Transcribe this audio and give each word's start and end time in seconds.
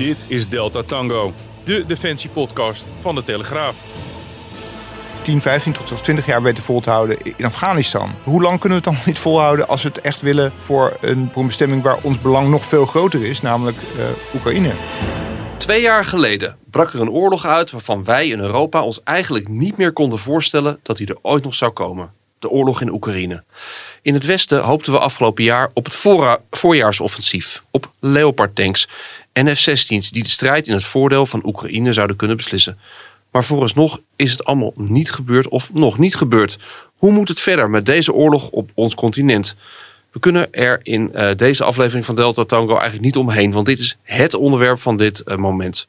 Dit 0.00 0.24
is 0.28 0.48
Delta 0.48 0.82
Tango, 0.82 1.32
de 1.64 1.84
defensiepodcast 1.86 2.86
van 3.00 3.14
de 3.14 3.22
Telegraaf. 3.22 3.74
10, 5.22 5.40
15 5.42 5.72
tot 5.72 5.88
zelfs 5.88 6.02
20 6.02 6.26
jaar 6.26 6.42
weten 6.42 6.62
vol 6.62 6.80
te 6.80 6.90
houden 6.90 7.18
in 7.36 7.44
Afghanistan. 7.44 8.10
Hoe 8.22 8.42
lang 8.42 8.60
kunnen 8.60 8.78
we 8.78 8.84
het 8.84 8.96
dan 8.96 9.04
niet 9.12 9.18
volhouden 9.18 9.68
als 9.68 9.82
we 9.82 9.88
het 9.88 10.00
echt 10.00 10.20
willen 10.20 10.52
voor 10.56 10.96
een, 11.00 11.28
voor 11.32 11.40
een 11.42 11.46
bestemming 11.46 11.82
waar 11.82 11.98
ons 12.02 12.20
belang 12.20 12.48
nog 12.48 12.64
veel 12.64 12.86
groter 12.86 13.24
is, 13.24 13.40
namelijk 13.40 13.76
uh, 13.76 14.34
Oekraïne? 14.34 14.72
Twee 15.56 15.82
jaar 15.82 16.04
geleden 16.04 16.56
brak 16.70 16.92
er 16.92 17.00
een 17.00 17.10
oorlog 17.10 17.46
uit 17.46 17.70
waarvan 17.70 18.04
wij 18.04 18.28
in 18.28 18.40
Europa 18.40 18.82
ons 18.82 19.02
eigenlijk 19.02 19.48
niet 19.48 19.76
meer 19.76 19.92
konden 19.92 20.18
voorstellen 20.18 20.78
dat 20.82 20.96
die 20.96 21.06
er 21.06 21.18
ooit 21.22 21.44
nog 21.44 21.54
zou 21.54 21.72
komen. 21.72 22.12
De 22.40 22.48
oorlog 22.48 22.80
in 22.80 22.92
Oekraïne. 22.92 23.44
In 24.02 24.14
het 24.14 24.24
Westen 24.24 24.62
hoopten 24.62 24.92
we 24.92 24.98
afgelopen 24.98 25.44
jaar 25.44 25.70
op 25.74 25.84
het 25.84 26.06
voorjaarsoffensief, 26.50 27.62
op 27.70 27.92
Leopard 27.98 28.54
tanks 28.54 28.88
en 29.32 29.56
F-16's 29.56 30.10
die 30.10 30.22
de 30.22 30.28
strijd 30.28 30.68
in 30.68 30.74
het 30.74 30.84
voordeel 30.84 31.26
van 31.26 31.46
Oekraïne 31.46 31.92
zouden 31.92 32.16
kunnen 32.16 32.36
beslissen. 32.36 32.78
Maar 33.30 33.44
vooralsnog 33.44 34.00
is 34.16 34.30
het 34.30 34.44
allemaal 34.44 34.72
niet 34.76 35.12
gebeurd 35.12 35.48
of 35.48 35.72
nog 35.72 35.98
niet 35.98 36.16
gebeurd. 36.16 36.58
Hoe 36.96 37.12
moet 37.12 37.28
het 37.28 37.40
verder 37.40 37.70
met 37.70 37.86
deze 37.86 38.12
oorlog 38.12 38.50
op 38.50 38.70
ons 38.74 38.94
continent? 38.94 39.56
We 40.12 40.18
kunnen 40.18 40.52
er 40.52 40.80
in 40.82 41.10
uh, 41.14 41.28
deze 41.36 41.64
aflevering 41.64 42.04
van 42.04 42.14
Delta 42.14 42.44
Tango 42.44 42.72
eigenlijk 42.72 43.04
niet 43.04 43.16
omheen, 43.16 43.52
want 43.52 43.66
dit 43.66 43.78
is 43.78 43.98
het 44.02 44.34
onderwerp 44.34 44.80
van 44.80 44.96
dit 44.96 45.22
uh, 45.26 45.36
moment. 45.36 45.86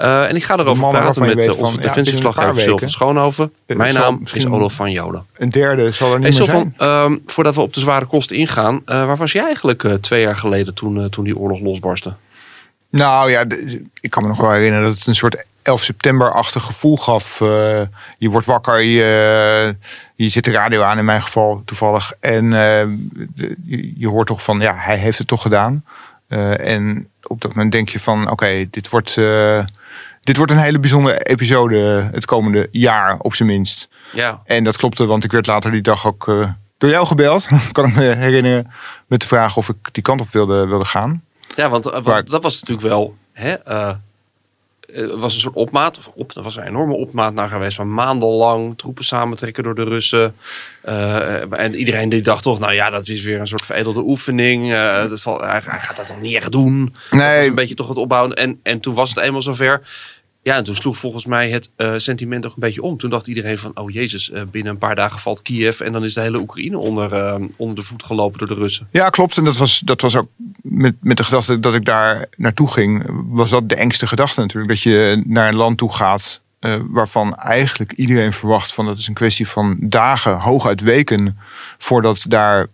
Uh, 0.00 0.28
en 0.28 0.36
ik 0.36 0.44
ga 0.44 0.56
erover 0.56 0.88
praten 0.88 1.26
met 1.26 1.56
onze 1.56 1.80
defensieverslaggever 1.80 2.56
ja, 2.56 2.60
Sylvan 2.62 2.88
Schoonhoven. 2.88 3.52
Mijn 3.66 3.94
naam 3.94 4.20
is 4.32 4.46
Olaf 4.46 4.74
van 4.74 4.90
Jolen. 4.90 5.26
Een 5.36 5.50
derde 5.50 5.92
zal 5.92 6.12
er 6.12 6.18
niet 6.18 6.28
hey, 6.28 6.38
meer 6.38 6.48
zijn. 6.48 6.74
Ehm, 6.76 7.16
voordat 7.26 7.54
we 7.54 7.60
op 7.60 7.74
de 7.74 7.80
zware 7.80 8.06
kosten 8.06 8.36
ingaan, 8.36 8.82
waar 8.84 9.16
was 9.16 9.32
jij 9.32 9.44
eigenlijk 9.44 9.88
twee 10.00 10.20
jaar 10.20 10.36
geleden 10.36 10.74
toen, 10.74 11.10
toen 11.10 11.24
die 11.24 11.36
oorlog 11.36 11.60
losbarstte? 11.60 12.14
Nou 12.90 13.30
ja, 13.30 13.44
ik 14.00 14.10
kan 14.10 14.22
me 14.22 14.28
nog 14.28 14.38
wel 14.38 14.50
herinneren 14.50 14.86
dat 14.86 14.96
het 14.96 15.06
een 15.06 15.14
soort 15.14 15.46
11 15.64 15.82
september-achtig 15.84 16.62
gevoel 16.62 16.96
gaf. 16.96 17.40
Uh, 17.40 17.80
je 18.18 18.28
wordt 18.28 18.46
wakker, 18.46 18.80
je, 18.80 19.76
je 20.16 20.28
zit 20.28 20.44
de 20.44 20.50
radio 20.50 20.82
aan 20.82 20.98
in 20.98 21.04
mijn 21.04 21.22
geval 21.22 21.62
toevallig. 21.64 22.12
En 22.20 22.44
uh, 22.44 22.80
je, 23.64 23.92
je, 23.96 24.08
hoort 24.08 24.26
toch 24.26 24.42
van, 24.42 24.60
ja, 24.60 24.74
hij 24.76 24.96
heeft 24.96 25.18
het 25.18 25.26
toch 25.26 25.42
gedaan. 25.42 25.84
Uh, 26.28 26.60
en 26.60 27.08
op 27.22 27.40
dat 27.40 27.54
moment 27.54 27.72
denk 27.72 27.88
je 27.88 28.00
van, 28.00 28.22
oké, 28.22 28.32
okay, 28.32 28.68
dit 28.70 28.88
wordt... 28.88 29.14
dit 30.20 30.36
wordt 30.36 30.52
een 30.52 30.58
hele 30.58 30.78
bijzondere 30.78 31.22
episode 31.22 32.08
het 32.12 32.24
komende 32.24 32.68
jaar, 32.70 33.18
op 33.18 33.34
zijn 33.34 33.48
minst. 33.48 33.88
Ja. 34.12 34.42
En 34.44 34.64
dat 34.64 34.76
klopte, 34.76 35.06
want 35.06 35.24
ik 35.24 35.32
werd 35.32 35.46
later 35.46 35.70
die 35.70 35.82
dag 35.82 36.06
ook 36.06 36.24
door 36.78 36.90
jou 36.90 37.06
gebeld. 37.06 37.46
kan 37.72 37.86
ik 37.86 37.94
me 37.94 38.02
herinneren. 38.02 38.70
Met 39.06 39.20
de 39.20 39.26
vraag 39.26 39.56
of 39.56 39.68
ik 39.68 39.76
die 39.92 40.02
kant 40.02 40.20
op 40.20 40.32
wilde, 40.32 40.66
wilde 40.66 40.84
gaan. 40.84 41.22
Ja, 41.56 41.68
want, 41.68 41.84
want 41.84 42.30
dat 42.30 42.42
was 42.42 42.60
natuurlijk 42.60 42.88
wel. 42.88 43.16
Hè, 43.32 43.54
uh, 44.86 45.14
was 45.14 45.34
een 45.34 45.40
soort 45.40 45.54
opmaat. 45.54 45.98
Of 45.98 46.10
op, 46.14 46.32
dat 46.32 46.44
was 46.44 46.56
een 46.56 46.66
enorme 46.66 46.94
opmaat 46.94 47.34
naar 47.34 47.48
geweest. 47.48 47.76
Van 47.76 47.94
maandenlang 47.94 48.78
troepen 48.78 49.04
samentrekken 49.04 49.64
door 49.64 49.74
de 49.74 49.84
Russen. 49.84 50.34
Uh, 50.84 51.52
en 51.60 51.74
iedereen 51.74 52.08
die 52.08 52.20
dacht 52.20 52.42
toch, 52.42 52.58
nou 52.58 52.72
ja, 52.72 52.90
dat 52.90 53.08
is 53.08 53.22
weer 53.22 53.40
een 53.40 53.46
soort 53.46 53.64
veredelde 53.64 54.02
oefening. 54.02 54.72
Uh, 54.72 55.08
dat 55.08 55.20
zal, 55.20 55.40
hij, 55.40 55.60
hij, 55.64 55.80
gaat 55.80 55.96
dat 55.96 56.06
toch 56.06 56.20
niet 56.20 56.36
echt 56.36 56.52
doen. 56.52 56.94
Nee. 57.10 57.38
Dat 57.38 57.48
een 57.48 57.54
beetje 57.54 57.74
toch 57.74 57.88
het 57.88 57.96
opbouwen. 57.96 58.32
En, 58.32 58.60
en 58.62 58.80
toen 58.80 58.94
was 58.94 59.08
het 59.08 59.18
eenmaal 59.18 59.42
zover. 59.42 59.80
Ja, 60.44 60.56
en 60.56 60.64
toen 60.64 60.74
sloeg 60.74 60.96
volgens 60.96 61.26
mij 61.26 61.50
het 61.50 61.70
uh, 61.76 61.92
sentiment 61.96 62.46
ook 62.46 62.54
een 62.54 62.60
beetje 62.60 62.82
om. 62.82 62.96
Toen 62.96 63.10
dacht 63.10 63.26
iedereen 63.26 63.58
van, 63.58 63.70
oh 63.74 63.90
jezus, 63.90 64.30
uh, 64.30 64.42
binnen 64.50 64.72
een 64.72 64.78
paar 64.78 64.94
dagen 64.94 65.18
valt 65.18 65.42
Kiev... 65.42 65.80
en 65.80 65.92
dan 65.92 66.04
is 66.04 66.14
de 66.14 66.20
hele 66.20 66.38
Oekraïne 66.38 66.78
onder, 66.78 67.12
uh, 67.12 67.46
onder 67.56 67.76
de 67.76 67.82
voet 67.82 68.02
gelopen 68.02 68.38
door 68.38 68.48
de 68.48 68.54
Russen. 68.54 68.88
Ja, 68.90 69.08
klopt. 69.08 69.36
En 69.36 69.44
dat 69.44 69.56
was, 69.56 69.82
dat 69.84 70.00
was 70.00 70.16
ook 70.16 70.28
met, 70.62 70.94
met 71.00 71.16
de 71.16 71.24
gedachte 71.24 71.60
dat 71.60 71.74
ik 71.74 71.84
daar 71.84 72.26
naartoe 72.36 72.68
ging... 72.68 73.04
was 73.28 73.50
dat 73.50 73.68
de 73.68 73.74
engste 73.74 74.06
gedachte 74.06 74.40
natuurlijk. 74.40 74.68
Dat 74.68 74.82
je 74.82 75.22
naar 75.26 75.48
een 75.48 75.54
land 75.54 75.78
toe 75.78 75.92
gaat 75.92 76.40
waarvan 76.88 77.36
eigenlijk 77.36 77.92
iedereen 77.92 78.32
verwacht... 78.32 78.72
van 78.72 78.86
dat 78.86 78.98
is 78.98 79.06
een 79.06 79.14
kwestie 79.14 79.48
van 79.48 79.76
dagen, 79.80 80.38
hooguit 80.38 80.80
weken... 80.80 81.38
voordat 81.78 82.24
daar 82.28 82.66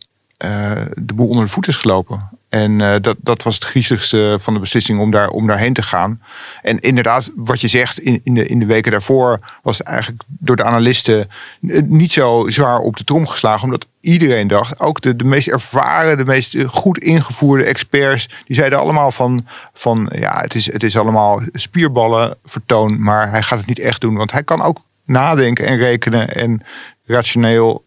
de 0.95 1.15
boel 1.15 1.29
onder 1.29 1.45
de 1.45 1.51
voet 1.51 1.69
is 1.69 1.77
gelopen. 1.77 2.31
En 2.51 2.81
uh, 2.81 2.95
dat, 3.01 3.17
dat 3.21 3.43
was 3.43 3.55
het 3.55 3.65
griezeligste 3.65 4.39
van 4.41 4.55
de 4.55 4.61
beslissing 4.61 5.01
om, 5.01 5.11
daar, 5.11 5.29
om 5.29 5.47
daarheen 5.47 5.73
te 5.73 5.83
gaan. 5.83 6.23
En 6.63 6.81
inderdaad, 6.81 7.31
wat 7.37 7.61
je 7.61 7.69
zegt, 7.69 7.99
in, 7.99 8.21
in, 8.25 8.35
de, 8.35 8.47
in 8.47 8.59
de 8.59 8.67
weken 8.67 8.91
daarvoor 8.91 9.41
was 9.63 9.83
eigenlijk 9.83 10.23
door 10.27 10.57
de 10.57 10.65
analisten 10.65 11.31
niet 11.85 12.13
zo 12.13 12.49
zwaar 12.49 12.79
op 12.79 12.97
de 12.97 13.05
trom 13.05 13.27
geslagen. 13.27 13.65
Omdat 13.65 13.87
iedereen 14.01 14.49
dacht, 14.49 14.81
ook 14.81 15.01
de, 15.01 15.17
de 15.17 15.25
meest 15.25 15.49
ervaren, 15.49 16.17
de 16.17 16.25
meest 16.25 16.57
goed 16.67 16.99
ingevoerde 16.99 17.65
experts, 17.65 18.29
die 18.47 18.57
zeiden 18.57 18.79
allemaal 18.79 19.11
van, 19.11 19.47
van 19.75 20.11
ja, 20.19 20.41
het 20.41 20.55
is, 20.55 20.73
het 20.73 20.83
is 20.83 20.97
allemaal 20.97 21.41
spierballen 21.53 22.37
vertoon, 22.45 23.03
maar 23.03 23.31
hij 23.31 23.43
gaat 23.43 23.59
het 23.59 23.67
niet 23.69 23.79
echt 23.79 24.01
doen. 24.01 24.15
Want 24.15 24.33
hij 24.33 24.43
kan 24.43 24.63
ook 24.63 24.81
nadenken 25.05 25.67
en 25.67 25.77
rekenen 25.77 26.35
en 26.35 26.63
rationeel. 27.07 27.85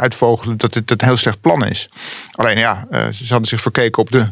Uitvogelen 0.00 0.56
dat 0.56 0.72
dit 0.72 0.90
een 0.90 1.04
heel 1.04 1.16
slecht 1.16 1.40
plan 1.40 1.66
is. 1.66 1.88
Alleen 2.32 2.58
ja, 2.58 2.86
uh, 2.90 3.06
ze 3.08 3.26
hadden 3.28 3.48
zich 3.48 3.60
verkeken 3.60 4.02
op 4.02 4.10
de 4.10 4.26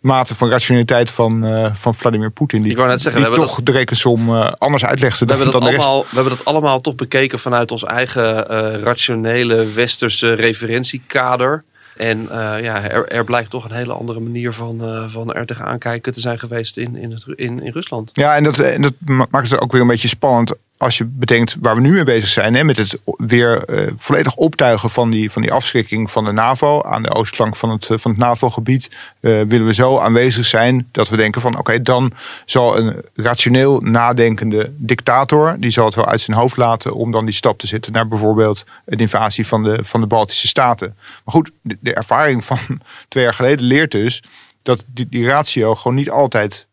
mate 0.00 0.34
van 0.34 0.48
rationaliteit 0.48 1.10
van, 1.10 1.46
uh, 1.46 1.74
van 1.74 1.94
Vladimir 1.94 2.30
Poetin. 2.30 2.62
Die, 2.62 2.70
Ik 2.70 2.76
wou 2.76 2.88
net 2.88 3.00
zeggen, 3.00 3.22
die 3.22 3.30
we 3.30 3.36
toch 3.36 3.56
dat, 3.56 3.66
de 3.66 3.72
rekensom 3.72 4.28
uh, 4.28 4.48
anders 4.58 4.84
uitlegde. 4.84 5.24
We, 5.24 5.32
hebben 5.32 5.52
dan 5.52 5.60
dat 5.60 5.70
allemaal, 5.70 6.02
we 6.02 6.14
hebben 6.14 6.36
dat 6.36 6.44
allemaal 6.44 6.80
toch 6.80 6.94
bekeken 6.94 7.38
vanuit 7.38 7.70
ons 7.70 7.84
eigen 7.84 8.46
rationele 8.82 9.72
westerse 9.72 10.32
referentiekader. 10.32 11.64
En 11.96 12.28
ja, 12.62 12.88
er, 12.88 13.08
er, 13.08 13.24
blijkt 13.24 13.50
toch 13.50 13.64
een 13.64 13.74
hele 13.74 13.92
andere 13.92 14.20
manier 14.20 14.52
van, 14.52 15.06
van 15.10 15.32
er 15.32 15.46
tegenaan 15.46 15.78
kijken 15.78 16.12
te 16.12 16.20
zijn 16.20 16.38
geweest 16.38 16.76
in, 16.76 16.96
in, 16.96 17.10
het, 17.10 17.26
in, 17.34 17.62
in 17.62 17.72
Rusland. 17.72 18.10
Ja, 18.12 18.36
en 18.36 18.44
dat, 18.44 18.58
en 18.58 18.82
dat 18.82 18.94
maakt 19.30 19.50
het 19.50 19.60
ook 19.60 19.72
weer 19.72 19.80
een 19.80 19.86
beetje 19.86 20.08
spannend 20.08 20.54
als 20.80 20.98
je 20.98 21.04
bedenkt 21.04 21.56
waar 21.60 21.74
we 21.74 21.80
nu 21.80 21.92
mee 21.92 22.04
bezig 22.04 22.28
zijn, 22.28 22.54
hè, 22.54 22.64
met 22.64 22.76
het 22.76 23.00
weer 23.16 23.62
uh, 23.70 23.92
volledig 23.96 24.34
optuigen 24.34 24.90
van 24.90 25.10
die, 25.10 25.30
van 25.30 25.42
die 25.42 25.52
afschrikking 25.52 26.10
van 26.10 26.24
de 26.24 26.32
NAVO 26.32 26.82
aan 26.82 27.02
de 27.02 27.14
oostflank 27.14 27.56
van 27.56 27.70
het, 27.70 27.86
van 27.86 28.10
het 28.10 28.16
NAVO-gebied, 28.16 28.90
uh, 29.20 29.42
willen 29.42 29.66
we 29.66 29.74
zo 29.74 29.98
aanwezig 29.98 30.46
zijn 30.46 30.88
dat 30.90 31.08
we 31.08 31.16
denken 31.16 31.40
van 31.40 31.58
oké, 31.58 31.82
dan 31.82 32.12
zal 32.46 32.78
een 32.78 33.02
rationeel 33.14 33.80
nadenkende 33.80 34.72
dictator, 34.76 35.56
die 35.58 35.70
zal 35.70 35.84
het 35.84 35.94
wel 35.94 36.06
uit 36.06 36.20
zijn 36.20 36.36
hoofd 36.36 36.56
laten 36.56 36.94
om 36.94 37.10
dan 37.12 37.24
die 37.24 37.34
stap 37.34 37.58
te 37.58 37.66
zetten 37.66 37.92
naar 37.92 38.08
bijvoorbeeld 38.08 38.64
een 38.84 38.98
invasie 38.98 39.46
van 39.46 39.62
de, 39.62 39.80
van 39.82 40.00
de 40.00 40.06
Baltische 40.06 40.46
Staten. 40.46 40.96
Maar 41.24 41.34
goed, 41.34 41.50
de, 41.62 41.76
de 41.80 41.94
ervaring 41.94 42.44
van 42.44 42.58
twee 43.08 43.24
jaar 43.24 43.34
geleden 43.34 43.64
leert 43.64 43.90
dus 43.90 44.22
dat 44.62 44.84
die, 44.86 45.06
die 45.10 45.26
ratio 45.26 45.74
gewoon 45.74 45.96
niet 45.96 46.10
altijd 46.10 46.68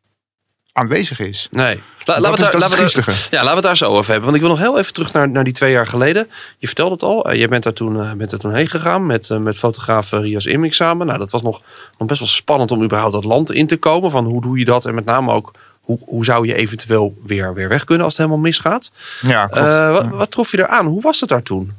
aanwezig 0.77 1.19
is. 1.19 1.47
Nee. 1.51 1.81
La, 2.05 2.19
laten, 2.19 2.31
we 2.31 2.51
daar, 2.51 2.59
laten, 2.59 2.85
we 2.85 3.01
daar, 3.05 3.27
ja, 3.29 3.43
laten 3.43 3.49
we 3.49 3.55
het 3.55 3.63
daar 3.63 3.77
zo 3.77 3.85
over 3.85 4.11
hebben. 4.11 4.23
Want 4.23 4.35
ik 4.35 4.41
wil 4.41 4.49
nog 4.49 4.59
heel 4.59 4.79
even 4.79 4.93
terug 4.93 5.13
naar, 5.13 5.29
naar 5.29 5.43
die 5.43 5.53
twee 5.53 5.71
jaar 5.71 5.87
geleden. 5.87 6.29
Je 6.57 6.67
vertelde 6.67 6.91
het 6.91 7.03
al. 7.03 7.31
Uh, 7.31 7.39
je 7.39 7.47
bent 7.47 7.63
daar 7.63 7.73
toen, 7.73 7.95
uh, 7.95 8.11
bent 8.11 8.31
er 8.31 8.39
toen 8.39 8.53
heen 8.53 8.67
gegaan 8.67 9.05
met, 9.05 9.29
uh, 9.29 9.37
met 9.37 9.57
fotograaf 9.57 10.11
Rias 10.11 10.45
Imming 10.45 10.75
samen. 10.75 11.07
Nou, 11.07 11.19
dat 11.19 11.29
was 11.29 11.41
nog, 11.41 11.61
nog 11.97 12.07
best 12.07 12.19
wel 12.19 12.29
spannend 12.29 12.71
om 12.71 12.83
überhaupt 12.83 13.13
dat 13.13 13.23
land 13.23 13.51
in 13.51 13.67
te 13.67 13.77
komen. 13.77 14.11
Van 14.11 14.25
hoe 14.25 14.41
doe 14.41 14.59
je 14.59 14.65
dat? 14.65 14.85
En 14.85 14.95
met 14.95 15.05
name 15.05 15.31
ook, 15.31 15.51
hoe, 15.81 15.99
hoe 16.05 16.25
zou 16.25 16.47
je 16.47 16.55
eventueel 16.55 17.17
weer, 17.25 17.53
weer 17.53 17.69
weg 17.69 17.83
kunnen 17.83 18.05
als 18.05 18.13
het 18.13 18.25
helemaal 18.25 18.45
misgaat? 18.45 18.91
Ja, 19.21 19.47
wat, 19.91 20.07
wat 20.07 20.31
trof 20.31 20.51
je 20.51 20.57
eraan? 20.57 20.85
Hoe 20.85 21.01
was 21.01 21.19
het 21.19 21.29
daar 21.29 21.43
toen? 21.43 21.73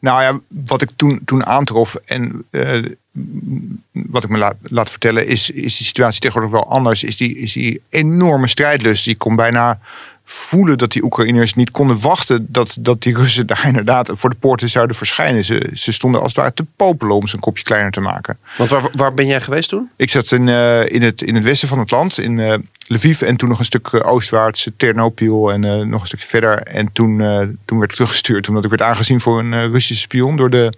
Nou 0.00 0.22
ja, 0.22 0.40
wat 0.48 0.82
ik 0.82 0.90
toen, 0.96 1.20
toen 1.24 1.46
aantrof 1.46 1.94
en 2.04 2.44
uh, 2.50 2.84
wat 3.92 4.24
ik 4.24 4.30
me 4.30 4.38
laat, 4.38 4.56
laat 4.62 4.90
vertellen, 4.90 5.26
is, 5.26 5.50
is 5.50 5.76
de 5.76 5.84
situatie 5.84 6.20
tegenwoordig 6.20 6.60
wel 6.60 6.70
anders. 6.70 7.02
Is 7.02 7.16
die, 7.16 7.36
is 7.38 7.52
die 7.52 7.82
enorme 7.88 8.48
strijdlust. 8.48 9.04
Die 9.04 9.16
komt 9.16 9.36
bijna 9.36 9.80
voelen 10.30 10.78
dat 10.78 10.92
die 10.92 11.04
Oekraïners 11.04 11.54
niet 11.54 11.70
konden 11.70 12.00
wachten 12.00 12.46
dat, 12.48 12.76
dat 12.80 13.02
die 13.02 13.16
Russen 13.16 13.46
daar 13.52 13.66
inderdaad 13.66 14.10
voor 14.14 14.30
de 14.30 14.36
poorten 14.36 14.68
zouden 14.68 14.96
verschijnen. 14.96 15.44
Ze, 15.44 15.70
ze 15.74 15.92
stonden 15.92 16.20
als 16.20 16.28
het 16.28 16.40
ware 16.40 16.54
te 16.54 16.64
popelen 16.76 17.16
om 17.16 17.26
zijn 17.26 17.40
kopje 17.40 17.64
kleiner 17.64 17.92
te 17.92 18.00
maken. 18.00 18.38
Want 18.56 18.70
waar, 18.70 18.90
waar 18.94 19.14
ben 19.14 19.26
jij 19.26 19.40
geweest 19.40 19.68
toen? 19.68 19.90
Ik 19.96 20.10
zat 20.10 20.32
in, 20.32 20.46
uh, 20.46 20.88
in, 20.88 21.02
het, 21.02 21.22
in 21.22 21.34
het 21.34 21.44
westen 21.44 21.68
van 21.68 21.78
het 21.78 21.90
land, 21.90 22.18
in 22.18 22.38
uh, 22.38 22.54
Lviv 22.86 23.22
en 23.22 23.36
toen 23.36 23.48
nog 23.48 23.58
een 23.58 23.64
stuk 23.64 23.92
uh, 23.92 24.06
oostwaarts, 24.06 24.70
Ternopil 24.76 25.52
en 25.52 25.88
nog 25.88 26.00
een 26.00 26.06
stukje 26.06 26.28
verder. 26.28 26.62
En 26.62 26.92
toen, 26.92 27.16
toen 27.64 27.78
werd 27.78 27.90
ik 27.90 27.96
teruggestuurd 27.96 28.48
omdat 28.48 28.64
ik 28.64 28.70
werd 28.70 28.82
aangezien 28.82 29.20
voor 29.20 29.38
een 29.38 29.70
Russische 29.70 30.02
spion 30.02 30.36
door 30.36 30.50
de 30.50 30.72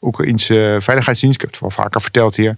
Oekraïnse 0.00 0.78
Veiligheidsdienst. 0.80 1.34
Ik 1.34 1.40
heb 1.40 1.50
het 1.50 1.60
wel 1.60 1.70
vaker 1.70 2.00
verteld 2.00 2.36
hier. 2.36 2.56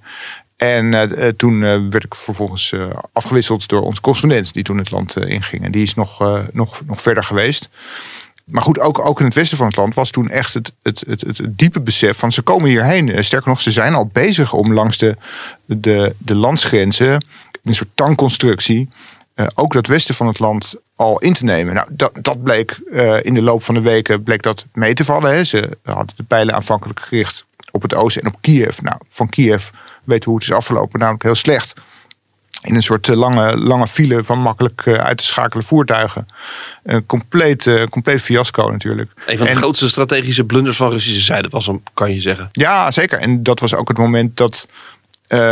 En 0.61 0.93
uh, 0.93 1.29
toen 1.29 1.63
uh, 1.63 1.89
werd 1.91 2.05
ik 2.05 2.15
vervolgens 2.15 2.75
afgewisseld 3.13 3.69
door 3.69 3.83
onze 3.83 4.01
correspondent 4.01 4.53
die 4.53 4.63
toen 4.63 4.79
het 4.79 4.91
land 4.91 5.17
inging. 5.17 5.65
En 5.65 5.73
die 5.73 5.83
is 5.83 5.95
nog, 5.95 6.41
nog, 6.53 6.83
nog 6.87 7.03
verder 7.03 7.25
geweest. 7.25 7.69
Maar 8.45 8.63
goed, 8.63 8.79
ook, 8.79 8.99
ook 8.99 9.19
in 9.19 9.25
het 9.25 9.35
westen 9.35 9.57
van 9.57 9.67
het 9.67 9.77
land 9.77 9.95
was 9.95 10.11
toen 10.11 10.31
echt 10.31 10.55
het, 10.55 10.73
het, 10.83 11.05
het, 11.07 11.21
het, 11.21 11.41
diepe 11.49 11.81
besef 11.81 12.19
van 12.19 12.33
ze 12.33 12.43
komen 12.43 12.69
hierheen. 12.69 13.25
Sterker 13.25 13.49
nog, 13.49 13.61
ze 13.61 13.71
zijn 13.71 13.95
al 13.95 14.07
bezig 14.13 14.53
om 14.53 14.73
langs 14.73 14.99
de, 14.99 15.17
de, 15.65 16.15
de 16.19 16.35
landsgrenzen, 16.35 17.25
een 17.65 17.75
soort 17.75 17.91
tankconstructie, 17.95 18.89
ook 19.55 19.73
dat 19.73 19.87
westen 19.87 20.15
van 20.15 20.27
het 20.27 20.39
land 20.39 20.75
al 20.97 21.19
in 21.19 21.33
te 21.33 21.45
nemen. 21.45 21.75
Nou, 21.75 21.89
dat, 21.91 22.13
dat 22.23 22.43
bleek 22.43 22.81
in 23.23 23.35
de 23.35 23.43
loop 23.43 23.65
van 23.65 23.75
de 23.75 23.81
weken 23.81 24.23
bleek 24.23 24.43
dat 24.43 24.67
mee 24.73 24.95
te 24.95 25.05
vallen. 25.05 25.35
Hè. 25.35 25.45
Ze 25.45 25.79
hadden 25.83 26.17
de 26.17 26.23
pijlen 26.23 26.55
aanvankelijk 26.55 27.01
gericht 27.01 27.45
op 27.71 27.83
het 27.83 27.95
oosten 27.95 28.23
en 28.23 28.29
op 28.29 28.37
Kiev. 28.41 28.81
Nou, 28.81 28.99
van 29.11 29.29
Kiev 29.29 29.69
weten 30.05 30.31
hoe 30.31 30.39
het 30.39 30.49
is 30.49 30.55
afgelopen, 30.55 30.99
namelijk 30.99 31.23
heel 31.23 31.35
slecht. 31.35 31.75
In 32.63 32.75
een 32.75 32.83
soort 32.83 33.09
eh, 33.09 33.17
lange, 33.17 33.57
lange 33.57 33.87
file 33.87 34.25
van 34.25 34.39
makkelijk 34.39 34.83
eh, 34.85 34.95
uit 34.95 35.19
te 35.19 35.25
schakelen 35.25 35.65
voertuigen. 35.65 36.27
Een 36.83 37.07
compleet, 37.07 37.67
uh, 37.67 37.85
compleet 37.85 38.23
fiasco 38.23 38.71
natuurlijk. 38.71 39.11
Een 39.27 39.39
van 39.39 39.47
de 39.47 39.57
grootste 39.57 39.89
strategische 39.89 40.45
blunders 40.45 40.77
van 40.77 40.91
Russische 40.91 41.21
zijde 41.21 41.49
was 41.49 41.67
hem, 41.67 41.83
kan 41.95 42.15
je 42.15 42.21
zeggen. 42.21 42.49
Ja, 42.51 42.91
zeker. 42.91 43.19
En 43.19 43.43
dat 43.43 43.61
was 43.61 43.75
ook 43.75 43.89
het 43.89 43.99
moment 43.99 44.37
dat 44.37 44.69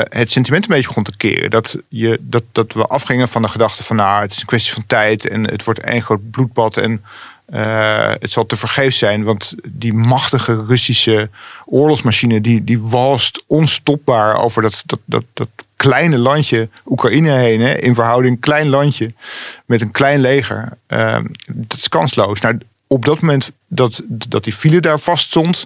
het 0.09 0.33
sentiment 0.33 0.65
een 0.65 0.71
beetje 0.71 0.87
begon 0.87 1.03
te 1.03 1.17
keren. 1.17 1.51
Dat, 1.51 1.79
je, 1.89 2.19
dat, 2.21 2.43
dat 2.53 2.73
we 2.73 2.87
afgingen 2.87 3.29
van 3.29 3.43
de 3.43 3.49
gedachte 3.49 3.83
van 3.83 3.97
nou, 3.97 4.23
het 4.23 4.33
is 4.33 4.41
een 4.41 4.47
kwestie 4.47 4.73
van 4.73 4.87
tijd 4.87 5.29
en 5.29 5.45
het 5.51 5.65
wordt 5.65 5.81
één 5.81 6.03
groot 6.03 6.31
bloedbad. 6.31 6.77
En 6.77 7.05
uh, 7.55 8.13
het 8.19 8.31
zal 8.31 8.47
te 8.47 8.57
vergeefs 8.57 8.99
zijn, 8.99 9.25
want 9.25 9.55
die 9.69 9.93
machtige 9.93 10.65
Russische 10.67 11.31
oorlogsmachine 11.65 12.41
die, 12.41 12.65
die 12.65 12.81
walst 12.81 13.45
onstopbaar 13.47 14.37
over 14.37 14.63
dat, 14.63 14.83
dat, 14.87 15.01
dat, 15.05 15.25
dat 15.33 15.49
kleine 15.77 16.19
landje 16.19 16.69
Oekraïne 16.87 17.31
heen. 17.31 17.61
Hè, 17.61 17.75
in 17.75 17.95
verhouding 17.95 18.41
klein 18.41 18.69
landje 18.69 19.13
met 19.67 19.81
een 19.81 19.91
klein 19.91 20.21
leger. 20.21 20.79
Uh, 20.89 21.19
dat 21.47 21.79
is 21.79 21.89
kansloos. 21.89 22.41
Nou, 22.41 22.59
op 22.87 23.05
dat 23.05 23.21
moment 23.21 23.53
dat, 23.67 24.03
dat 24.07 24.45
die 24.45 24.53
file 24.53 24.81
daar 24.81 24.99
vast 24.99 25.27
stond. 25.27 25.65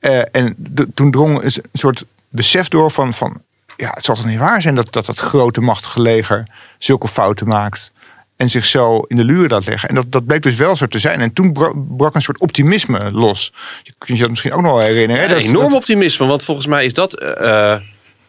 Uh, 0.00 0.22
en 0.32 0.56
toen 0.94 1.10
drong 1.10 1.42
een 1.42 1.52
soort 1.72 2.04
besef 2.28 2.68
door 2.68 2.90
van, 2.90 3.14
van 3.14 3.42
ja, 3.76 3.90
het 3.90 4.04
zal 4.04 4.14
toch 4.14 4.26
niet 4.26 4.38
waar 4.38 4.62
zijn 4.62 4.74
dat 4.74 4.92
dat, 4.92 5.06
dat 5.06 5.18
grote 5.18 5.60
machtige 5.60 6.00
leger 6.00 6.48
zulke 6.78 7.08
fouten 7.08 7.48
maakt 7.48 7.92
en 8.40 8.50
zich 8.50 8.64
zo 8.64 8.98
in 8.98 9.16
de 9.16 9.24
luren 9.24 9.50
laat 9.50 9.66
leggen. 9.66 9.88
En 9.88 9.94
dat, 9.94 10.12
dat 10.12 10.26
bleek 10.26 10.42
dus 10.42 10.54
wel 10.54 10.76
zo 10.76 10.86
te 10.86 10.98
zijn. 10.98 11.20
En 11.20 11.32
toen 11.32 11.56
brak 11.96 12.14
een 12.14 12.22
soort 12.22 12.40
optimisme 12.40 13.10
los. 13.12 13.52
Je 13.82 13.92
kunt 13.98 14.16
je 14.16 14.22
dat 14.22 14.30
misschien 14.30 14.52
ook 14.52 14.62
nog 14.62 14.72
wel 14.72 14.86
herinneren. 14.86 15.22
Hè? 15.22 15.34
Dat, 15.34 15.42
enorm 15.42 15.74
optimisme, 15.74 16.26
want 16.26 16.42
volgens 16.42 16.66
mij 16.66 16.84
is 16.84 16.94
dat 16.94 17.22
uh, 17.22 17.76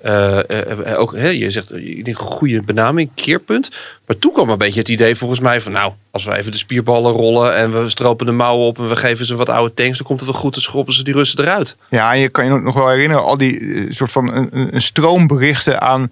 uh, 0.06 1.00
ook, 1.00 1.16
hè, 1.16 1.28
je 1.28 1.52
zegt, 1.52 1.76
ik 1.76 2.06
denk 2.06 2.20
een 2.20 2.26
goede 2.26 2.62
benaming, 2.62 3.10
keerpunt. 3.16 3.72
Maar 4.06 4.18
toen 4.18 4.34
kwam 4.34 4.50
een 4.50 4.58
beetje 4.58 4.80
het 4.80 4.90
idee 4.90 5.16
volgens 5.16 5.40
mij 5.40 5.62
van, 5.62 5.72
nou, 5.72 5.94
als 6.12 6.24
we 6.24 6.38
even 6.38 6.52
de 6.52 6.58
spierballen 6.58 7.12
rollen 7.12 7.56
en 7.56 7.82
we 7.82 7.90
stropen 7.90 8.26
de 8.26 8.32
mouwen 8.32 8.68
op 8.68 8.78
en 8.78 8.88
we 8.88 8.96
geven 8.96 9.26
ze 9.26 9.36
wat 9.36 9.50
oude 9.50 9.74
tanks, 9.74 9.98
dan 9.98 10.08
komt 10.08 10.20
het 10.20 10.30
wel 10.30 10.40
goed, 10.40 10.54
dan 10.54 10.62
schroppen 10.62 10.94
ze 10.94 11.04
die 11.04 11.14
Russen 11.14 11.40
eruit. 11.40 11.78
Ja, 11.90 12.14
en 12.14 12.20
je 12.20 12.30
kan 12.30 12.46
je 12.46 12.60
nog 12.60 12.74
wel 12.74 12.90
herinneren, 12.90 13.24
al 13.24 13.38
die 13.38 13.86
soort 13.90 14.12
van 14.12 14.36
een, 14.36 14.76
een 14.76 14.82
stroom 14.82 15.28
berichten 15.28 15.82
aan 15.82 16.12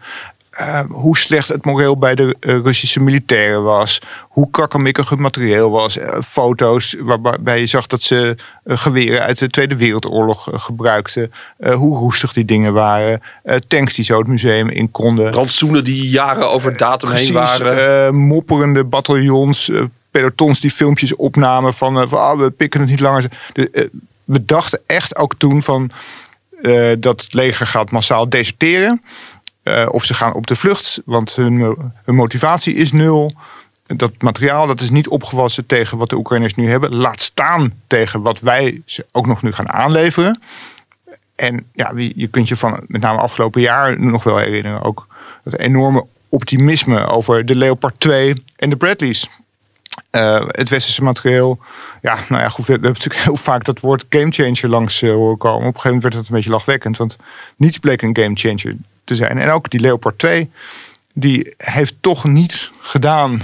uh, 0.57 0.81
hoe 0.89 1.17
slecht 1.17 1.47
het 1.47 1.65
moreel 1.65 1.97
bij 1.97 2.15
de 2.15 2.35
uh, 2.39 2.59
Russische 2.63 2.99
militairen 2.99 3.63
was. 3.63 4.01
Hoe 4.27 4.49
krakkemikkig 4.51 5.09
het 5.09 5.19
materieel 5.19 5.69
was. 5.69 5.97
Uh, 5.97 6.21
foto's 6.25 6.95
waarbij 6.99 7.59
je 7.59 7.65
zag 7.65 7.87
dat 7.87 8.01
ze 8.01 8.35
geweren 8.65 9.21
uit 9.21 9.39
de 9.39 9.49
Tweede 9.49 9.75
Wereldoorlog 9.75 10.47
gebruikten. 10.51 11.31
hoe 11.73 11.97
roestig 11.97 12.33
die 12.33 12.45
dingen 12.45 12.73
waren. 12.73 13.21
tanks 13.67 13.93
die 13.95 14.05
zo 14.05 14.17
het 14.17 14.27
museum 14.27 14.69
in 14.69 14.91
konden. 14.91 15.33
Rantsoenen 15.33 15.83
die 15.83 16.09
jaren 16.09 16.49
over 16.49 16.77
datum 16.77 17.09
heen 17.09 17.33
waren. 17.33 18.15
mopperende 18.15 18.83
bataljons. 18.83 19.71
pelotons 20.11 20.59
die 20.59 20.71
filmpjes 20.71 21.15
opnamen 21.15 21.73
van, 21.73 22.09
van 22.09 22.19
ah, 22.19 22.39
we 22.39 22.49
pikken 22.49 22.79
het 22.79 22.89
niet 22.89 22.99
langer. 22.99 23.31
De, 23.53 23.89
we 24.23 24.45
dachten 24.45 24.81
echt 24.85 25.15
ook 25.15 25.33
toen 25.37 25.63
van... 25.63 25.91
dat 26.99 27.21
het 27.21 27.33
leger 27.33 27.67
gaat 27.67 27.91
massaal 27.91 28.29
deserteren. 28.29 29.01
Uh, 29.69 29.85
of 29.91 30.05
ze 30.05 30.13
gaan 30.13 30.33
op 30.33 30.47
de 30.47 30.55
vlucht, 30.55 31.01
want 31.05 31.35
hun, 31.35 31.59
hun, 32.03 32.15
motivatie 32.15 32.73
is 32.73 32.91
nul. 32.91 33.33
Dat 33.85 34.11
materiaal 34.21 34.67
dat 34.67 34.81
is 34.81 34.89
niet 34.89 35.07
opgewassen 35.07 35.65
tegen 35.65 35.97
wat 35.97 36.09
de 36.09 36.15
Oekraïners 36.15 36.55
nu 36.55 36.69
hebben. 36.69 36.95
Laat 36.95 37.21
staan 37.21 37.73
tegen 37.87 38.21
wat 38.21 38.39
wij 38.39 38.81
ze 38.85 39.05
ook 39.11 39.27
nog 39.27 39.41
nu 39.41 39.51
gaan 39.51 39.69
aanleveren. 39.69 40.41
En 41.35 41.65
ja, 41.73 41.91
je 41.95 42.27
kunt 42.27 42.47
je 42.47 42.57
van 42.57 42.83
met 42.87 43.01
name 43.01 43.19
afgelopen 43.19 43.61
jaar 43.61 43.99
nog 43.99 44.23
wel 44.23 44.37
herinneren. 44.37 44.81
Ook 44.81 45.07
het 45.43 45.59
enorme 45.59 46.05
optimisme 46.29 47.07
over 47.07 47.45
de 47.45 47.55
Leopard 47.55 47.99
2 47.99 48.43
en 48.55 48.69
de 48.69 48.75
Bradleys. 48.75 49.29
Uh, 50.11 50.43
het 50.47 50.69
westerse 50.69 51.03
materieel. 51.03 51.59
Ja, 52.01 52.17
nou 52.29 52.41
ja, 52.41 52.49
goed, 52.49 52.65
we, 52.65 52.71
hebben 52.71 52.91
natuurlijk 52.91 53.23
heel 53.23 53.35
vaak 53.35 53.65
dat 53.65 53.79
woord 53.79 54.05
gamechanger 54.09 54.69
langs 54.69 55.01
horen 55.01 55.37
komen. 55.37 55.67
Op 55.67 55.75
een 55.75 55.81
gegeven 55.81 55.89
moment 55.89 56.03
werd 56.03 56.15
dat 56.15 56.27
een 56.27 56.35
beetje 56.35 56.49
lachwekkend, 56.49 56.97
want 56.97 57.17
niets 57.55 57.77
bleek 57.77 58.01
een 58.01 58.17
gamechanger 58.17 58.75
te 59.09 59.15
zijn. 59.15 59.37
En 59.37 59.49
ook 59.49 59.69
die 59.69 59.79
Leopard 59.79 60.19
2, 60.19 60.51
die 61.13 61.53
heeft 61.57 61.95
toch 61.99 62.23
niet 62.23 62.71
gedaan 62.81 63.41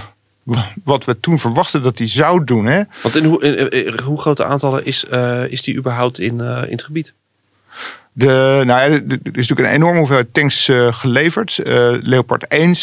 wat 0.83 1.05
we 1.05 1.19
toen 1.19 1.39
verwachten 1.39 1.83
dat 1.83 1.97
hij 1.97 2.07
zou 2.07 2.43
doen. 2.43 2.65
Hè? 2.65 2.81
Want 3.03 3.15
in 3.15 3.25
hoe, 3.25 3.41
in, 3.43 3.99
hoe 4.03 4.19
grote 4.19 4.45
aantallen 4.45 4.85
is, 4.85 5.05
uh, 5.11 5.51
is 5.51 5.61
die 5.61 5.75
überhaupt 5.75 6.19
in, 6.19 6.37
uh, 6.39 6.63
in 6.63 6.71
het 6.71 6.83
gebied? 6.83 7.13
De, 8.11 8.61
nou 8.65 8.79
ja, 8.79 8.81
er 8.81 9.01
is 9.11 9.47
natuurlijk 9.47 9.59
een 9.59 9.75
enorme 9.75 9.97
hoeveelheid 9.97 10.33
tanks 10.33 10.67
uh, 10.67 10.93
geleverd. 10.93 11.59
Leopard 12.01 12.47
1 12.47 12.75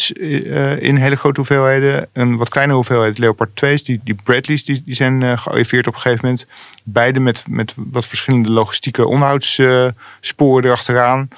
in 0.81 0.96
hele 0.96 1.17
grote 1.17 1.40
hoeveelheden. 1.40 2.08
Een 2.12 2.37
wat 2.37 2.49
kleinere 2.49 2.76
hoeveelheid 2.76 3.19
Leopard 3.19 3.50
2's. 3.64 3.82
Die, 3.82 4.00
die 4.05 4.17
Bradleys 4.25 4.64
die, 4.64 4.82
die 4.85 4.94
zijn 4.94 5.38
gearriveerd 5.38 5.87
op 5.87 5.94
een 5.94 6.00
gegeven 6.00 6.25
moment. 6.25 6.46
Beide 6.82 7.20
met, 7.20 7.44
met 7.49 7.75
wat 7.76 8.06
verschillende 8.06 8.50
logistieke 8.50 9.06
onderhoudssporen 9.06 10.64
erachteraan 10.64 11.28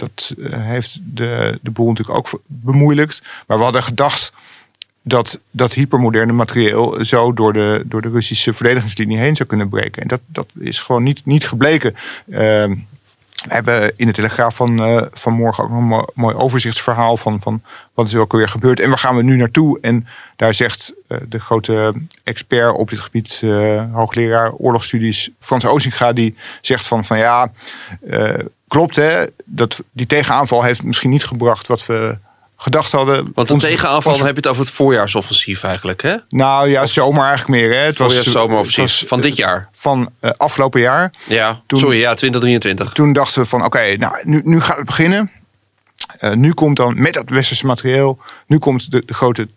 dat 0.00 0.34
eh, 0.38 0.60
heeft 0.62 0.98
de, 1.02 1.58
de 1.62 1.70
boel 1.70 1.88
natuurlijk 1.88 2.18
ook 2.18 2.42
bemoeilijkt. 2.46 3.22
Maar 3.46 3.58
we 3.58 3.64
hadden 3.64 3.82
gedacht 3.82 4.32
dat 5.02 5.40
dat 5.50 5.72
hypermoderne 5.72 6.32
materieel 6.32 7.04
zo 7.04 7.32
door 7.32 7.52
de, 7.52 7.82
door 7.86 8.02
de 8.02 8.10
Russische 8.10 8.52
verdedigingslinie 8.52 9.18
heen 9.18 9.36
zou 9.36 9.48
kunnen 9.48 9.68
breken. 9.68 10.02
En 10.02 10.08
dat, 10.08 10.20
dat 10.26 10.46
is 10.58 10.80
gewoon 10.80 11.02
niet, 11.02 11.26
niet 11.26 11.48
gebleken. 11.48 11.94
Uh, 12.26 12.38
we 13.40 13.54
hebben 13.54 13.92
in 13.96 14.06
de 14.06 14.12
Telegraaf 14.12 14.56
van, 14.56 14.88
uh, 14.88 15.02
van 15.12 15.32
morgen 15.32 15.64
ook 15.64 15.70
nog 15.70 15.80
een 15.80 16.08
mooi 16.14 16.34
overzichtsverhaal 16.34 17.16
van, 17.16 17.40
van 17.40 17.62
wat 17.94 18.06
is 18.06 18.12
er 18.12 18.20
ook 18.20 18.32
weer 18.32 18.48
gebeurd 18.48 18.80
en 18.80 18.88
waar 18.88 18.98
gaan 18.98 19.16
we 19.16 19.22
nu 19.22 19.36
naartoe. 19.36 19.78
En 19.80 20.06
daar 20.36 20.54
zegt 20.54 20.94
uh, 21.08 21.18
de 21.28 21.40
grote 21.40 21.94
expert 22.24 22.74
op 22.74 22.90
dit 22.90 23.00
gebied, 23.00 23.42
hoogleraar 23.92 24.52
oorlogsstudies 24.52 25.30
Frans 25.38 25.66
Ozinga, 25.66 26.12
die 26.12 26.36
zegt 26.60 26.86
van, 26.86 27.04
van 27.04 27.18
ja, 27.18 27.52
klopt 28.70 28.96
hè, 28.96 29.24
dat 29.44 29.82
die 29.92 30.06
tegenaanval 30.06 30.62
heeft 30.62 30.82
misschien 30.82 31.10
niet 31.10 31.24
gebracht 31.24 31.66
wat 31.66 31.86
we 31.86 32.18
gedacht 32.56 32.92
hadden. 32.92 33.32
Want 33.34 33.48
de 33.48 33.56
tegenaanval, 33.56 34.16
dan 34.16 34.26
heb 34.26 34.34
je 34.34 34.40
het 34.40 34.46
over 34.46 34.62
het 34.62 34.72
voorjaarsoffensief 34.72 35.62
eigenlijk, 35.62 36.02
hè? 36.02 36.16
Nou 36.28 36.68
ja, 36.68 36.86
zomer 36.86 37.24
eigenlijk 37.26 37.48
meer. 37.48 37.70
Hè? 37.70 37.84
Het 37.84 37.98
was 37.98 38.22
zomeroffensief 38.22 39.08
van 39.08 39.20
dit 39.20 39.36
jaar. 39.36 39.68
Van 39.72 40.10
uh, 40.20 40.30
afgelopen 40.36 40.80
jaar. 40.80 41.12
Ja, 41.26 41.62
toen, 41.66 41.78
sorry, 41.78 41.98
ja, 41.98 42.14
2023. 42.14 42.92
Toen 42.92 43.12
dachten 43.12 43.42
we 43.42 43.48
van, 43.48 43.64
oké, 43.64 43.96
nou, 43.96 44.14
nu, 44.24 44.40
nu 44.44 44.60
gaat 44.60 44.76
het 44.76 44.86
beginnen. 44.86 45.30
Uh, 46.20 46.32
nu 46.32 46.52
komt 46.52 46.76
dan 46.76 47.00
met 47.00 47.14
dat 47.14 47.28
westerse 47.28 47.66
materieel, 47.66 48.18
nu 48.46 48.58
komt 48.58 48.90
de, 48.90 49.02
de 49.06 49.14
grote 49.14 49.48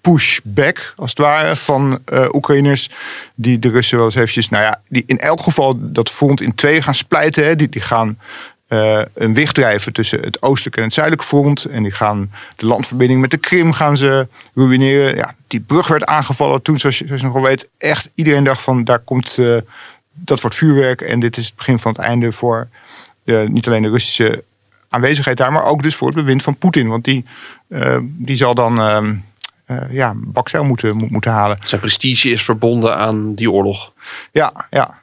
pushback, 0.00 0.92
als 0.96 1.10
het 1.10 1.18
ware, 1.18 1.56
van 1.56 1.98
uh, 2.12 2.26
Oekraïners. 2.32 2.90
Die 3.34 3.58
de 3.58 3.70
Russen 3.70 3.96
wel 3.96 4.06
eens 4.06 4.14
eventjes, 4.14 4.48
nou 4.48 4.64
ja, 4.64 4.80
die 4.88 5.02
in 5.06 5.18
elk 5.18 5.40
geval 5.40 5.74
dat 5.78 6.10
front 6.10 6.40
in 6.40 6.54
twee 6.54 6.82
gaan 6.82 6.94
splijten. 6.94 7.44
Hè. 7.44 7.56
Die, 7.56 7.68
die 7.68 7.80
gaan 7.80 8.18
uh, 8.68 9.02
een 9.14 9.34
wicht 9.34 9.54
drijven 9.54 9.92
tussen 9.92 10.20
het 10.20 10.42
oostelijke 10.42 10.78
en 10.78 10.84
het 10.84 10.94
zuidelijke 10.94 11.28
front. 11.28 11.64
En 11.64 11.82
die 11.82 11.92
gaan 11.92 12.30
de 12.56 12.66
landverbinding 12.66 13.20
met 13.20 13.30
de 13.30 13.38
Krim 13.38 13.72
gaan 13.72 13.96
ze 13.96 14.28
ruïneren. 14.54 15.16
Ja, 15.16 15.34
die 15.46 15.60
brug 15.60 15.88
werd 15.88 16.06
aangevallen 16.06 16.62
toen, 16.62 16.78
zoals 16.78 16.98
je, 16.98 17.04
nog 17.22 17.32
wel 17.32 17.42
weet. 17.42 17.68
Echt 17.78 18.10
iedereen 18.14 18.44
dacht 18.44 18.60
van, 18.60 18.84
daar 18.84 18.98
komt, 18.98 19.36
uh, 19.40 19.58
dat 20.12 20.40
wordt 20.40 20.56
vuurwerk. 20.56 21.00
En 21.00 21.20
dit 21.20 21.36
is 21.36 21.46
het 21.46 21.56
begin 21.56 21.78
van 21.78 21.92
het 21.92 22.00
einde 22.00 22.32
voor 22.32 22.68
niet 23.46 23.66
alleen 23.66 23.82
de 23.82 23.88
Russische 23.88 24.44
aanwezigheid 24.88 25.36
daar, 25.36 25.52
maar 25.52 25.64
ook 25.64 25.82
dus 25.82 25.94
voor 25.94 26.06
het 26.06 26.16
bewind 26.16 26.42
van 26.42 26.56
Poetin. 26.56 26.88
Want 26.88 27.04
die, 27.04 27.24
die 28.02 28.36
zal 28.36 28.54
dan 28.54 28.80
ehm, 28.80 29.04
eh, 29.04 29.16
ja, 29.90 30.12
bakzeil 30.16 30.64
moeten, 30.64 30.96
moet- 30.96 31.10
moeten 31.10 31.30
halen. 31.30 31.58
Zijn 31.62 31.80
prestige 31.80 32.28
is 32.30 32.42
verbonden 32.44 32.96
aan 32.96 33.34
die 33.34 33.50
oorlog. 33.50 33.92
Ja, 34.32 34.52
ja. 34.70 35.02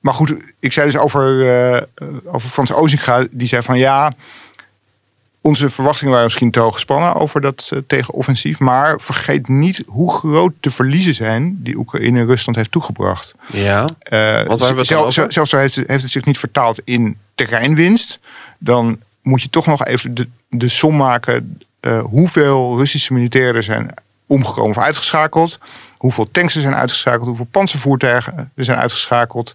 Maar 0.00 0.14
goed, 0.14 0.34
ik 0.60 0.72
zei 0.72 0.90
dus 0.90 1.00
over, 1.00 1.48
eh, 1.74 1.82
over 2.24 2.48
Frans 2.48 2.72
Ozinga. 2.72 3.26
Die 3.30 3.46
zei 3.46 3.62
van 3.62 3.78
ja, 3.78 4.12
onze 5.40 5.70
verwachtingen 5.70 6.10
waren 6.12 6.26
misschien 6.26 6.50
te 6.50 6.60
hoog 6.60 6.74
gespannen 6.74 7.14
over 7.14 7.40
dat 7.40 7.68
eh, 7.72 7.78
tegenoffensief. 7.86 8.58
Maar 8.58 9.00
vergeet 9.00 9.48
niet 9.48 9.82
hoe 9.86 10.12
groot 10.12 10.52
de 10.60 10.70
verliezen 10.70 11.14
zijn 11.14 11.56
die 11.62 11.76
Oekraïne 11.76 12.24
Rusland 12.24 12.56
heeft 12.56 12.70
toegebracht. 12.70 13.34
Ja. 13.52 13.84
Eh, 13.98 14.42
Want 14.46 14.60
Zelfs 15.28 15.54
al 15.54 15.60
heeft, 15.60 15.74
het- 15.76 15.88
heeft 15.88 16.02
het 16.02 16.10
zich 16.12 16.24
niet 16.24 16.38
vertaald 16.38 16.80
in 16.84 17.16
terreinwinst. 17.34 18.18
Dan 18.58 18.98
moet 19.22 19.42
je 19.42 19.50
toch 19.50 19.66
nog 19.66 19.84
even 19.84 20.14
de, 20.14 20.28
de 20.48 20.68
som 20.68 20.96
maken. 20.96 21.60
Eh, 21.82 22.00
hoeveel 22.00 22.78
Russische 22.78 23.12
militairen 23.12 23.64
zijn 23.64 23.94
omgekomen 24.26 24.76
of 24.76 24.82
uitgeschakeld. 24.82 25.58
Hoeveel 25.96 26.28
tanks 26.30 26.54
er 26.54 26.60
zijn 26.60 26.74
uitgeschakeld. 26.74 27.26
Hoeveel 27.26 27.48
panzervoertuigen 27.50 28.50
er 28.54 28.64
zijn 28.64 28.78
uitgeschakeld. 28.78 29.54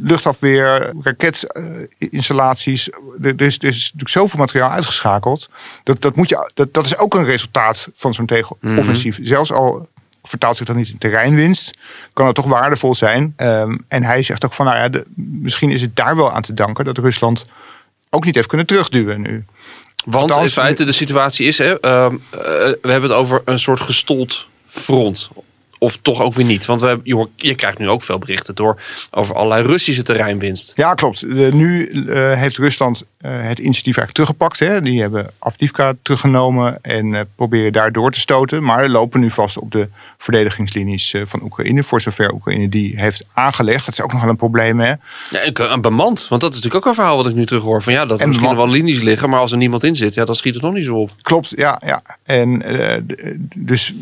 Luchtafweer, 0.00 0.92
raketinstallaties. 1.00 2.88
Er, 2.90 3.34
er, 3.36 3.42
is, 3.42 3.58
er 3.58 3.64
is 3.68 3.82
natuurlijk 3.82 4.10
zoveel 4.10 4.38
materiaal 4.38 4.70
uitgeschakeld. 4.70 5.50
Dat, 5.82 6.02
dat, 6.02 6.16
moet 6.16 6.28
je, 6.28 6.50
dat, 6.54 6.74
dat 6.74 6.86
is 6.86 6.98
ook 6.98 7.14
een 7.14 7.24
resultaat 7.24 7.88
van 7.94 8.14
zo'n 8.14 8.26
tegenoffensief. 8.26 9.18
Zelfs 9.22 9.52
al 9.52 9.86
vertaalt 10.22 10.56
zich 10.56 10.66
dat 10.66 10.76
niet 10.76 10.88
in 10.88 10.98
terreinwinst, 10.98 11.78
kan 12.12 12.26
het 12.26 12.34
toch 12.34 12.46
waardevol 12.46 12.94
zijn. 12.94 13.32
Ehm, 13.36 13.76
en 13.88 14.02
hij 14.04 14.22
zegt 14.22 14.44
ook 14.44 14.52
van, 14.52 14.66
nou 14.66 14.78
ja, 14.78 14.88
de- 14.88 15.06
misschien 15.14 15.70
is 15.70 15.80
het 15.80 15.96
daar 15.96 16.16
wel 16.16 16.32
aan 16.32 16.42
te 16.42 16.54
danken 16.54 16.84
dat 16.84 16.98
Rusland 16.98 17.44
ook 18.10 18.24
niet 18.24 18.34
heeft 18.34 18.46
kunnen 18.48 18.66
terugduwen 18.66 19.20
nu. 19.20 19.44
Want 20.04 20.30
Althans, 20.30 20.56
in 20.56 20.62
feite 20.62 20.84
de 20.84 20.92
situatie 20.92 21.46
is, 21.46 21.58
hè, 21.58 21.80
ehm, 21.80 22.14
eh, 22.30 22.40
we 22.82 22.90
hebben 22.90 23.10
het 23.10 23.18
over 23.18 23.42
een 23.44 23.58
soort 23.58 23.80
gestold 23.80 24.46
front. 24.66 25.30
Of 25.82 25.96
toch 25.96 26.20
ook 26.20 26.34
weer 26.34 26.44
niet. 26.44 26.66
Want 26.66 26.80
we, 26.80 27.00
je, 27.02 27.28
je 27.36 27.54
krijgt 27.54 27.78
nu 27.78 27.88
ook 27.88 28.02
veel 28.02 28.18
berichten 28.18 28.54
door 28.54 28.80
over 29.10 29.34
allerlei 29.34 29.66
Russische 29.66 30.02
terreinwinst. 30.02 30.72
Ja, 30.74 30.94
klopt. 30.94 31.22
Nu 31.52 31.88
eh, 31.88 32.32
heeft 32.32 32.56
Rusland 32.56 33.04
eh, 33.20 33.30
het 33.30 33.58
initiatief 33.58 33.96
eigenlijk 33.96 34.12
teruggepakt. 34.12 34.58
Hè. 34.58 34.80
Die 34.80 35.00
hebben 35.00 35.30
Afdivka 35.38 35.94
teruggenomen 36.02 36.78
en 36.82 37.14
eh, 37.14 37.20
proberen 37.34 37.72
daar 37.72 37.92
door 37.92 38.10
te 38.12 38.20
stoten. 38.20 38.62
Maar 38.62 38.88
lopen 38.88 39.20
nu 39.20 39.30
vast 39.30 39.58
op 39.58 39.72
de 39.72 39.88
verdedigingslinies 40.18 41.14
van 41.24 41.42
Oekraïne. 41.42 41.82
Voor 41.82 42.00
zover 42.00 42.32
Oekraïne 42.32 42.68
die 42.68 43.00
heeft 43.00 43.24
aangelegd. 43.32 43.84
Dat 43.84 43.94
is 43.94 44.00
ook 44.00 44.12
nog 44.12 44.20
wel 44.20 44.30
een 44.30 44.36
probleem. 44.36 44.80
Hè. 44.80 44.92
Ja, 45.30 45.68
en 45.70 45.80
bemand. 45.80 46.28
Want 46.28 46.40
dat 46.40 46.50
is 46.50 46.56
natuurlijk 46.56 46.74
ook 46.74 46.86
een 46.86 46.94
verhaal 46.94 47.16
wat 47.16 47.26
ik 47.26 47.34
nu 47.34 47.46
terug 47.46 47.62
hoor. 47.62 47.82
Van 47.82 47.92
ja, 47.92 48.06
dat 48.06 48.16
er 48.18 48.22
En 48.22 48.28
misschien 48.28 48.56
wel 48.56 48.68
linies 48.68 49.00
liggen. 49.00 49.30
Maar 49.30 49.40
als 49.40 49.52
er 49.52 49.58
niemand 49.58 49.84
in 49.84 49.96
zit, 49.96 50.14
ja, 50.14 50.24
dan 50.24 50.34
schiet 50.34 50.54
het 50.54 50.62
nog 50.62 50.72
niet 50.72 50.84
zo 50.84 50.96
op. 50.96 51.10
Klopt, 51.22 51.52
ja. 51.56 51.80
ja. 51.84 52.02
En 52.22 52.62
dus 53.56 53.94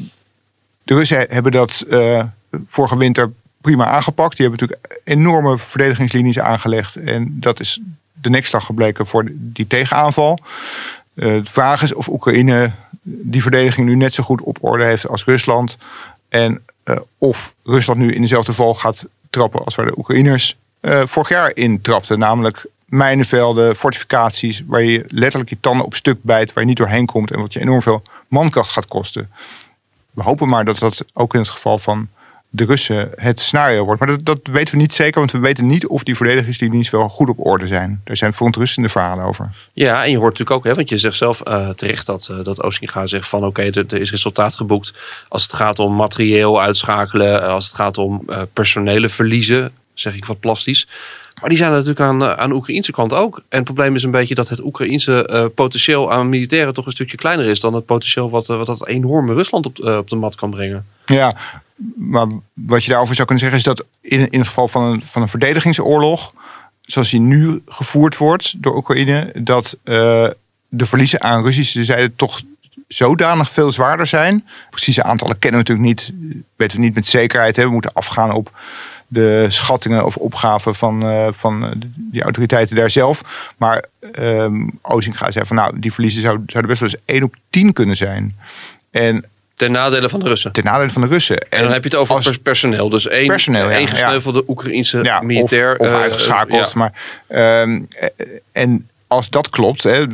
de 0.84 0.94
Russen 0.94 1.26
hebben 1.28 1.52
dat 1.52 1.80
eh, 1.80 2.24
vorige 2.66 2.96
winter 2.96 3.32
prima 3.60 3.86
aangepakt. 3.86 4.36
Die 4.36 4.46
hebben 4.46 4.66
natuurlijk 4.66 5.00
enorme 5.04 5.58
verdedigingslinies 5.58 6.38
aangelegd. 6.38 6.96
En 6.96 7.36
dat 7.40 7.60
is 7.60 7.80
de 8.12 8.30
nekslag 8.30 8.64
gebleken 8.64 9.06
voor 9.06 9.28
die 9.30 9.66
tegenaanval. 9.66 10.38
Eh, 11.14 11.26
de 11.26 11.40
vraag 11.44 11.82
is 11.82 11.94
of 11.94 12.08
Oekraïne 12.08 12.72
die 13.02 13.42
verdediging 13.42 13.86
nu 13.86 13.96
net 13.96 14.14
zo 14.14 14.22
goed 14.22 14.42
op 14.42 14.58
orde 14.60 14.84
heeft 14.84 15.08
als 15.08 15.24
Rusland. 15.24 15.78
En 16.28 16.62
eh, 16.82 16.96
of 17.18 17.54
Rusland 17.64 17.98
nu 17.98 18.12
in 18.12 18.20
dezelfde 18.20 18.52
val 18.52 18.74
gaat 18.74 19.06
trappen 19.30 19.64
als 19.64 19.74
waar 19.74 19.86
de 19.86 19.98
Oekraïners 19.98 20.58
vorig 21.04 21.28
jaar 21.28 21.50
in 21.54 21.80
trapten. 21.80 22.18
Namelijk 22.18 22.66
mijnenvelden, 22.90 23.76
fortificaties, 23.76 24.62
waar 24.66 24.82
je 24.82 25.04
letterlijk 25.08 25.50
je 25.50 25.60
tanden 25.60 25.86
op 25.86 25.94
stuk 25.94 26.22
bijt, 26.22 26.52
waar 26.52 26.62
je 26.62 26.68
niet 26.68 26.78
doorheen 26.78 27.06
komt 27.06 27.30
en 27.30 27.40
wat 27.40 27.52
je 27.52 27.60
enorm 27.60 27.82
veel 27.82 28.02
mankracht 28.28 28.70
gaat 28.70 28.86
kosten. 28.86 29.30
We 30.10 30.22
hopen 30.22 30.48
maar 30.48 30.64
dat 30.64 30.78
dat 30.78 31.04
ook 31.12 31.34
in 31.34 31.40
het 31.40 31.48
geval 31.48 31.78
van 31.78 32.08
de 32.52 32.64
Russen 32.64 33.10
het 33.16 33.40
scenario 33.40 33.84
wordt. 33.84 34.00
Maar 34.00 34.08
dat, 34.08 34.24
dat 34.24 34.38
weten 34.42 34.74
we 34.74 34.80
niet 34.80 34.94
zeker, 34.94 35.18
want 35.18 35.32
we 35.32 35.38
weten 35.38 35.66
niet 35.66 35.86
of 35.86 36.02
die 36.02 36.16
verdedigingslinies 36.16 36.90
wel 36.90 37.08
goed 37.08 37.28
op 37.28 37.46
orde 37.46 37.66
zijn. 37.66 38.00
Er 38.04 38.16
zijn 38.16 38.34
verontrustende 38.34 38.88
verhalen 38.88 39.24
over. 39.24 39.50
Ja, 39.72 40.04
en 40.04 40.10
je 40.10 40.16
hoort 40.16 40.38
natuurlijk 40.38 40.56
ook, 40.58 40.64
hè, 40.64 40.74
want 40.74 40.88
je 40.88 40.98
zegt 40.98 41.16
zelf 41.16 41.40
eh, 41.40 41.68
terecht 41.68 42.06
dat, 42.06 42.28
eh 42.30 42.44
dat 42.44 42.74
zegt 43.04 43.28
van 43.28 43.44
oké, 43.44 43.62
er, 43.62 44.00
is 44.00 44.10
resultaat 44.10 44.56
geboekt 44.56 44.92
als 45.28 45.42
het 45.42 45.52
gaat 45.52 45.78
om 45.78 45.94
materieel 45.94 46.60
uitschakelen, 46.60 47.42
eh, 47.42 47.48
als 47.48 47.66
het 47.66 47.74
gaat 47.74 47.98
om 47.98 48.24
personele 48.52 49.08
verliezen, 49.08 49.72
zeg 49.94 50.16
ik 50.16 50.24
wat 50.24 50.40
plastisch. 50.40 50.86
Maar 51.40 51.48
die 51.48 51.58
zijn 51.58 51.70
natuurlijk 51.70 52.00
aan, 52.00 52.22
eh, 52.22 52.32
aan 52.32 52.48
de 52.48 52.54
Oekraïnse 52.54 52.92
kant 52.92 53.14
ook. 53.14 53.36
En 53.36 53.56
het 53.56 53.64
probleem 53.64 53.94
is 53.94 54.02
een 54.02 54.10
beetje 54.10 54.34
dat 54.34 54.48
het 54.48 54.64
Oekraïnse 54.64 55.26
eh, 55.26 55.44
potentieel 55.54 56.12
aan 56.12 56.28
militairen 56.28 56.74
toch 56.74 56.86
een 56.86 56.92
stukje 56.92 57.16
kleiner 57.16 57.46
is 57.46 57.60
dan 57.60 57.74
het 57.74 57.86
potentieel 57.86 58.30
wat, 58.30 58.48
eh, 58.48 58.56
wat 58.56 58.66
dat 58.66 58.86
enorme 58.86 59.34
Rusland 59.34 59.66
op, 59.66 59.84
op 59.84 60.08
de 60.08 60.16
mat 60.16 60.34
kan 60.34 60.50
brengen. 60.50 60.86
Ja, 61.04 61.36
maar 61.96 62.26
wat 62.54 62.84
je 62.84 62.90
daarover 62.90 63.14
zou 63.14 63.26
kunnen 63.26 63.44
zeggen 63.44 63.72
is 63.72 63.76
dat 63.76 63.86
in, 64.00 64.30
in 64.30 64.38
het 64.38 64.48
geval 64.48 64.68
van 64.68 64.82
een, 64.82 65.02
van 65.04 65.22
een 65.22 65.28
verdedigingsoorlog, 65.28 66.32
zoals 66.80 67.10
die 67.10 67.20
nu 67.20 67.62
gevoerd 67.66 68.16
wordt 68.16 68.62
door 68.62 68.76
Oekraïne, 68.76 69.32
dat 69.34 69.78
de 70.72 70.86
verliezen 70.86 71.22
aan 71.22 71.42
Russische 71.44 71.84
zijde 71.84 72.12
toch 72.16 72.40
zodanig 72.88 73.50
veel 73.50 73.72
zwaarder 73.72 74.06
zijn. 74.06 74.46
Precieze 74.70 75.02
aantallen 75.02 75.38
kennen 75.38 75.64
we 75.64 75.68
natuurlijk 75.70 76.00
niet, 76.00 76.12
weten 76.56 76.76
we 76.76 76.84
niet 76.84 76.94
met 76.94 77.06
zekerheid. 77.06 77.56
We 77.56 77.66
moeten 77.66 77.92
afgaan 77.92 78.32
op 78.32 78.50
de 79.12 79.46
schattingen 79.48 80.04
of 80.04 80.16
opgaven 80.16 80.74
van, 80.74 81.02
eh, 81.02 81.28
van 81.30 81.72
die 81.96 82.22
autoriteiten 82.22 82.76
daar 82.76 82.90
zelf. 82.90 83.22
Maar 83.56 83.84
ehm 84.12 84.68
Ozinga 84.82 85.30
zei 85.30 85.46
van 85.46 85.56
nou, 85.56 85.78
die 85.78 85.92
verliezen 85.92 86.22
zouden, 86.22 86.44
zouden 86.46 86.70
best 86.70 86.82
wel 86.82 86.90
eens 86.90 87.16
1 87.16 87.22
op 87.22 87.34
10 87.50 87.72
kunnen 87.72 87.96
zijn. 87.96 88.36
En 88.90 89.24
Ten 89.54 89.72
nadele 89.72 90.08
van 90.08 90.20
de 90.20 90.28
Russen. 90.28 90.52
ten 90.52 90.64
nadele 90.64 90.90
van 90.90 91.02
de 91.02 91.08
Russen. 91.08 91.38
En 91.38 91.62
dan 91.62 91.72
heb 91.72 91.82
je 91.82 91.88
het 91.88 91.98
over 91.98 92.14
als- 92.14 92.38
personeel. 92.38 92.88
Dus 92.88 93.08
één, 93.08 93.26
Personeel, 93.26 93.64
ja, 93.68 93.76
één 93.76 93.80
ja. 93.86 93.88
gesneuvelde 93.88 94.44
Oekraïense 94.48 95.02
ja, 95.02 95.20
militair. 95.20 95.76
Of, 95.76 95.86
of 95.86 95.92
eh, 95.92 96.00
uitgeschakeld. 96.00 96.74
Maar, 96.74 96.92
ehm, 97.26 97.80
eh, 98.00 98.08
en 98.52 98.88
als 99.06 99.30
dat 99.30 99.48
klopt, 99.50 99.82
hè, 99.82 100.04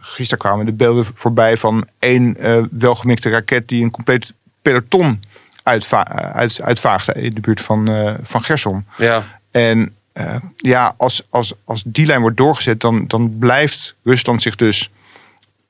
gisteren 0.00 0.38
kwamen 0.38 0.66
de 0.66 0.72
beelden 0.72 1.04
voorbij 1.14 1.56
van 1.56 1.86
één 1.98 2.36
eh, 2.36 2.62
welgemikte 2.70 3.30
raket 3.30 3.68
die 3.68 3.82
een 3.82 3.90
compleet 3.90 4.32
peloton 4.62 5.20
uitva 5.66 6.06
uit, 6.32 6.60
uitvaagde 6.60 7.12
in 7.12 7.34
de 7.34 7.40
buurt 7.40 7.60
van, 7.60 7.88
eh 7.88 8.14
van 8.22 8.44
Gerson. 8.44 8.86
Ja. 8.96 9.24
En 9.50 9.94
eh, 10.12 10.36
ja, 10.56 10.94
als, 10.96 11.26
als, 11.30 11.54
als 11.64 11.82
die 11.86 12.06
lijn 12.06 12.20
wordt 12.20 12.36
doorgezet, 12.36 12.80
dan, 12.80 13.06
dan 13.06 13.38
blijft 13.38 13.94
Rusland 14.02 14.42
zich 14.42 14.56
dus 14.56 14.90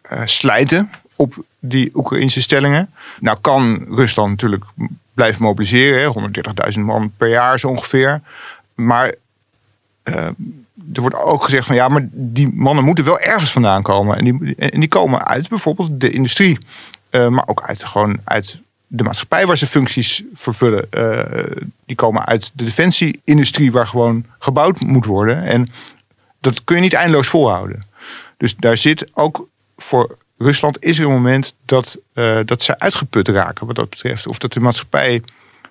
eh, 0.02 0.22
slijten 0.24 0.90
op 1.16 1.44
die 1.58 1.90
Oekraïnse 1.94 2.40
stellingen. 2.40 2.90
Nou 3.20 3.38
kan 3.40 3.86
Rusland 3.88 4.30
natuurlijk 4.30 4.64
blijven 5.14 5.42
mobiliseren, 5.42 6.12
hè, 6.12 6.30
130.000 6.72 6.80
man 6.80 7.12
per 7.16 7.28
jaar 7.28 7.58
zo 7.58 7.68
ongeveer. 7.68 8.20
Maar 8.74 9.14
eh, 10.02 10.28
er 10.92 11.00
wordt 11.00 11.16
ook 11.16 11.44
gezegd 11.44 11.66
van 11.66 11.76
ja, 11.76 11.88
maar 11.88 12.08
die 12.10 12.52
mannen 12.54 12.84
moeten 12.84 13.04
wel 13.04 13.20
ergens 13.20 13.52
vandaan 13.52 13.82
komen. 13.82 14.16
En 14.16 14.24
die, 14.24 14.54
en 14.56 14.80
die 14.80 14.88
komen 14.88 15.26
uit 15.26 15.48
bijvoorbeeld 15.48 16.00
de 16.00 16.10
industrie, 16.10 16.58
eh, 17.10 17.28
maar 17.28 17.44
ook 17.46 17.62
uit, 17.62 17.84
gewoon 17.84 18.18
uit 18.24 18.58
de 18.86 19.02
maatschappij 19.02 19.46
waar 19.46 19.58
ze 19.58 19.66
functies 19.66 20.22
vervullen. 20.34 20.90
Eh, 20.90 21.64
die 21.86 21.96
komen 21.96 22.26
uit 22.26 22.50
de 22.54 22.64
defensieindustrie 22.64 23.72
waar 23.72 23.86
gewoon 23.86 24.24
gebouwd 24.38 24.80
moet 24.80 25.04
worden. 25.04 25.42
En 25.42 25.70
dat 26.40 26.64
kun 26.64 26.76
je 26.76 26.82
niet 26.82 26.92
eindeloos 26.92 27.28
volhouden. 27.28 27.86
Dus 28.36 28.56
daar 28.56 28.76
zit 28.76 29.06
ook 29.12 29.48
voor 29.76 30.16
Rusland 30.38 30.84
is 30.84 30.98
er 30.98 31.04
een 31.04 31.10
moment 31.10 31.54
dat, 31.64 31.98
eh, 32.12 32.38
dat 32.44 32.62
ze 32.62 32.78
uitgeput 32.78 33.28
raken 33.28 33.66
wat 33.66 33.76
dat 33.76 33.90
betreft. 33.90 34.26
Of 34.26 34.38
dat 34.38 34.52
de 34.52 34.60
maatschappij 34.60 35.22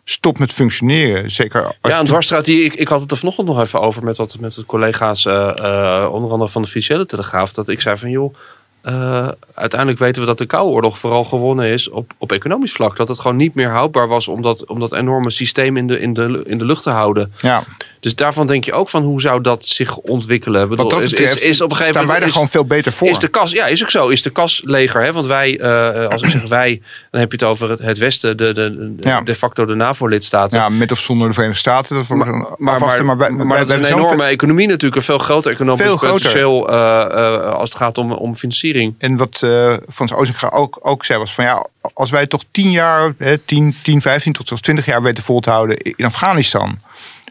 stopt 0.03 0.39
met 0.39 0.53
functioneren. 0.53 1.31
Zeker 1.31 1.65
als 1.65 1.75
Ja, 1.81 1.99
een 1.99 2.05
dwarsstraat 2.05 2.45
die 2.45 2.63
ik, 2.63 2.73
ik 2.73 2.87
had 2.87 3.01
het 3.01 3.11
er 3.11 3.17
vanochtend 3.17 3.47
nog 3.47 3.59
even 3.59 3.81
over 3.81 4.03
met 4.03 4.17
wat, 4.17 4.37
met 4.39 4.55
wat 4.55 4.65
collega's, 4.65 5.25
eh, 5.25 6.09
onder 6.11 6.31
andere 6.31 6.49
van 6.49 6.61
de 6.61 6.67
Financiële 6.67 7.05
Telegraaf, 7.05 7.51
dat 7.51 7.69
ik 7.69 7.81
zei 7.81 7.97
van 7.97 8.09
joh, 8.09 8.35
eh, 8.85 9.27
uiteindelijk 9.53 9.99
weten 9.99 10.21
we 10.21 10.27
dat 10.27 10.37
de 10.37 10.45
Koude 10.45 10.73
Oorlog 10.73 10.97
vooral 10.97 11.23
gewonnen 11.23 11.65
is 11.67 11.89
op, 11.89 12.11
op 12.17 12.31
economisch 12.31 12.71
vlak. 12.71 12.97
Dat 12.97 13.07
het 13.07 13.19
gewoon 13.19 13.37
niet 13.37 13.55
meer 13.55 13.69
houdbaar 13.69 14.07
was 14.07 14.27
om 14.27 14.41
dat, 14.41 14.65
om 14.65 14.79
dat 14.79 14.93
enorme 14.93 15.29
systeem 15.29 15.77
in 15.77 15.87
de, 15.87 15.99
in, 15.99 16.13
de, 16.13 16.43
in 16.47 16.57
de 16.57 16.65
lucht 16.65 16.83
te 16.83 16.89
houden. 16.89 17.33
ja, 17.41 17.63
Dus 18.05 18.15
daarvan 18.15 18.47
denk 18.47 18.63
je 18.65 18.73
ook 18.73 18.89
van 18.89 19.03
hoe 19.03 19.21
zou 19.21 19.41
dat 19.41 19.65
zich 19.65 19.97
ontwikkelen? 19.97 20.63
Ik 20.63 20.69
bedoel, 20.69 20.89
wat 20.89 20.99
dat 20.99 21.09
betreft 21.09 21.37
is, 21.39 21.45
is 21.45 21.61
op 21.61 21.69
een 21.69 21.75
gegeven 21.75 21.93
staan 21.95 22.07
wij 22.07 22.19
moment 22.19 22.21
er 22.21 22.27
is- 22.27 22.33
gewoon 22.33 22.49
veel 22.49 22.65
beter 22.65 22.91
voor. 22.91 23.07
is 23.07 23.19
de 23.19 23.27
kas, 23.27 23.51
ja, 23.51 23.65
is 23.65 23.83
ook 23.83 23.89
zo. 23.89 24.07
Is 24.07 24.21
de 24.21 24.29
kas 24.29 24.61
leger. 24.65 25.01
Hè? 25.03 25.13
Want 25.13 25.27
wij, 25.27 25.59
eh, 25.59 26.07
als 26.07 26.21
ik 26.21 26.29
zeg 26.29 26.47
wij, 26.49 26.81
dan 27.11 27.19
heb 27.21 27.31
je 27.31 27.37
het 27.37 27.45
over 27.45 27.69
het, 27.83 27.97
Westen, 27.97 28.37
de, 28.37 28.53
de, 28.53 28.95
de, 28.97 29.09
Ja. 29.09 29.21
de 29.21 29.35
facto 29.35 29.65
de 29.65 29.75
NAVO-lidstaten. 29.75 30.59
ja, 30.59 30.69
met 30.69 30.91
of 30.91 30.99
zonder 30.99 31.27
de 31.27 31.33
Verenigde 31.33 31.59
Staten. 31.59 31.95
Dat 31.95 32.07
Maar, 32.07 32.27
maar, 32.27 32.55
maar, 32.57 32.79
wij- 32.79 33.01
maar, 33.03 33.17
wij- 33.17 33.29
dat 33.29 33.47
wij 33.47 33.79
is 33.79 33.89
een 33.89 33.97
enorme 33.97 34.23
economie 34.23 34.67
natuurlijk. 34.67 34.95
Een 34.95 35.01
veel 35.01 35.17
groter 35.17 35.51
economisch 35.51 35.81
Veel 35.85 35.97
groter. 35.97 36.15
potentieel 36.15 36.69
eh, 36.69 37.01
eh, 37.35 37.53
als 37.53 37.69
het 37.69 37.77
gaat 37.77 37.97
om, 37.97 38.11
om 38.11 38.35
financiering. 38.35 38.95
En 38.97 39.17
wat 39.17 39.39
eh 39.43 39.73
Frans 39.93 40.13
Ozinga 40.13 40.49
ook, 40.49 40.79
ook 40.81 41.05
zei 41.05 41.19
was 41.19 41.33
van 41.33 41.43
ja, 41.43 41.65
als 41.93 42.09
wij 42.09 42.27
toch 42.27 42.43
10 42.51 42.71
jaar, 42.71 43.13
hè, 43.17 43.37
10, 43.37 43.75
10, 43.83 44.01
15 44.01 44.33
tot 44.33 44.47
zelfs 44.47 44.61
20 44.63 44.85
jaar 44.85 45.01
weten 45.01 45.23
vol 45.23 45.39
te 45.39 45.49
houden 45.49 45.77
in 45.77 46.05
Afghanistan. 46.05 46.79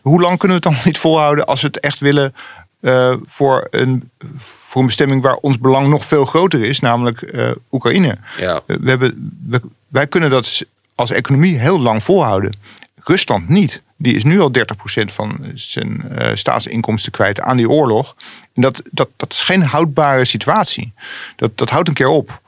Hoe 0.04 0.20
lang 0.20 0.38
kunnen 0.38 0.60
we 0.60 0.68
het 0.68 0.74
dan 0.74 0.84
niet 0.90 0.98
volhouden 0.98 1.46
als 1.46 1.60
we 1.60 1.66
het 1.66 1.80
echt 1.80 1.98
willen 1.98 2.34
eh, 2.80 3.14
voor, 3.24 3.66
een, 3.70 4.10
voor 4.38 4.80
een 4.80 4.86
bestemming 4.86 5.22
waar 5.22 5.34
ons 5.34 5.58
belang 5.58 5.88
nog 5.88 6.04
veel 6.04 6.24
groter 6.24 6.62
is, 6.62 6.80
namelijk 6.80 7.22
eh, 7.22 7.50
Oekraïne. 7.72 8.18
Ja. 8.38 8.60
We, 8.66 8.88
hebben, 8.88 9.40
we, 9.48 9.60
wij 9.88 10.06
kunnen 10.06 10.30
dat 10.30 10.66
als 10.94 11.10
economie 11.10 11.58
heel 11.58 11.80
lang 11.80 12.02
volhouden. 12.02 12.56
Rusland 13.04 13.48
niet. 13.48 13.82
Die 13.96 14.14
is 14.14 14.24
nu 14.24 14.40
al 14.40 14.50
30% 14.58 14.60
van 15.04 15.38
zijn 15.54 16.04
uh, 16.12 16.28
staatsinkomsten 16.34 17.12
kwijt 17.12 17.40
aan 17.40 17.56
die 17.56 17.70
oorlog. 17.70 18.16
En 18.54 18.62
dat, 18.62 18.82
dat, 18.90 19.08
dat 19.16 19.32
is 19.32 19.42
geen 19.42 19.62
houdbare 19.62 20.24
situatie. 20.24 20.92
Dat, 21.36 21.58
dat 21.58 21.70
houdt 21.70 21.88
een 21.88 21.94
keer 21.94 22.08
op. 22.08 22.40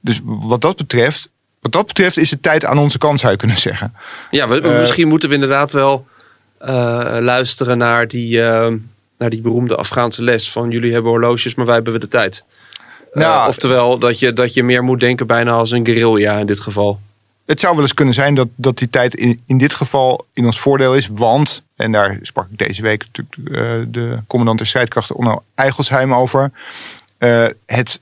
Dus 0.00 0.20
wat 0.24 0.60
dat 0.60 0.76
betreft, 0.76 1.28
wat 1.60 1.72
dat 1.72 1.86
betreft 1.86 2.16
is 2.16 2.30
het 2.30 2.42
tijd 2.42 2.64
aan 2.64 2.78
onze 2.78 2.98
kant, 2.98 3.20
zou 3.20 3.32
je 3.32 3.38
kunnen 3.38 3.58
zeggen. 3.58 3.94
Ja, 4.30 4.48
we, 4.48 4.60
uh, 4.60 4.78
misschien 4.78 5.08
moeten 5.08 5.28
we 5.28 5.34
inderdaad 5.34 5.72
wel 5.72 6.06
luisteren 7.20 7.78
naar 7.78 8.08
die, 8.08 8.40
naar 9.18 9.30
die 9.30 9.40
beroemde 9.40 9.76
Afghaanse 9.76 10.22
les 10.22 10.50
van 10.50 10.70
jullie 10.70 10.92
hebben 10.92 11.10
horloges, 11.10 11.54
maar 11.54 11.66
wij 11.66 11.74
hebben 11.74 12.00
de 12.00 12.08
tijd. 12.08 12.44
Nou, 13.12 13.48
oftewel 13.48 13.98
dat 13.98 14.18
je, 14.18 14.32
dat 14.32 14.54
je 14.54 14.62
meer 14.62 14.84
moet 14.84 15.00
denken 15.00 15.26
bijna 15.26 15.52
als 15.52 15.70
een 15.70 15.86
guerrilla 15.86 16.38
in 16.38 16.46
dit 16.46 16.60
geval 16.60 16.98
het 17.46 17.60
zou 17.60 17.72
wel 17.74 17.82
eens 17.82 17.94
kunnen 17.94 18.14
zijn 18.14 18.34
dat, 18.34 18.48
dat 18.54 18.78
die 18.78 18.90
tijd 18.90 19.14
in, 19.14 19.40
in 19.46 19.58
dit 19.58 19.74
geval 19.74 20.26
in 20.32 20.44
ons 20.44 20.60
voordeel 20.60 20.94
is. 20.94 21.08
Want, 21.12 21.62
en 21.76 21.92
daar 21.92 22.18
sprak 22.22 22.46
ik 22.50 22.58
deze 22.58 22.82
week 22.82 23.04
natuurlijk 23.12 23.36
uh, 23.38 23.86
de 23.88 24.18
commandant 24.26 24.58
der 24.58 24.66
strijdkrachten 24.66 25.16
Onno 25.16 25.42
Eigelsheim 25.54 26.14
over. 26.14 26.50
Uh, 27.18 27.46
het, 27.66 28.00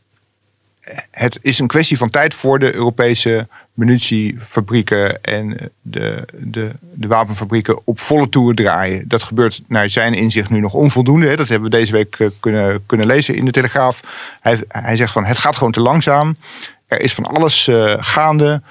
het 1.11 1.39
is 1.43 1.59
een 1.59 1.67
kwestie 1.67 1.97
van 1.97 2.11
tijd 2.11 2.35
voor 2.35 2.59
de 2.59 2.75
Europese 2.75 3.49
munitiefabrieken 3.73 5.23
en 5.23 5.71
de, 5.83 6.29
de, 6.39 6.71
de 6.81 7.07
wapenfabrieken 7.07 7.87
op 7.87 8.01
volle 8.01 8.29
toeren 8.29 8.57
draaien. 8.57 9.09
Dat 9.09 9.23
gebeurt 9.23 9.63
naar 9.67 9.91
zijn 9.91 10.15
inzicht 10.15 10.51
nu 10.51 10.61
nog 10.61 10.75
onvoldoende. 10.75 11.27
Hè. 11.27 11.37
Dat 11.37 11.49
hebben 11.49 11.71
we 11.71 11.77
deze 11.77 11.93
week 11.93 12.17
eh, 12.19 12.27
kunnen, 12.41 12.87
kunnen 12.87 13.07
lezen 13.07 13.35
in 13.35 13.45
de 13.45 13.51
Telegraaf. 13.51 14.01
Hij, 14.41 14.63
hij 14.69 14.97
zegt 14.97 15.13
van 15.13 15.25
het 15.25 15.39
gaat 15.39 15.57
gewoon 15.57 15.73
te 15.73 15.81
langzaam. 15.81 16.37
Er 16.87 17.01
is 17.01 17.15
van 17.15 17.25
alles 17.25 17.67
uh, 17.67 17.95
gaande. 17.99 18.63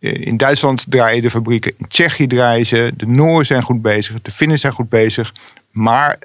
Eh, 0.00 0.26
in 0.26 0.36
Duitsland 0.36 0.84
draaien 0.88 1.22
de 1.22 1.30
fabrieken, 1.30 1.72
in 1.76 1.88
Tsjechië 1.88 2.26
draaien 2.26 2.66
ze, 2.66 2.92
de 2.96 3.06
Nooren 3.06 3.46
zijn 3.46 3.62
goed 3.62 3.82
bezig, 3.82 4.22
de 4.22 4.30
Finnen 4.30 4.58
zijn 4.58 4.72
goed 4.72 4.88
bezig. 4.88 5.34
Maar 5.70 6.18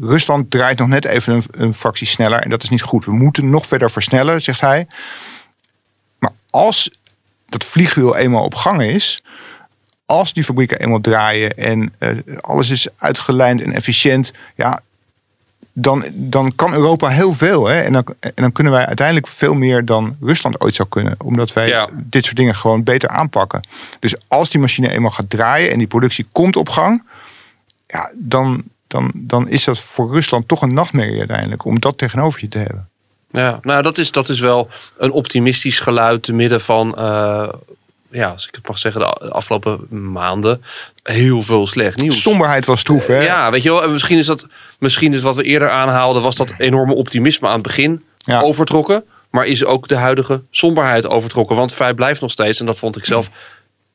Rusland 0.00 0.50
draait 0.50 0.78
nog 0.78 0.88
net 0.88 1.04
even 1.04 1.34
een, 1.34 1.44
een 1.50 1.74
fractie 1.74 2.06
sneller 2.06 2.38
en 2.38 2.50
dat 2.50 2.62
is 2.62 2.68
niet 2.68 2.82
goed. 2.82 3.04
We 3.04 3.12
moeten 3.12 3.50
nog 3.50 3.66
verder 3.66 3.90
versnellen, 3.90 4.40
zegt 4.40 4.60
hij. 4.60 4.86
Maar 6.18 6.32
als 6.50 6.90
dat 7.48 7.64
vliegwiel 7.64 8.16
eenmaal 8.16 8.44
op 8.44 8.54
gang 8.54 8.82
is, 8.82 9.22
als 10.06 10.32
die 10.32 10.44
fabrieken 10.44 10.80
eenmaal 10.80 11.00
draaien 11.00 11.56
en 11.56 11.94
uh, 11.98 12.18
alles 12.40 12.70
is 12.70 12.88
uitgelijnd 12.96 13.62
en 13.62 13.72
efficiënt, 13.72 14.32
ja, 14.56 14.80
dan, 15.78 16.04
dan 16.12 16.54
kan 16.54 16.74
Europa 16.74 17.08
heel 17.08 17.32
veel. 17.32 17.66
Hè? 17.66 17.80
En, 17.80 17.92
dan, 17.92 18.04
en 18.20 18.32
dan 18.34 18.52
kunnen 18.52 18.72
wij 18.72 18.86
uiteindelijk 18.86 19.26
veel 19.26 19.54
meer 19.54 19.84
dan 19.84 20.16
Rusland 20.20 20.60
ooit 20.60 20.74
zou 20.74 20.88
kunnen. 20.88 21.14
Omdat 21.24 21.52
wij 21.52 21.88
dit 21.92 22.24
soort 22.24 22.36
dingen 22.36 22.54
gewoon 22.54 22.82
beter 22.82 23.08
aanpakken. 23.08 23.68
Dus 24.00 24.14
als 24.28 24.50
die 24.50 24.60
machine 24.60 24.90
eenmaal 24.90 25.10
gaat 25.10 25.30
draaien 25.30 25.70
en 25.70 25.78
die 25.78 25.86
productie 25.86 26.26
komt 26.32 26.56
op 26.56 26.68
gang. 26.68 27.02
Ja, 27.86 28.10
dan, 28.14 28.62
dan, 28.96 29.10
dan 29.14 29.48
is 29.48 29.64
dat 29.64 29.78
voor 29.78 30.14
Rusland 30.14 30.48
toch 30.48 30.62
een 30.62 30.74
nachtmerrie 30.74 31.18
uiteindelijk. 31.18 31.64
Om 31.64 31.80
dat 31.80 31.98
tegenover 31.98 32.40
je 32.40 32.48
te 32.48 32.58
hebben. 32.58 32.88
Ja, 33.28 33.58
nou 33.62 33.82
dat 33.82 33.98
is, 33.98 34.10
dat 34.10 34.28
is 34.28 34.40
wel 34.40 34.68
een 34.98 35.10
optimistisch 35.10 35.80
geluid 35.80 36.22
te 36.22 36.32
midden 36.32 36.60
van... 36.60 36.94
Uh, 36.98 37.48
ja, 38.10 38.30
als 38.30 38.48
ik 38.48 38.54
het 38.54 38.68
mag 38.68 38.78
zeggen, 38.78 39.00
de 39.00 39.30
afgelopen 39.30 39.86
maanden 40.12 40.62
heel 41.02 41.42
veel 41.42 41.66
slecht 41.66 42.00
nieuws. 42.00 42.22
Somberheid 42.22 42.66
was 42.66 42.82
troef, 42.82 43.06
hè? 43.06 43.20
Ja, 43.20 43.50
weet 43.50 43.62
je 43.62 43.70
wel. 43.70 43.90
Misschien 43.90 44.18
is 44.18 44.26
dat, 44.26 44.46
misschien 44.78 45.14
is 45.14 45.22
wat 45.22 45.36
we 45.36 45.42
eerder 45.42 45.70
aanhaalden, 45.70 46.22
was 46.22 46.36
dat 46.36 46.54
enorme 46.58 46.94
optimisme 46.94 47.46
aan 47.46 47.52
het 47.52 47.62
begin 47.62 48.04
overtrokken. 48.26 49.04
Maar 49.30 49.46
is 49.46 49.64
ook 49.64 49.88
de 49.88 49.96
huidige 49.96 50.42
somberheid 50.50 51.06
overtrokken. 51.06 51.56
Want 51.56 51.70
het 51.70 51.78
feit 51.78 51.96
blijft 51.96 52.20
nog 52.20 52.30
steeds, 52.30 52.60
en 52.60 52.66
dat 52.66 52.78
vond 52.78 52.96
ik 52.96 53.04
zelf. 53.04 53.30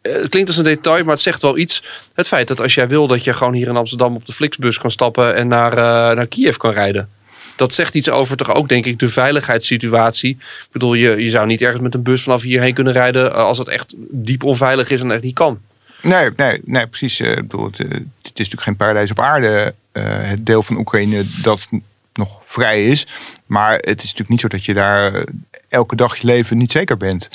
Eh, 0.01 0.13
het 0.13 0.29
klinkt 0.29 0.49
als 0.49 0.57
een 0.57 0.63
detail, 0.63 1.03
maar 1.03 1.13
het 1.13 1.21
zegt 1.21 1.41
wel 1.41 1.57
iets. 1.57 1.83
Het 2.13 2.27
feit 2.27 2.47
dat 2.47 2.61
als 2.61 2.73
jij 2.73 2.87
wil 2.87 3.07
dat 3.07 3.23
je 3.23 3.33
gewoon 3.33 3.53
hier 3.53 3.67
in 3.67 3.77
Amsterdam 3.77 4.15
op 4.15 4.25
de 4.25 4.33
Flixbus 4.33 4.77
kan 4.77 4.91
stappen 4.91 5.35
en 5.35 5.47
naar, 5.47 5.71
uh, 5.71 6.15
naar 6.15 6.27
Kiev 6.27 6.55
kan 6.55 6.71
rijden 6.71 7.09
dat 7.61 7.73
zegt 7.73 7.95
iets 7.95 8.09
over 8.09 8.37
toch 8.37 8.53
ook, 8.53 8.69
denk 8.69 8.85
ik, 8.85 8.99
de 8.99 9.09
veiligheidssituatie. 9.09 10.31
Ik 10.39 10.67
bedoel, 10.71 10.93
je, 10.93 11.23
je 11.23 11.29
zou 11.29 11.45
niet 11.45 11.61
ergens 11.61 11.81
met 11.81 11.93
een 11.93 12.03
bus 12.03 12.23
vanaf 12.23 12.41
hierheen 12.41 12.73
kunnen 12.73 12.93
rijden 12.93 13.31
eh, 13.31 13.37
als 13.37 13.57
het 13.57 13.67
echt 13.67 13.93
diep 13.97 14.43
onveilig 14.43 14.89
is 14.89 15.01
en 15.01 15.11
echt 15.11 15.23
niet 15.23 15.35
kan. 15.35 15.59
Nee, 16.01 16.29
nee, 16.35 16.61
nee 16.65 16.87
precies. 16.87 17.19
Eh, 17.19 17.35
bedoel, 17.35 17.65
het, 17.65 17.79
eh, 17.79 17.89
het, 17.89 18.01
is 18.23 18.31
natuurlijk 18.33 18.61
geen 18.61 18.75
paradijs 18.75 19.11
op 19.11 19.19
aarde, 19.19 19.73
het 19.91 20.45
deel 20.45 20.63
van 20.63 20.77
Oekraïne 20.77 21.25
dat 21.41 21.67
nog 22.13 22.41
vrij 22.43 22.87
is. 22.87 23.07
Maar 23.45 23.73
het 23.73 23.97
is 23.97 24.13
natuurlijk 24.13 24.29
niet 24.29 24.39
zo 24.39 24.47
dat 24.47 24.65
je 24.65 24.73
daar 24.73 25.23
elke 25.69 25.95
dag 25.95 26.15
je 26.15 26.27
leven 26.27 26.57
niet 26.57 26.71
zeker 26.71 26.97
bent. 26.97 27.29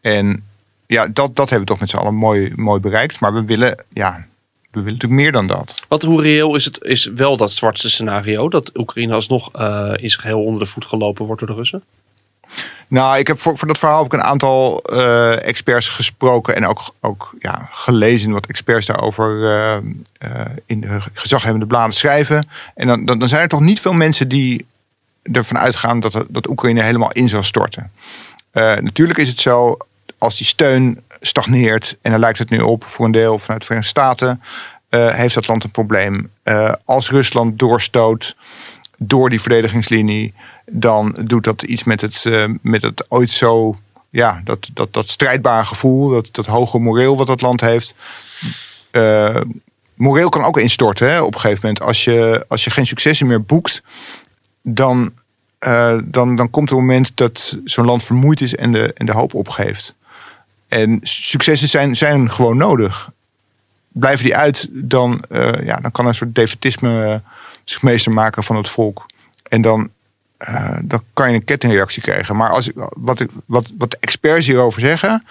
En 0.00 0.44
ja, 0.86 1.06
dat, 1.06 1.36
dat 1.36 1.50
hebben 1.50 1.60
we 1.60 1.72
toch 1.72 1.80
met 1.80 1.90
z'n 1.90 1.96
allen 1.96 2.14
mooi, 2.14 2.52
mooi 2.56 2.80
bereikt. 2.80 3.20
Maar 3.20 3.34
we 3.34 3.44
willen, 3.44 3.84
ja, 3.88 4.26
we 4.70 4.80
willen 4.80 4.92
natuurlijk 4.92 5.20
meer 5.20 5.32
dan 5.32 5.46
dat. 5.46 5.84
Wat 5.88 6.02
hoe 6.02 6.22
reëel 6.22 6.56
is 6.56 6.64
het 6.64 6.84
is 6.84 7.04
wel 7.04 7.36
dat 7.36 7.52
zwartste 7.52 7.90
scenario 7.90 8.48
dat 8.48 8.78
Oekraïne 8.78 9.14
alsnog 9.14 9.50
uh, 9.56 9.92
in 9.96 10.10
zich 10.10 10.22
heel 10.22 10.44
onder 10.44 10.60
de 10.60 10.70
voet 10.70 10.84
gelopen 10.84 11.24
wordt 11.24 11.40
door 11.40 11.50
de 11.50 11.56
Russen? 11.56 11.82
Nou, 12.88 13.18
ik 13.18 13.26
heb 13.26 13.38
voor, 13.38 13.58
voor 13.58 13.68
dat 13.68 13.78
verhaal 13.78 14.02
heb 14.02 14.12
ik 14.12 14.18
een 14.18 14.26
aantal 14.26 14.84
uh, 14.92 15.46
experts 15.46 15.88
gesproken 15.88 16.56
en 16.56 16.66
ook, 16.66 16.94
ook 17.00 17.34
ja, 17.38 17.68
gelezen 17.70 18.30
wat 18.30 18.46
experts 18.46 18.86
daarover 18.86 19.30
uh, 20.22 20.44
in 20.66 20.80
de 20.80 20.98
gezaghebbende 21.14 21.66
bladen 21.66 21.94
schrijven. 21.94 22.48
En 22.74 22.86
dan, 22.86 23.04
dan, 23.04 23.18
dan, 23.18 23.28
zijn 23.28 23.40
er 23.40 23.48
toch 23.48 23.60
niet 23.60 23.80
veel 23.80 23.92
mensen 23.92 24.28
die 24.28 24.66
ervan 25.32 25.58
uitgaan 25.58 26.00
dat, 26.00 26.24
dat 26.28 26.48
Oekraïne 26.48 26.82
helemaal 26.82 27.12
in 27.12 27.28
zal 27.28 27.42
storten. 27.42 27.92
natuurlijk 28.80 29.18
is 29.18 29.28
het 29.28 29.40
zo, 29.40 29.76
als 30.22 30.36
die 30.36 30.46
steun 30.46 31.02
stagneert, 31.20 31.98
en 32.02 32.10
daar 32.10 32.20
lijkt 32.20 32.38
het 32.38 32.50
nu 32.50 32.58
op 32.58 32.84
voor 32.88 33.04
een 33.04 33.12
deel 33.12 33.38
vanuit 33.38 33.60
de 33.60 33.66
Verenigde 33.66 33.90
Staten, 33.90 34.42
uh, 34.90 35.14
heeft 35.14 35.34
dat 35.34 35.46
land 35.46 35.64
een 35.64 35.70
probleem. 35.70 36.30
Uh, 36.44 36.72
als 36.84 37.10
Rusland 37.10 37.58
doorstoot 37.58 38.36
door 38.98 39.30
die 39.30 39.40
verdedigingslinie, 39.40 40.34
dan 40.66 41.16
doet 41.20 41.44
dat 41.44 41.62
iets 41.62 41.84
met 41.84 42.00
het, 42.00 42.24
uh, 42.24 42.44
met 42.60 42.82
het 42.82 43.04
ooit 43.08 43.30
zo, 43.30 43.76
ja, 44.10 44.40
dat, 44.44 44.70
dat, 44.72 44.92
dat 44.92 45.08
strijdbare 45.08 45.64
gevoel, 45.64 46.08
dat, 46.08 46.28
dat 46.30 46.46
hoge 46.46 46.78
moreel 46.78 47.16
wat 47.16 47.26
dat 47.26 47.40
land 47.40 47.60
heeft. 47.60 47.94
moreel 49.94 50.28
kan 50.28 50.44
ook 50.44 50.58
instorten 50.58 51.10
hè, 51.10 51.20
op 51.20 51.34
een 51.34 51.40
gegeven 51.40 51.60
moment. 51.62 51.82
Als 51.82 52.04
je, 52.04 52.44
als 52.48 52.64
je 52.64 52.70
geen 52.70 52.86
successen 52.86 53.26
meer 53.26 53.44
boekt, 53.44 53.82
dan, 54.62 55.12
dan, 56.04 56.36
dan 56.36 56.50
komt 56.50 56.70
een 56.70 56.76
moment 56.76 57.16
dat 57.16 57.58
zo'n 57.64 57.84
land 57.84 58.02
vermoeid 58.02 58.40
is 58.40 58.54
en 58.54 58.72
de, 58.72 58.92
en 58.92 59.06
de 59.06 59.12
hoop 59.12 59.34
opgeeft. 59.34 59.94
En 60.72 60.98
successen 61.02 61.68
zijn, 61.68 61.96
zijn 61.96 62.30
gewoon 62.30 62.56
nodig. 62.56 63.10
Blijven 63.88 64.24
die 64.24 64.36
uit, 64.36 64.68
dan, 64.70 65.24
uh, 65.30 65.50
ja, 65.64 65.76
dan 65.76 65.92
kan 65.92 66.06
een 66.06 66.14
soort 66.14 66.34
defetisme 66.34 67.06
uh, 67.08 67.14
zich 67.64 67.82
meester 67.82 68.12
maken 68.12 68.44
van 68.44 68.56
het 68.56 68.68
volk. 68.68 69.06
En 69.48 69.62
dan, 69.62 69.90
uh, 70.48 70.78
dan 70.82 71.02
kan 71.12 71.28
je 71.28 71.34
een 71.34 71.44
kettingreactie 71.44 72.02
krijgen. 72.02 72.36
Maar 72.36 72.50
als, 72.50 72.70
wat, 72.96 73.20
ik, 73.20 73.30
wat, 73.44 73.70
wat 73.78 73.90
de 73.90 73.96
experts 74.00 74.46
hierover 74.46 74.80
zeggen, 74.80 75.26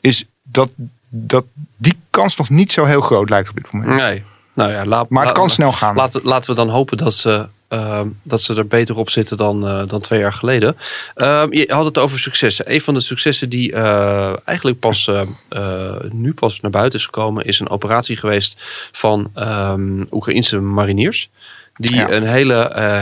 is 0.00 0.24
dat, 0.42 0.70
dat 1.08 1.44
die 1.76 1.98
kans 2.10 2.36
nog 2.36 2.48
niet 2.48 2.72
zo 2.72 2.84
heel 2.84 3.00
groot 3.00 3.30
lijkt 3.30 3.48
op 3.48 3.56
dit 3.56 3.72
moment. 3.72 4.00
Nee. 4.00 4.24
Nou 4.52 4.72
ja, 4.72 4.84
laat, 4.84 5.08
maar 5.08 5.24
het 5.24 5.34
kan 5.34 5.50
snel 5.50 5.72
gaan. 5.72 5.94
Laten, 5.94 6.20
laten 6.24 6.50
we 6.50 6.56
dan 6.56 6.68
hopen 6.68 6.96
dat 6.96 7.14
ze 7.14 7.48
Ehm, 7.72 8.08
dat 8.22 8.42
ze 8.42 8.54
er 8.54 8.66
beter 8.66 8.96
op 8.96 9.10
zitten 9.10 9.36
dan, 9.36 9.64
uh, 9.64 9.82
dan 9.86 10.00
twee 10.00 10.20
jaar 10.20 10.32
geleden. 10.32 10.76
Uh, 11.16 11.42
je 11.50 11.64
had 11.68 11.84
het 11.84 11.98
over 11.98 12.18
successen. 12.18 12.74
Een 12.74 12.80
van 12.80 12.94
de 12.94 13.00
successen 13.00 13.48
die 13.48 13.72
uh, 13.72 14.32
eigenlijk 14.44 14.78
pas 14.78 15.08
eh, 15.08 15.96
nu 16.10 16.34
pas 16.34 16.60
naar 16.60 16.70
buiten 16.70 16.98
is 16.98 17.04
gekomen, 17.04 17.44
is 17.44 17.60
een 17.60 17.68
operatie 17.68 18.16
geweest 18.16 18.62
van 18.92 19.30
um, 19.38 20.06
Oekraïnse 20.10 20.60
mariniers. 20.60 21.30
Die 21.74 21.94
ja. 21.94 22.10
een 22.10 22.24
hele 22.24 22.54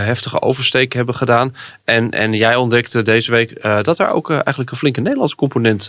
heftige 0.05 0.43
oversteek 0.43 0.93
hebben 0.93 1.15
gedaan. 1.15 1.55
En, 1.85 2.11
en 2.11 2.33
jij 2.33 2.57
ontdekte 2.57 3.03
deze 3.03 3.31
week 3.31 3.63
dat 3.83 3.99
er 3.99 4.11
ook 4.11 4.31
eigenlijk 4.31 4.71
een 4.71 4.77
flinke 4.77 5.01
Nederlandse 5.01 5.37
component 5.37 5.89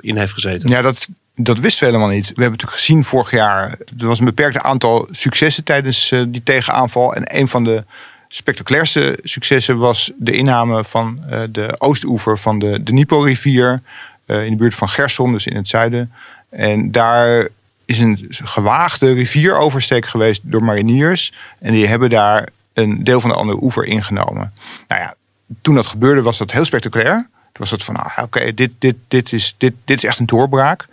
in 0.00 0.16
heeft 0.16 0.32
gezeten. 0.32 0.68
Ja, 0.68 0.82
dat, 0.82 1.08
dat 1.34 1.58
wisten 1.58 1.86
we 1.86 1.92
helemaal 1.92 2.14
niet. 2.14 2.26
We 2.26 2.32
hebben 2.42 2.50
natuurlijk 2.50 2.80
gezien 2.80 3.04
vorig 3.04 3.30
jaar. 3.30 3.78
Er 3.98 4.06
was 4.06 4.18
een 4.18 4.24
beperkt 4.24 4.62
aantal 4.62 5.08
successen 5.10 5.64
tijdens 5.64 6.14
die 6.28 6.42
tegenaanval. 6.42 7.14
En 7.14 7.36
een 7.38 7.48
van 7.48 7.64
de 7.64 7.84
spectaculairste 8.28 9.18
successen 9.22 9.78
was 9.78 10.12
de 10.16 10.32
inname 10.32 10.84
van 10.84 11.20
uh, 11.30 11.40
de 11.50 11.74
oostoever 11.78 12.38
van 12.38 12.58
de, 12.58 12.82
de 12.82 12.82
Dnieper-rivier. 12.82 13.82
Uh, 14.26 14.44
in 14.44 14.50
de 14.50 14.56
buurt 14.56 14.74
van 14.74 14.88
Gerson, 14.88 15.32
dus 15.32 15.46
in 15.46 15.56
het 15.56 15.68
zuiden. 15.68 16.12
En 16.50 16.92
daar 16.92 17.48
is 17.84 17.98
een 17.98 18.26
gewaagde 18.30 19.12
rivieroversteek 19.12 20.06
geweest 20.06 20.40
door 20.44 20.64
mariniers. 20.64 21.32
En 21.58 21.72
die 21.72 21.86
hebben 21.86 22.10
daar 22.10 22.48
een 22.72 23.04
deel 23.04 23.20
van 23.20 23.30
de 23.30 23.36
andere 23.36 23.62
oever 23.62 23.84
ingenomen. 23.84 24.52
Nou 24.88 25.00
ja, 25.00 25.14
toen 25.62 25.74
dat 25.74 25.86
gebeurde 25.86 26.22
was 26.22 26.38
dat 26.38 26.50
heel 26.50 26.64
spectaculair. 26.64 27.16
Toen 27.16 27.28
was 27.52 27.70
het 27.70 27.84
van, 27.84 27.96
ah, 27.96 28.22
oké, 28.22 28.54
dit, 28.54 28.72
dit, 28.78 28.96
dit, 29.08 29.32
is, 29.32 29.54
dit, 29.58 29.74
dit 29.84 29.96
is 30.02 30.08
echt 30.08 30.18
een 30.18 30.26
doorbraak. 30.26 30.86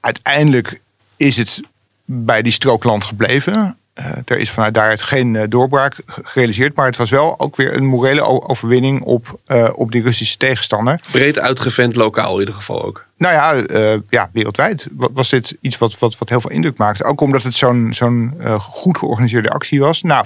Uiteindelijk 0.00 0.80
is 1.16 1.36
het 1.36 1.60
bij 2.04 2.42
die 2.42 2.52
strookland 2.52 3.04
gebleven. 3.04 3.76
Uh, 3.98 4.06
er 4.24 4.38
is 4.38 4.50
vanuit 4.50 4.74
daaruit 4.74 5.02
geen 5.02 5.34
uh, 5.34 5.42
doorbraak 5.48 5.96
gerealiseerd. 6.06 6.74
Maar 6.74 6.86
het 6.86 6.96
was 6.96 7.10
wel 7.10 7.40
ook 7.40 7.56
weer 7.56 7.76
een 7.76 7.86
morele 7.86 8.48
overwinning 8.48 9.02
op, 9.02 9.40
uh, 9.46 9.68
op 9.74 9.92
die 9.92 10.02
Russische 10.02 10.36
tegenstander. 10.36 11.00
Breed 11.10 11.38
uitgevent 11.38 11.96
lokaal 11.96 12.32
in 12.34 12.38
ieder 12.38 12.54
geval 12.54 12.84
ook. 12.84 13.06
Nou 13.16 13.34
ja, 13.34 14.02
ja 14.08 14.30
wereldwijd 14.32 14.86
was 14.92 15.28
dit 15.28 15.56
iets 15.60 15.78
wat, 15.78 15.98
wat, 15.98 16.18
wat 16.18 16.28
heel 16.28 16.40
veel 16.40 16.50
indruk 16.50 16.76
maakte. 16.76 17.04
Ook 17.04 17.20
omdat 17.20 17.42
het 17.42 17.54
zo'n 17.54 17.88
zo'n 17.90 18.34
goed 18.58 18.98
georganiseerde 18.98 19.50
actie 19.50 19.80
was. 19.80 20.02
Nou, 20.02 20.24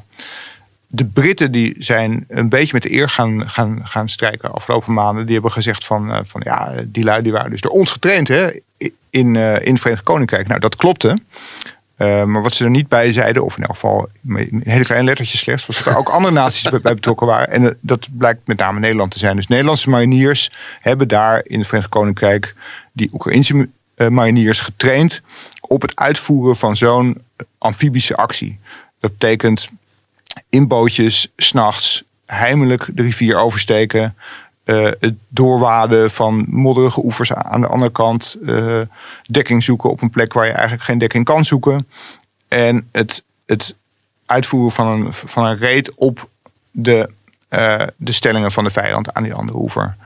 de 0.87 1.05
Britten 1.05 1.53
die 1.53 1.75
zijn 1.79 2.25
een 2.29 2.49
beetje 2.49 2.73
met 2.73 2.83
de 2.83 2.93
eer 2.93 3.09
gaan, 3.09 3.51
gaan, 3.51 3.81
gaan 3.85 4.09
strijken 4.09 4.53
afgelopen 4.53 4.93
maanden. 4.93 5.25
Die 5.25 5.35
hebben 5.35 5.53
gezegd 5.53 5.85
van, 5.85 6.27
van 6.27 6.41
ja, 6.45 6.73
die 6.89 7.05
lui 7.05 7.23
die 7.23 7.33
waren 7.33 7.51
dus 7.51 7.61
door 7.61 7.73
ons 7.73 7.93
getraind 7.93 8.29
hè, 8.29 8.51
in, 9.11 9.37
in 9.37 9.73
het 9.73 9.81
Verenigd 9.81 10.05
Koninkrijk. 10.05 10.47
Nou, 10.47 10.61
dat 10.61 10.77
klopte. 10.77 11.19
Uh, 11.99 12.25
maar 12.25 12.43
wat 12.43 12.55
ze 12.55 12.65
er 12.65 12.71
niet 12.71 12.89
bij 12.89 13.13
zeiden, 13.13 13.45
of 13.45 13.57
in 13.57 13.63
elk 13.63 13.75
geval 13.75 14.09
in 14.27 14.63
hele 14.65 14.85
kleine 14.85 15.07
lettertjes 15.07 15.41
slechts, 15.41 15.67
was 15.67 15.77
dat 15.77 15.93
er 15.93 15.99
ook 15.99 16.09
andere 16.09 16.35
naties 16.35 16.71
bij 16.83 16.95
betrokken 16.95 17.27
waren. 17.27 17.51
En 17.51 17.63
uh, 17.63 17.71
dat 17.81 18.09
blijkt 18.19 18.47
met 18.47 18.57
name 18.57 18.81
Nederland 18.81 19.11
te 19.11 19.19
zijn. 19.19 19.37
Dus 19.37 19.47
Nederlandse 19.47 19.91
mariniers 19.91 20.51
hebben 20.81 21.09
daar 21.09 21.41
in 21.45 21.59
het 21.59 21.67
Verenigd 21.69 21.91
Koninkrijk 21.91 22.55
die 22.93 23.11
Oekraïnse 23.13 23.69
uh, 23.97 24.09
mariniers 24.09 24.61
getraind 24.61 25.23
op 25.61 25.83
het 25.83 25.97
uitvoeren 25.97 26.57
van 26.57 26.77
zo'n 26.77 27.23
amfibische 27.59 28.17
actie. 28.17 28.59
Dat 29.01 29.19
betekent 29.19 29.71
in 30.49 30.67
bootjes, 30.67 31.33
s'nachts, 31.37 32.05
heimelijk 32.27 32.89
de 32.95 33.03
rivier 33.03 33.37
oversteken. 33.37 34.17
Uh, 34.67 34.85
het 34.85 35.15
doorwaden 35.29 36.11
van 36.11 36.47
modderige 36.49 37.05
oevers 37.05 37.33
aan 37.33 37.61
de 37.61 37.67
andere 37.67 37.91
kant. 37.93 38.37
Uh, 38.43 38.81
dekking 39.31 39.63
zoeken 39.63 39.91
op 39.91 40.03
een 40.03 40.11
plek 40.11 40.33
waar 40.33 40.47
je 40.47 40.53
eigenlijk 40.53 40.83
geen 40.83 40.99
dekking 40.99 41.25
kan 41.25 41.45
zoeken. 41.45 41.89
En 42.49 42.89
het, 42.93 43.25
het 43.45 43.77
uitvoeren 44.27 44.73
van 44.73 44.87
een, 44.87 45.13
van 45.13 45.45
een 45.45 45.59
reet 45.59 45.95
op 45.95 46.29
de, 46.71 47.11
uh, 47.51 47.83
de 47.97 48.13
stellingen 48.13 48.53
van 48.53 48.65
de 48.65 48.71
vijand 48.71 49.15
aan 49.15 49.23
die 49.23 49.35
andere 49.35 49.59
oever. 49.59 49.97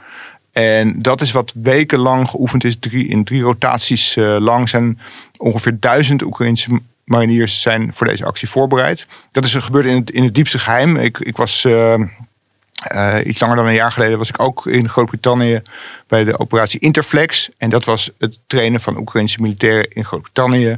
En 0.53 1.03
dat 1.03 1.20
is 1.20 1.33
wat 1.33 1.53
wekenlang 1.55 2.29
geoefend 2.31 2.64
is. 2.64 2.79
Drie, 2.79 3.09
in 3.09 3.25
drie 3.25 3.42
rotaties 3.42 4.14
lang 4.38 4.68
zijn 4.68 4.99
ongeveer 5.37 5.77
duizend 5.81 6.23
Oekraïnse 6.23 6.81
mariniers 7.05 7.61
zijn 7.61 7.94
voor 7.94 8.07
deze 8.07 8.25
actie 8.25 8.49
voorbereid. 8.49 9.07
Dat 9.33 9.44
is 9.44 9.55
gebeurd 9.55 9.87
in 9.87 9.96
het, 9.96 10.11
in 10.11 10.25
het 10.25 10.35
diepste 10.35 10.59
geheim. 10.59 10.96
Ik, 10.96 11.18
ik 11.18 11.37
was 11.37 11.66
uh, 12.88 13.16
iets 13.25 13.40
langer 13.40 13.57
dan 13.57 13.66
een 13.66 13.75
jaar 13.75 13.93
geleden 13.93 14.19
was 14.19 14.29
ik 14.29 14.40
ook 14.40 14.66
in 14.66 14.88
Groot-Brittannië 14.88 15.62
bij 16.07 16.25
de 16.25 16.38
operatie 16.38 16.81
Interflex. 16.81 17.51
En 17.59 17.71
dat 17.71 17.85
was 17.85 18.11
het 18.19 18.38
trainen 18.47 18.81
van 18.81 18.99
Oekraïnse 18.99 19.40
militairen 19.40 19.90
in 19.90 20.05
Groot-Brittannië. 20.05 20.75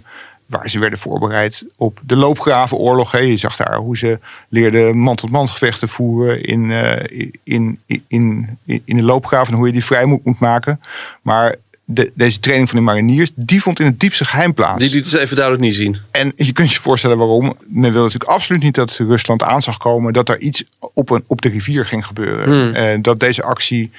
Waar 0.47 0.71
ze 0.71 0.79
werden 0.79 0.99
voorbereid 0.99 1.65
op 1.77 2.01
de 2.03 2.17
loopgravenoorlog. 2.17 3.19
Je 3.19 3.37
zag 3.37 3.57
daar 3.57 3.77
hoe 3.77 3.99
ze 3.99 4.19
leerden 4.49 4.99
man-tot-man 4.99 5.49
gevechten 5.49 5.88
voeren 5.88 6.43
in, 6.43 6.71
uh, 6.71 6.97
in, 7.45 7.79
in, 7.88 8.09
in, 8.09 8.59
in 8.85 8.97
de 8.97 9.03
loopgraven. 9.03 9.53
En 9.53 9.59
hoe 9.59 9.67
je 9.67 9.73
die 9.73 9.85
vrij 9.85 10.05
moet, 10.05 10.25
moet 10.25 10.38
maken. 10.38 10.81
Maar 11.23 11.57
de, 11.85 12.12
deze 12.14 12.40
training 12.40 12.68
van 12.68 12.79
de 12.79 12.85
mariniers, 12.85 13.31
die 13.35 13.62
vond 13.62 13.81
in 13.81 13.87
het 13.87 14.01
diepste 14.01 14.25
geheim 14.25 14.55
plaats. 14.55 14.79
Die 14.79 14.90
liet 14.90 15.07
ze 15.07 15.21
even 15.21 15.37
duidelijk 15.37 15.64
niet 15.64 15.75
zien. 15.75 15.97
En 16.11 16.33
je 16.37 16.53
kunt 16.53 16.73
je 16.73 16.81
voorstellen 16.81 17.18
waarom. 17.18 17.57
Men 17.66 17.92
wil 17.92 18.03
natuurlijk 18.03 18.31
absoluut 18.31 18.62
niet 18.62 18.75
dat 18.75 18.97
Rusland 18.97 19.42
aan 19.42 19.62
zag 19.62 19.77
komen 19.77 20.12
dat 20.12 20.29
er 20.29 20.40
iets 20.40 20.64
op, 20.95 21.11
een, 21.11 21.25
op 21.27 21.42
de 21.42 21.49
rivier 21.49 21.87
ging 21.87 22.07
gebeuren. 22.07 22.75
Hmm. 22.75 23.03
dat 23.03 23.21
deze 23.21 23.42
actie 23.42 23.90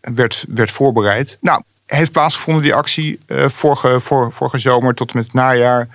werd, 0.00 0.44
werd 0.48 0.70
voorbereid. 0.70 1.38
Nou, 1.40 1.62
heeft 1.86 2.12
plaatsgevonden 2.12 2.62
die 2.62 2.74
actie 2.74 3.18
uh, 3.26 3.48
vorige, 3.48 4.00
vor, 4.00 4.32
vorige 4.32 4.58
zomer 4.58 4.94
tot 4.94 5.10
en 5.10 5.16
met 5.16 5.24
het 5.24 5.34
najaar. 5.34 5.88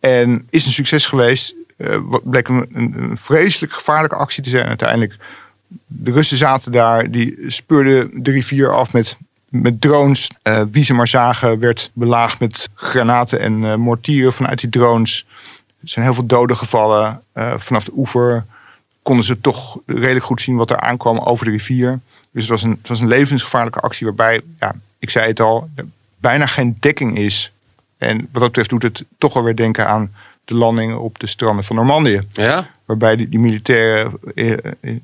En 0.00 0.46
is 0.50 0.66
een 0.66 0.72
succes 0.72 1.06
geweest. 1.06 1.54
Uh, 1.76 1.96
wat 2.02 2.30
bleek 2.30 2.48
een, 2.48 2.68
een, 2.72 3.16
vreselijk 3.16 3.72
gevaarlijke 3.72 4.16
actie 4.16 4.42
te 4.42 4.50
zijn 4.50 4.66
uiteindelijk. 4.66 5.16
De 5.86 6.10
Russen 6.10 6.36
zaten 6.36 6.72
daar, 6.72 7.10
die 7.10 7.44
speurden 7.46 8.22
de 8.22 8.30
rivier 8.30 8.72
af 8.74 8.92
met 8.92 9.18
met 9.48 9.80
drones. 9.80 10.30
Uh, 10.42 10.62
wie 10.70 10.84
ze 10.84 10.94
maar 10.94 11.08
zagen 11.08 11.58
werd 11.58 11.90
belaagd 11.92 12.40
met 12.40 12.68
granaten 12.74 13.40
en 13.40 13.62
uh, 13.62 13.74
mortieren 13.74 14.32
vanuit 14.32 14.60
die 14.60 14.70
drones. 14.70 15.26
Er 15.82 15.88
zijn 15.88 16.04
heel 16.04 16.14
veel 16.14 16.26
doden 16.26 16.56
gevallen. 16.56 17.22
Uh, 17.34 17.54
vanaf 17.58 17.84
de 17.84 17.92
oever 17.96 18.46
konden 19.02 19.24
ze 19.24 19.40
toch 19.40 19.78
redelijk 19.86 20.24
goed 20.24 20.40
zien 20.40 20.56
wat 20.56 20.70
er 20.70 20.80
aankwam 20.80 21.18
over 21.18 21.44
de 21.44 21.50
rivier. 21.50 22.00
Dus 22.30 22.42
het 22.42 22.50
was 22.50 22.62
een, 22.62 22.78
het 22.80 22.88
was 22.88 23.00
een 23.00 23.08
levensgevaarlijke 23.08 23.80
actie 23.80 24.06
waarbij, 24.06 24.40
ja, 24.58 24.74
ik 24.98 25.10
zei 25.10 25.26
het 25.26 25.40
al, 25.40 25.70
er 25.74 25.86
bijna 26.16 26.46
geen 26.46 26.76
dekking 26.80 27.18
is. 27.18 27.52
En 27.98 28.16
wat 28.16 28.28
dat 28.32 28.42
betreft 28.42 28.70
doet 28.70 28.82
het 28.82 29.04
toch 29.18 29.32
wel 29.32 29.42
weer 29.42 29.56
denken 29.56 29.88
aan 29.88 30.12
de 30.44 30.54
landing 30.54 30.96
op 30.96 31.18
de 31.18 31.26
stranden 31.26 31.64
van 31.64 31.76
Normandië. 31.76 32.20
Ja? 32.30 32.70
Waarbij 32.84 33.16
die, 33.16 33.28
die 33.28 33.38
militairen 33.38 34.18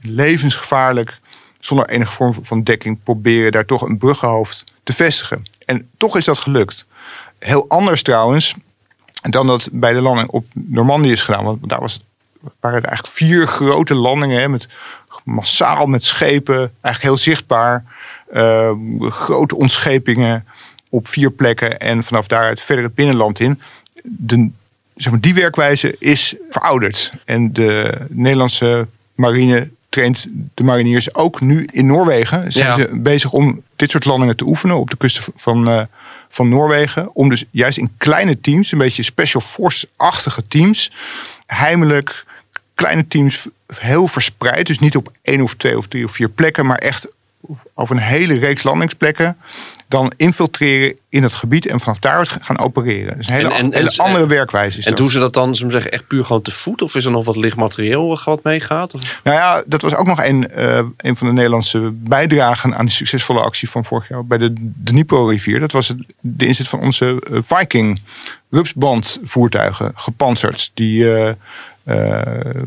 levensgevaarlijk 0.00 1.18
zonder 1.66 1.88
enige 1.88 2.12
vorm 2.12 2.35
van 2.42 2.62
dekking 2.62 3.03
proberen 3.03 3.53
daar 3.53 3.64
toch 3.64 3.83
een 3.83 3.98
bruggenhoofd 3.98 4.64
te 4.83 4.92
vestigen. 4.92 5.42
En 5.66 5.88
toch 5.96 6.16
is 6.16 6.24
dat 6.24 6.38
gelukt. 6.38 6.87
Heel 7.38 7.68
anders 7.68 8.03
trouwens 8.03 8.55
dan 9.22 9.46
dat 9.46 9.68
bij 9.72 9.92
de 9.92 10.03
landing 10.03 10.29
op 10.29 10.46
Normandië 10.53 11.11
is 11.11 11.22
gedaan. 11.22 11.44
Want 11.44 11.68
daar 11.68 11.81
was 11.81 11.92
het, 11.92 12.03
waren 12.61 12.79
het 12.79 12.87
eigenlijk 12.87 13.16
vier 13.16 13.46
grote 13.46 13.94
landingen 13.94 14.50
met 14.50 14.68
massaal 15.24 15.87
met 15.87 16.05
schepen, 16.05 16.59
eigenlijk 16.59 17.03
heel 17.03 17.18
zichtbaar. 17.18 17.85
Uh, 18.33 18.72
grote 19.00 19.57
ontschepingen 19.57 20.46
op 20.88 21.09
vier 21.09 21.31
plekken 21.31 21.79
en 21.79 22.03
vanaf 22.03 22.27
daaruit 22.27 22.61
verder 22.61 22.85
het 22.85 22.94
binnenland 22.94 23.40
in. 23.40 23.61
De, 24.03 24.50
zeg 24.96 25.12
maar, 25.12 25.20
die 25.20 25.35
werkwijze 25.35 25.96
is 25.98 26.35
verouderd. 26.50 27.12
En 27.24 27.53
de 27.53 27.98
Nederlandse 28.09 28.87
marine 29.14 29.68
traint 29.94 30.26
de 30.54 30.64
mariniers 30.64 31.14
ook 31.14 31.40
nu 31.40 31.68
in 31.72 31.87
Noorwegen. 31.87 32.52
Zijn 32.52 32.78
ze 32.78 32.88
bezig 32.92 33.33
om 33.33 33.62
dit 33.76 33.90
soort 33.90 34.04
landingen 34.04 34.37
te 34.37 34.46
oefenen 34.46 34.76
op 34.76 34.90
de 34.90 34.96
kust 34.96 35.28
van, 35.37 35.68
uh, 35.68 35.83
van 36.28 36.48
Noorwegen. 36.48 37.14
Om 37.14 37.28
dus 37.28 37.44
juist 37.50 37.78
in 37.78 37.92
kleine 37.96 38.40
teams, 38.40 38.72
een 38.72 38.78
beetje 38.78 39.02
special 39.02 39.42
force-achtige 39.42 40.46
teams, 40.48 40.92
heimelijk 41.46 42.24
kleine 42.74 43.09
teams 43.09 43.48
heel 43.76 44.09
verspreid. 44.09 44.66
Dus 44.66 44.78
niet 44.78 44.96
op 44.96 45.12
één 45.22 45.40
of 45.40 45.54
twee 45.54 45.78
of 45.78 45.87
drie 45.87 46.04
of 46.04 46.12
vier 46.12 46.28
plekken, 46.28 46.66
maar 46.66 46.78
echt 46.78 47.09
over 47.74 47.96
een 47.96 48.02
hele 48.02 48.38
reeks 48.38 48.62
landingsplekken 48.62 49.37
dan 49.88 50.12
infiltreren 50.16 50.96
in 51.09 51.22
het 51.22 51.35
gebied 51.35 51.66
en 51.66 51.80
vanaf 51.80 51.98
daaruit 51.98 52.28
gaan 52.28 52.59
opereren. 52.59 53.16
Dus 53.16 53.28
een 53.28 53.35
hele, 53.35 53.52
en, 53.54 53.74
hele 53.74 53.94
andere 53.96 54.26
werkwijze. 54.26 54.83
en 54.83 54.94
doen 54.94 55.11
ze 55.11 55.18
dat 55.18 55.35
dan, 55.35 55.54
ze 55.54 55.70
zeggen, 55.70 55.90
echt 55.90 56.07
puur 56.07 56.24
gewoon 56.24 56.42
te 56.42 56.50
voet? 56.50 56.83
Of 56.83 56.94
is 56.94 57.04
er 57.04 57.11
nog 57.11 57.24
wat 57.24 57.37
licht 57.37 57.57
materieel 57.57 58.20
wat 58.24 58.42
meegaat? 58.42 58.94
Of? 58.94 59.20
Nou 59.24 59.37
ja, 59.37 59.62
dat 59.66 59.83
was 59.83 59.94
ook 59.94 60.07
nog 60.07 60.22
een, 60.22 60.48
uh, 60.57 60.83
een 60.96 61.16
van 61.16 61.26
de 61.26 61.33
Nederlandse 61.33 61.90
bijdragen 61.92 62.76
aan 62.76 62.87
de 62.87 62.92
succesvolle 62.92 63.40
actie 63.40 63.70
van 63.70 63.85
vorig 63.85 64.09
jaar 64.09 64.24
bij 64.24 64.38
de 64.38 64.52
Dnipro-rivier. 64.85 65.61
Dat 65.61 65.72
was 65.72 65.88
het, 65.88 65.98
de 66.20 66.46
inzet 66.46 66.68
van 66.68 66.80
onze 66.80 67.22
uh, 67.30 67.38
Viking 67.42 68.00
rupsbandvoertuigen, 68.50 69.92
gepantserd, 69.94 70.70
die... 70.74 71.04
Uh, 71.04 71.30
uh, 71.85 72.20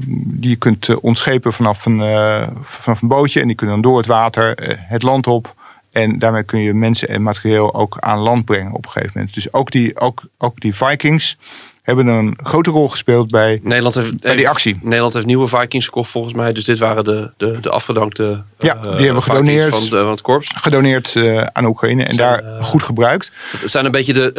die 0.08 0.50
je 0.50 0.56
kunt 0.56 1.00
ontschepen 1.00 1.54
vanaf 1.54 1.86
een, 1.86 2.00
uh, 2.00 2.48
vanaf 2.62 3.02
een 3.02 3.08
bootje 3.08 3.42
en 3.42 3.48
die 3.48 3.56
kunnen 3.56 3.82
dan 3.82 3.92
door 3.92 3.98
het 3.98 4.08
water 4.08 4.58
het 4.88 5.04
land 5.04 5.28
op. 5.28 5.56
En 5.92 6.20
daarmee 6.20 6.44
kun 6.44 6.60
je 6.60 6.74
mensen 6.74 7.08
en 7.08 7.22
materieel 7.22 7.74
ook 7.74 7.98
aan 8.00 8.20
land 8.20 8.46
brengen 8.46 8.74
op 8.74 8.86
een 8.86 8.92
gegeven 8.92 9.14
moment. 9.16 9.34
Dus 9.34 9.54
ook 9.54 9.72
die, 9.72 10.00
ook, 10.00 10.24
ook 10.38 10.60
die 10.60 10.76
Vikings 10.76 11.38
hebben 11.88 12.08
een 12.08 12.38
grote 12.44 12.70
rol 12.70 12.90
gespeeld 12.90 13.30
bij, 13.30 13.60
Nederland 13.64 13.96
heeft, 13.96 14.20
bij 14.20 14.36
die 14.36 14.50
actie. 14.50 14.80
Nederland 14.82 15.14
heeft 15.14 15.26
nieuwe 15.26 15.48
Vikings 15.48 15.86
gekocht 15.86 16.10
volgens 16.10 16.34
mij. 16.34 16.52
Dus 16.52 16.64
dit 16.66 16.78
waren 16.78 17.04
de, 17.04 17.32
de, 17.38 17.60
de 17.60 17.70
afgedankte 17.70 18.44
Ja, 18.58 18.74
die 18.74 18.90
hebben 18.90 19.14
we 19.14 19.22
gedoneerd. 19.22 19.76
Van, 19.76 19.90
de, 19.90 20.02
van 20.02 20.10
het 20.10 20.22
korps. 20.22 20.52
Gedoneerd 20.56 21.16
uh, 21.16 21.42
aan 21.42 21.66
Oekraïne 21.66 22.04
en 22.04 22.14
zijn, 22.14 22.28
daar 22.28 22.44
uh, 22.44 22.64
goed 22.64 22.84
gebruikt. 22.84 23.32
Het 23.58 23.72
zijn 23.72 23.86
een 23.86 23.92
beetje 23.92 24.14
de, 24.14 24.32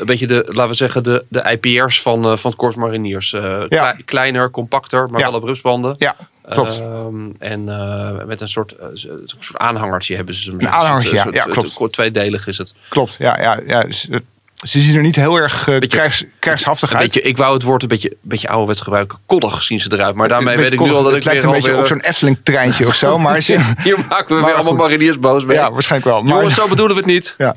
een 0.00 0.06
beetje 0.06 0.26
de 0.26 0.44
laten 0.46 0.70
we 0.70 0.76
zeggen, 0.76 1.04
de, 1.04 1.24
de 1.28 1.58
IPR's 1.60 2.02
van, 2.02 2.22
van 2.22 2.50
het 2.50 2.56
korps 2.56 2.76
mariniers. 2.76 3.30
Ja. 3.68 3.96
Kleiner, 4.04 4.50
compacter, 4.50 5.08
maar 5.10 5.20
ja. 5.20 5.30
wel 5.30 5.40
op 5.40 5.44
rupsbanden. 5.44 5.94
Ja, 5.98 6.16
Klopt. 6.48 6.80
Um, 6.80 7.34
en 7.38 7.66
uh, 7.66 8.10
met 8.26 8.40
een 8.40 8.48
soort, 8.48 8.74
uh, 8.80 8.86
soort 8.92 9.58
aanhangertje 9.58 10.16
hebben 10.16 10.34
ze. 10.34 10.52
Een 10.52 10.68
aanhangertje, 10.68 11.14
ja, 11.16 11.26
ja, 11.30 11.44
klopt. 11.44 11.92
Tweedelig 11.92 12.46
is 12.46 12.58
het. 12.58 12.74
Klopt, 12.88 13.16
ja. 13.18 13.40
ja, 13.40 13.60
ja 13.66 13.86
ze 14.66 14.80
zien 14.80 14.96
er 14.96 15.02
niet 15.02 15.16
heel 15.16 15.36
erg 15.36 15.66
uh, 15.66 15.78
krijgs, 15.78 16.24
krijgshaftig 16.38 16.94
uit. 16.94 17.02
Beetje, 17.02 17.28
ik 17.28 17.36
wou 17.36 17.54
het 17.54 17.62
woord 17.62 17.82
een 17.82 17.88
beetje, 17.88 18.16
beetje 18.22 18.48
ouderwets 18.48 18.80
gebruiken. 18.80 19.18
Koddig 19.26 19.62
zien 19.62 19.80
ze 19.80 19.92
eruit. 19.92 20.14
Maar 20.14 20.28
daarmee 20.28 20.56
weet 20.56 20.72
ik 20.72 20.80
nu 20.80 20.90
al 20.90 21.02
dat 21.02 21.12
het 21.12 21.16
ik 21.16 21.24
lijkt 21.24 21.44
een 21.44 21.50
beetje 21.50 21.76
op 21.76 21.86
zo'n 21.86 22.00
Efteling 22.00 22.38
treintje 22.42 22.86
of 22.86 22.94
zo. 22.94 23.18
Maar 23.18 23.42
ze, 23.42 23.74
Hier 23.82 23.98
maken 24.08 24.26
we 24.26 24.34
maar, 24.34 24.44
weer 24.44 24.54
allemaal 24.54 24.74
mariniers 24.74 25.18
boos 25.18 25.44
mee. 25.44 25.56
Ja, 25.56 25.72
waarschijnlijk 25.72 26.12
wel. 26.12 26.22
Maar, 26.22 26.34
Jongens, 26.34 26.54
zo 26.54 26.68
bedoelen 26.68 26.96
we 26.96 27.02
het 27.02 27.10
niet. 27.10 27.34
Ja. 27.38 27.56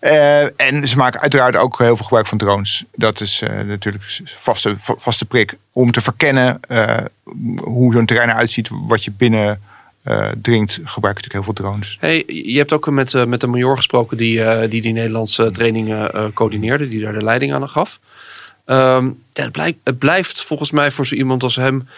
Uh, 0.00 0.60
en 0.60 0.88
ze 0.88 0.96
maken 0.96 1.20
uiteraard 1.20 1.56
ook 1.56 1.78
heel 1.78 1.96
veel 1.96 2.04
gebruik 2.04 2.26
van 2.26 2.38
drones. 2.38 2.84
Dat 2.94 3.20
is 3.20 3.42
uh, 3.44 3.60
natuurlijk 3.60 4.04
vaste, 4.38 4.76
vaste 4.78 5.24
prik. 5.24 5.54
Om 5.72 5.92
te 5.92 6.00
verkennen 6.00 6.60
hoe 7.62 7.92
zo'n 7.92 8.06
terrein 8.06 8.28
eruit 8.28 8.50
ziet. 8.50 8.68
Wat 8.70 9.04
je 9.04 9.10
binnen 9.10 9.60
uh, 10.04 10.28
dringt, 10.42 10.72
gebruik 10.84 11.16
natuurlijk 11.16 11.32
heel 11.32 11.42
veel 11.42 11.52
drones. 11.52 11.96
Hey, 12.00 12.22
je 12.26 12.58
hebt 12.58 12.72
ook 12.72 12.90
met, 12.90 13.12
uh, 13.12 13.24
met 13.24 13.40
de 13.40 13.46
major 13.46 13.76
gesproken 13.76 14.16
die, 14.16 14.38
uh, 14.38 14.60
die 14.68 14.82
die 14.82 14.92
Nederlandse 14.92 15.50
trainingen 15.50 16.32
coördineerde, 16.32 16.88
die 16.88 17.00
daar 17.00 17.12
de 17.12 17.24
leiding 17.24 17.52
aan 17.52 17.68
gaf. 17.68 18.00
Ehm, 18.64 19.10
ja, 19.32 19.42
het, 19.42 19.52
blijkt, 19.52 19.78
het 19.84 19.98
blijft 19.98 20.42
volgens 20.42 20.70
mij 20.70 20.90
voor 20.90 21.06
zo 21.06 21.14
iemand 21.14 21.42
als 21.42 21.56
hem 21.56 21.88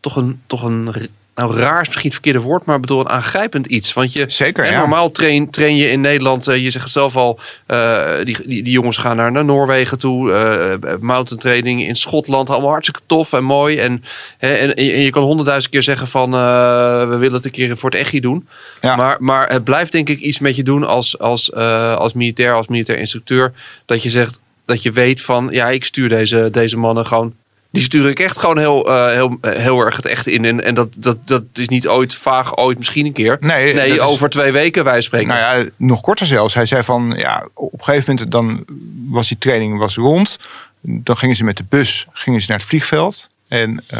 toch 0.00 0.16
een, 0.16 0.40
toch 0.46 0.62
een 0.62 0.94
nou 1.34 1.56
raar 1.56 1.80
is 1.80 1.86
misschien 1.86 2.10
het 2.10 2.12
verkeerde 2.12 2.40
woord, 2.40 2.64
maar 2.64 2.80
bedoel 2.80 3.00
een 3.00 3.08
aangrijpend 3.08 3.66
iets. 3.66 3.92
Want 3.92 4.12
je, 4.12 4.24
Zeker, 4.28 4.64
en 4.64 4.72
ja. 4.72 4.78
normaal 4.78 5.10
train, 5.10 5.50
train 5.50 5.76
je 5.76 5.90
in 5.90 6.00
Nederland, 6.00 6.46
eh, 6.46 6.56
je 6.56 6.70
zegt 6.70 6.84
het 6.84 6.92
zelf 6.92 7.16
al, 7.16 7.38
eh, 7.66 8.04
die, 8.24 8.36
die, 8.46 8.62
die 8.62 8.72
jongens 8.72 8.96
gaan 8.96 9.16
naar, 9.16 9.32
naar 9.32 9.44
Noorwegen 9.44 9.98
toe, 9.98 10.32
eh 10.32 10.92
mountain 11.00 11.42
training 11.42 11.82
in 11.82 11.96
Schotland, 11.96 12.50
allemaal 12.50 12.70
hartstikke 12.70 13.00
tof 13.06 13.32
en 13.32 13.44
mooi. 13.44 13.78
En, 13.78 14.04
hè, 14.38 14.54
en, 14.54 14.74
en 14.74 14.84
je 14.84 15.10
kan 15.10 15.22
honderdduizend 15.22 15.72
keer 15.72 15.82
zeggen 15.82 16.08
van, 16.08 16.30
we 16.30 17.16
willen 17.18 17.34
het 17.34 17.44
een 17.44 17.50
keer 17.50 17.76
voor 17.76 17.90
het 17.90 17.98
echi 17.98 18.20
doen. 18.20 18.48
Ja. 18.80 18.96
Maar, 18.96 19.16
maar 19.20 19.48
het 19.48 19.64
blijft 19.64 19.92
denk 19.92 20.08
ik 20.08 20.20
iets 20.20 20.38
met 20.38 20.56
je 20.56 20.62
doen 20.62 20.84
als, 20.84 21.18
als, 21.18 21.52
als 21.52 22.12
militair, 22.12 22.52
als 22.54 22.68
militair 22.68 22.98
instructeur, 22.98 23.52
dat 23.84 24.02
je 24.02 24.10
zegt, 24.10 24.40
dat 24.64 24.82
je 24.82 24.92
weet 24.92 25.20
van, 25.20 25.48
ja, 25.50 25.68
ik 25.68 25.84
stuur 25.84 26.08
deze, 26.08 26.48
deze 26.50 26.78
mannen 26.78 27.06
gewoon 27.06 27.34
die 27.74 27.82
stuur 27.82 28.08
ik 28.08 28.18
echt 28.20 28.38
gewoon 28.38 28.58
heel, 28.58 28.88
eh, 28.88 29.12
heel, 29.12 29.38
eh, 29.40 29.52
heel 29.52 29.80
erg 29.80 29.96
het 29.96 30.06
echt 30.06 30.26
in. 30.26 30.44
En, 30.44 30.64
en 30.64 30.74
dat, 30.74 30.88
dat, 30.96 31.26
dat 31.26 31.42
is 31.52 31.68
niet 31.68 31.88
ooit 31.88 32.14
vaag, 32.14 32.56
ooit 32.56 32.78
misschien 32.78 33.06
een 33.06 33.12
keer. 33.12 33.36
Nee, 33.40 33.72
is- 33.72 34.00
over 34.00 34.28
twee 34.30 34.52
weken 34.52 34.84
wij 34.84 35.00
spreken. 35.00 35.28
Nou 35.28 35.40
ja, 35.60 35.68
nog 35.76 36.00
korter 36.00 36.26
zelfs. 36.26 36.54
Hij 36.54 36.66
zei 36.66 36.82
van, 36.82 37.14
ja, 37.16 37.48
op 37.54 37.72
een 37.72 37.84
gegeven 37.84 38.14
moment 38.14 38.30
dan 38.32 38.64
was 39.10 39.28
die 39.28 39.38
training 39.38 39.78
was 39.78 39.96
rond. 39.96 40.38
Dan 40.80 41.16
gingen 41.16 41.36
ze 41.36 41.44
met 41.44 41.56
de 41.56 41.64
bus 41.68 42.06
gingen 42.12 42.40
ze 42.40 42.46
naar 42.50 42.58
het 42.58 42.68
vliegveld. 42.68 43.26
En 43.48 43.84
eh, 43.86 43.98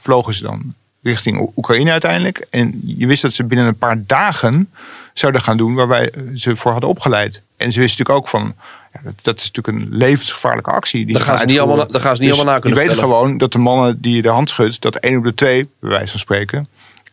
vlogen 0.00 0.34
ze 0.34 0.42
dan 0.42 0.74
richting 1.02 1.52
Oekraïne 1.56 1.90
uiteindelijk. 1.90 2.46
En 2.50 2.80
je 2.84 3.06
wist 3.06 3.22
dat 3.22 3.32
ze 3.32 3.44
binnen 3.44 3.66
een 3.66 3.76
paar 3.78 4.02
dagen 4.06 4.70
zouden 5.14 5.40
gaan 5.42 5.56
doen 5.56 5.74
waar 5.74 5.88
wij 5.88 6.12
ze 6.34 6.56
voor 6.56 6.72
hadden 6.72 6.90
opgeleid. 6.90 7.42
En 7.56 7.72
ze 7.72 7.80
wisten 7.80 8.04
natuurlijk 8.04 8.18
ook 8.18 8.28
van, 8.28 8.54
ja, 8.92 9.00
dat, 9.02 9.14
dat 9.22 9.40
is 9.40 9.50
natuurlijk 9.52 9.84
een 9.84 9.96
levensgevaarlijke 9.96 10.70
actie. 10.70 11.04
Die 11.04 11.14
Daar 11.14 11.22
gaan 11.24 11.38
ze 11.38 11.44
niet 11.44 11.50
uitvoeren. 11.50 11.74
allemaal- 11.74 11.92
daar 11.92 12.00
gaan 12.00 12.16
ze 12.16 12.20
niet 12.22 12.30
Dus 12.30 12.38
allemaal 12.40 12.54
na 12.56 12.60
kunnen 12.60 12.82
Je 12.82 12.88
weet 12.88 12.98
gewoon 12.98 13.38
dat 13.38 13.52
de 13.52 13.58
mannen 13.58 14.00
die 14.00 14.16
je 14.16 14.22
de 14.22 14.28
hand 14.28 14.50
schudt, 14.50 14.80
dat 14.80 14.96
één 14.96 15.18
op 15.18 15.24
de 15.24 15.34
twee, 15.34 15.68
bij 15.80 15.90
wijze 15.90 16.10
van 16.10 16.20
spreken, 16.20 16.68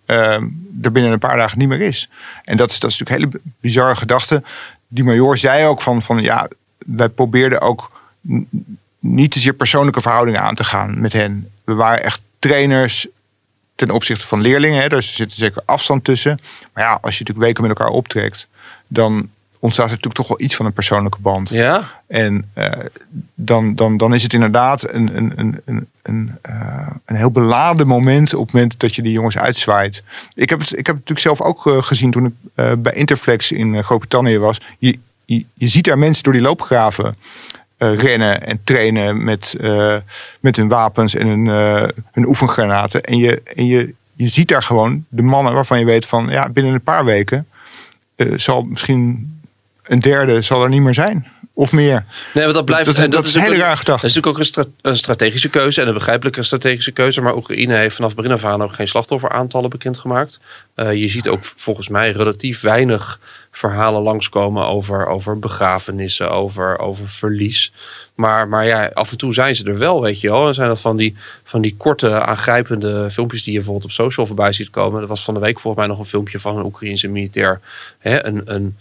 ehm, 0.06 0.48
er 0.82 0.92
binnen 0.92 1.12
een 1.12 1.20
paar 1.20 1.38
dagen 1.38 1.58
niet 1.58 1.68
meer 1.68 1.82
is. 1.82 2.10
En 2.44 2.58
dat 2.58 2.72
is, 2.72 2.80
dat 2.80 2.92
is 2.92 2.98
natuurlijk 2.98 3.34
een 3.34 3.40
hele 3.42 3.54
bizarre 3.62 3.96
gedachte. 3.96 4.44
Die 4.88 5.04
major 5.04 5.38
zei 5.38 5.66
ook 5.66 5.82
van, 5.82 6.02
van 6.02 6.20
ja, 6.22 6.48
wij 6.86 7.10
probeerden 7.10 7.62
ook 7.62 7.92
niet 9.00 9.32
te 9.32 9.40
zeer 9.40 9.54
persoonlijke 9.54 10.02
verhoudingen 10.02 10.42
aan 10.42 10.56
te 10.56 10.64
gaan 10.64 11.02
met 11.02 11.14
hen. 11.14 11.50
We 11.64 11.74
waren 11.74 12.04
echt 12.04 12.22
trainers 12.40 13.08
ten 13.76 13.92
opzichte 13.92 14.28
van 14.28 14.42
leerlingen. 14.42 14.82
Hè, 14.82 14.88
dus 14.90 15.08
er 15.10 15.14
zit 15.16 15.34
zeker 15.34 15.62
afstand 15.66 16.04
tussen. 16.04 16.40
Maar 16.74 16.84
ja, 16.84 16.92
als 17.02 17.18
je 17.18 17.20
natuurlijk 17.24 17.48
weken 17.48 17.62
met 17.68 17.78
elkaar 17.78 17.94
optrekt, 17.94 18.48
dan 18.88 19.30
ontstaat 19.60 19.86
er 19.86 19.92
natuurlijk 19.92 20.16
toch 20.16 20.28
wel 20.28 20.46
iets 20.46 20.56
van 20.56 20.66
een 20.66 20.74
persoonlijke 20.74 21.22
band. 21.22 21.50
Ja? 21.50 22.02
En 22.08 22.50
eh, 22.54 22.72
dan, 23.36 23.76
dan, 23.76 23.98
dan 23.98 24.14
is 24.14 24.24
het 24.24 24.34
inderdaad 24.34 24.94
een, 24.94 25.18
een, 25.18 25.34
een, 25.36 25.62
een, 25.66 25.88
een, 26.02 26.38
eh, 26.42 26.88
een 27.06 27.16
heel 27.16 27.32
beladen 27.32 27.88
moment 27.88 28.34
op 28.34 28.46
het 28.46 28.54
moment 28.54 28.80
dat 28.80 28.96
je 28.96 29.02
die 29.02 29.12
jongens 29.12 29.38
uitzwaait. 29.38 30.04
Ik 30.34 30.50
heb 30.50 30.60
het, 30.60 30.72
ik 30.72 30.86
heb 30.88 30.96
het 30.96 31.10
natuurlijk 31.10 31.20
zelf 31.20 31.42
ook 31.42 31.68
eh, 31.68 31.84
gezien 31.84 32.12
toen 32.12 32.26
ik 32.26 32.34
bij 32.82 32.94
Interflex 32.94 33.52
in 33.52 33.84
Groot-Brittannië 33.84 34.38
was. 34.38 34.62
Je, 34.78 35.00
je, 35.26 35.46
je 35.54 35.68
ziet 35.68 35.86
daar 35.86 35.98
mensen 35.98 36.24
door 36.24 36.34
die 36.34 36.42
loopgraven 36.42 37.16
rennen 37.78 38.48
en 38.48 38.60
trainen 38.64 39.24
met, 39.24 39.58
met 40.40 40.56
hun 40.56 40.68
wapens 40.68 41.16
en 41.16 41.28
hun, 41.28 41.46
hun 42.12 42.28
oefengranaten. 42.28 43.04
En, 43.04 43.18
je, 43.18 43.42
en 43.56 43.66
je, 43.66 43.94
je 44.14 44.28
ziet 44.28 44.48
daar 44.48 44.64
gewoon 44.64 45.06
de 45.10 45.22
mannen 45.22 45.54
waarvan 45.54 45.80
je 45.80 45.86
weet 45.86 46.06
van 46.06 46.28
ja, 46.30 46.50
binnen 46.50 46.74
een 46.74 46.82
paar 46.82 47.06
weken 47.06 47.48
zal 48.36 48.62
misschien 48.62 49.39
een 49.90 50.00
derde 50.00 50.42
zal 50.42 50.64
er 50.64 50.70
niet 50.70 50.82
meer 50.82 50.94
zijn. 50.94 51.28
Of 51.54 51.72
meer. 51.72 52.06
Nee, 52.34 52.44
want 52.44 52.56
dat 52.56 52.66
blijft. 52.66 52.86
Dat- 52.86 52.96
en 53.04 53.10
dat 53.10 53.26
is 53.26 53.34
een 53.34 53.42
rare 53.42 53.76
gedachte. 53.78 53.86
Dat 53.86 53.96
is 54.04 54.16
natuurlijk 54.16 54.28
ook 54.28 54.38
een, 54.40 54.46
stra- 54.46 54.66
een 54.82 54.96
strategische 54.98 55.50
keuze 55.50 55.82
en 55.82 55.88
een 55.88 55.94
begrijpelijke 55.94 56.44
strategische 56.44 56.92
keuze. 56.92 57.22
Maar 57.22 57.36
Oekraïne 57.36 57.76
heeft 57.76 57.96
vanaf 57.96 58.16
begin 58.16 58.32
af 58.32 58.46
aan 58.46 58.64
ook 58.64 58.74
geen 58.74 58.88
slachtofferaantallen 58.88 59.70
bekendgemaakt. 59.70 60.40
Eh 60.76 60.94
je 60.94 61.08
ziet 61.08 61.28
ook 61.30 61.40
volgens 61.44 61.88
mij 61.88 62.12
relatief 62.12 62.62
weinig 62.62 63.20
verhalen 63.52 64.02
langskomen 64.02 64.66
over, 64.68 65.08
over 65.08 65.40
begrafenissen, 65.40 66.32
over, 66.32 66.80
over 66.80 67.10
verlies. 67.10 67.72
Maar, 68.16 68.48
maar 68.48 68.66
ja, 68.66 68.90
af 68.94 69.12
en 69.12 69.18
toe 69.18 69.34
zijn 69.34 69.56
ze 69.56 69.66
er 69.66 69.78
wel, 69.78 70.02
weet 70.02 70.22
je 70.22 70.30
wel. 70.30 70.48
En 70.48 70.54
zijn 70.54 70.68
dat 70.68 70.82
van 70.82 70.98
die, 70.98 71.16
van 71.44 71.62
die 71.62 71.76
korte, 71.78 72.22
aangrijpende 72.22 73.10
filmpjes 73.12 73.44
die 73.44 73.52
je 73.52 73.58
bijvoorbeeld 73.58 73.86
op 73.88 73.92
social 74.06 74.26
voorbij 74.26 74.52
ziet 74.52 74.70
komen. 74.70 75.02
Er 75.02 75.08
was 75.08 75.24
van 75.24 75.34
de 75.34 75.40
week 75.40 75.60
volgens 75.60 75.84
mij 75.86 75.94
nog 75.96 76.04
een 76.04 76.10
filmpje 76.10 76.40
van 76.40 76.58
een 76.58 76.66
Oekraïense 76.66 77.08
militair. 77.08 77.60
Hè, 78.00 78.26
een, 78.26 78.42
een, 78.46 78.78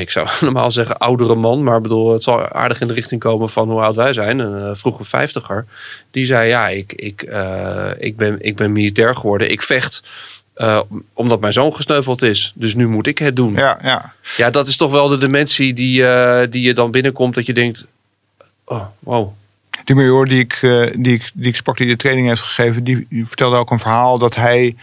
ik 0.00 0.10
zou 0.10 0.28
normaal 0.40 0.70
zeggen 0.70 0.98
oudere 0.98 1.34
man, 1.34 1.62
maar 1.62 1.80
bedoel, 1.80 2.12
het 2.12 2.22
zal 2.22 2.48
aardig 2.48 2.80
in 2.80 2.86
de 2.86 2.94
richting 2.94 3.20
komen 3.20 3.48
van 3.48 3.70
hoe 3.70 3.80
oud 3.80 3.96
wij 3.96 4.12
zijn. 4.12 4.38
Een 4.38 4.70
eh, 4.70 4.74
vroege 4.74 5.04
vijftiger. 5.04 5.66
Die 6.10 6.24
zei, 6.24 6.48
ja, 6.48 6.68
ik, 6.68 6.92
ik, 6.92 7.22
eh, 7.22 7.90
ik, 7.98 8.16
ben, 8.16 8.36
ik 8.40 8.56
ben 8.56 8.72
militair 8.72 9.14
geworden. 9.14 9.50
Ik 9.50 9.62
vecht 9.62 10.02
eh, 10.54 10.80
omdat 11.12 11.40
mijn 11.40 11.52
zoon 11.52 11.74
gesneuveld 11.74 12.22
is. 12.22 12.52
Dus 12.54 12.74
nu 12.74 12.88
moet 12.88 13.06
ik 13.06 13.18
het 13.18 13.36
doen. 13.36 13.54
Ja, 13.54 13.78
Ja, 13.82 14.12
ja. 14.36 14.50
dat 14.50 14.66
is 14.66 14.76
toch 14.76 14.90
wel 14.90 15.08
de 15.08 15.18
dimensie 15.18 15.72
die, 15.72 16.06
eh, 16.06 16.50
die 16.50 16.62
je 16.62 16.74
dan 16.74 16.90
binnenkomt. 16.90 17.34
Dat 17.34 17.46
je 17.46 17.52
denkt, 17.52 17.86
oh, 18.64 18.84
wow. 18.98 19.32
Die 19.84 19.94
major 19.94 20.26
die 20.26 20.38
ik, 20.38 20.58
eh, 20.62 20.86
die, 20.98 21.14
ik, 21.14 21.30
die 21.34 21.48
ik 21.48 21.56
sprak, 21.56 21.76
die 21.76 21.86
de 21.86 21.96
training 21.96 22.28
heeft 22.28 22.42
gegeven, 22.42 22.84
die, 22.84 23.06
die 23.10 23.26
vertelde 23.26 23.56
ook 23.56 23.70
een 23.70 23.78
verhaal 23.78 24.18
dat 24.18 24.34
hij, 24.34 24.76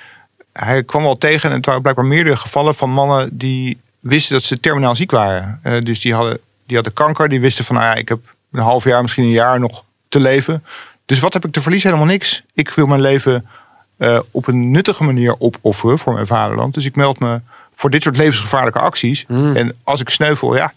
hij 0.53 0.83
kwam 0.83 1.03
wel 1.03 1.17
tegen. 1.17 1.49
En 1.49 1.55
het 1.55 1.65
waren 1.65 1.81
blijkbaar 1.81 2.05
meerdere 2.05 2.37
gevallen 2.37 2.75
van 2.75 2.89
mannen 2.89 3.37
die 3.37 3.77
wisten 3.99 4.33
dat 4.33 4.43
ze 4.43 4.59
terminaal 4.59 4.95
ziek 4.95 5.11
waren. 5.11 5.59
Eh, 5.63 5.81
dus 5.81 5.99
die 5.99 6.13
hadden, 6.13 6.39
die 6.65 6.75
hadden 6.75 6.93
kanker, 6.93 7.29
die 7.29 7.39
wisten 7.39 7.65
van, 7.65 7.75
nou 7.75 7.87
ja, 7.87 7.95
ik 7.95 8.09
heb 8.09 8.19
een 8.51 8.61
half 8.61 8.83
jaar, 8.83 9.01
misschien 9.01 9.23
een 9.23 9.29
jaar 9.29 9.59
nog 9.59 9.83
te 10.09 10.19
leven. 10.19 10.63
Dus 11.05 11.19
wat 11.19 11.33
heb 11.33 11.45
ik 11.45 11.51
te 11.51 11.61
verliezen? 11.61 11.89
Helemaal 11.89 12.11
niks. 12.11 12.43
Ik 12.53 12.69
wil 12.69 12.85
mijn 12.87 13.01
leven 13.01 13.45
eh, 13.97 14.19
op 14.31 14.47
een 14.47 14.71
nuttige 14.71 15.03
manier 15.03 15.35
opofferen 15.39 15.99
voor 15.99 16.13
mijn 16.13 16.27
vaderland. 16.27 16.73
Dus 16.73 16.85
ik 16.85 16.95
meld 16.95 17.19
me 17.19 17.39
voor 17.75 17.89
dit 17.89 18.03
soort 18.03 18.17
levensgevaarlijke 18.17 18.79
acties. 18.79 19.25
En 19.27 19.75
als 19.83 20.01
ik 20.01 20.09
sneuvel, 20.09 20.55
ja, 20.55 20.73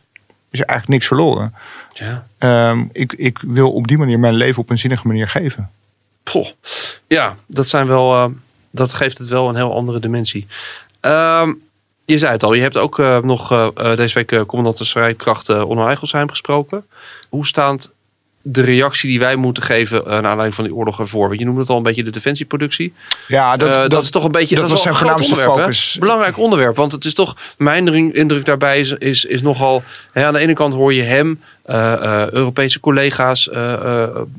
is 0.50 0.60
er 0.60 0.66
eigenlijk 0.66 0.88
niks 0.88 1.06
verloren. 1.06 1.54
Ja. 1.92 2.26
Ehm, 2.38 2.84
ik, 2.92 3.12
ik 3.12 3.38
wil 3.46 3.72
op 3.72 3.86
die 3.88 3.98
manier 3.98 4.18
mijn 4.18 4.34
leven 4.34 4.62
op 4.62 4.70
een 4.70 4.78
zinnige 4.78 5.06
manier 5.06 5.28
geven. 5.28 5.70
Poh. 6.22 6.48
Ja, 7.06 7.36
dat 7.46 7.68
zijn 7.68 7.86
wel. 7.86 8.14
eh, 8.14 8.26
dat 8.70 8.92
geeft 8.92 9.18
het 9.18 9.28
wel 9.28 9.48
een 9.48 9.56
heel 9.56 9.74
andere 9.74 10.00
dimensie. 10.00 10.46
Ehm, 11.00 11.52
je 12.04 12.18
zei 12.18 12.32
het 12.32 12.42
al, 12.42 12.54
je 12.54 12.62
hebt 12.62 12.76
ook 12.76 12.98
eh, 12.98 13.18
nog 13.18 13.52
eh, 13.52 13.68
eh, 13.74 13.96
deze 13.96 14.14
week 14.14 14.32
eh, 14.32 14.40
commandant 14.40 14.78
de 14.78 14.84
strijdkrachten 14.84 15.66
Onno 15.66 15.86
Eigelsheim 15.86 16.30
gesproken. 16.30 16.86
Hoe 17.28 17.46
staat 17.46 17.92
de 18.44 18.62
reactie 18.62 19.08
die 19.08 19.18
wij 19.18 19.36
moeten 19.36 19.62
geven 19.62 20.02
naar 20.04 20.16
aanleiding 20.16 20.54
van 20.54 20.64
die 20.64 20.74
oorlog 20.74 21.00
ervoor? 21.00 21.28
Want 21.28 21.38
je 21.40 21.44
noemde 21.44 21.60
het 21.60 21.70
al 21.70 21.76
een 21.76 21.82
beetje 21.82 22.02
de 22.02 22.10
defensieproductie. 22.10 22.92
Ja, 23.28 23.56
Dat, 23.56 23.68
dat, 23.68 23.90
dat, 23.90 24.02
is 24.02 24.10
toch 24.10 24.24
een 24.24 24.30
beetje 24.30 24.56
dat 24.56 24.70
was 24.70 24.82
zijn 24.82 24.94
een 24.94 25.00
groot 25.00 25.26
voornaamste 25.26 25.50
hè? 25.50 25.58
focus. 25.58 25.96
Belangrijk 26.00 26.38
onderwerp, 26.38 26.76
want 26.76 26.92
het 26.92 27.04
is 27.04 27.14
toch 27.14 27.36
mijn 27.56 28.14
indruk- 28.14 28.44
daarbij 28.44 28.78
is, 28.78 28.92
is, 28.92 29.24
is 29.24 29.42
nogal. 29.42 29.82
Hè, 30.12 30.24
aan 30.26 30.32
de 30.32 30.38
ene 30.38 30.52
kant 30.52 30.74
hoor 30.74 30.94
je 30.94 31.02
hem, 31.02 31.40
Europese 32.30 32.80
collega's, 32.80 33.50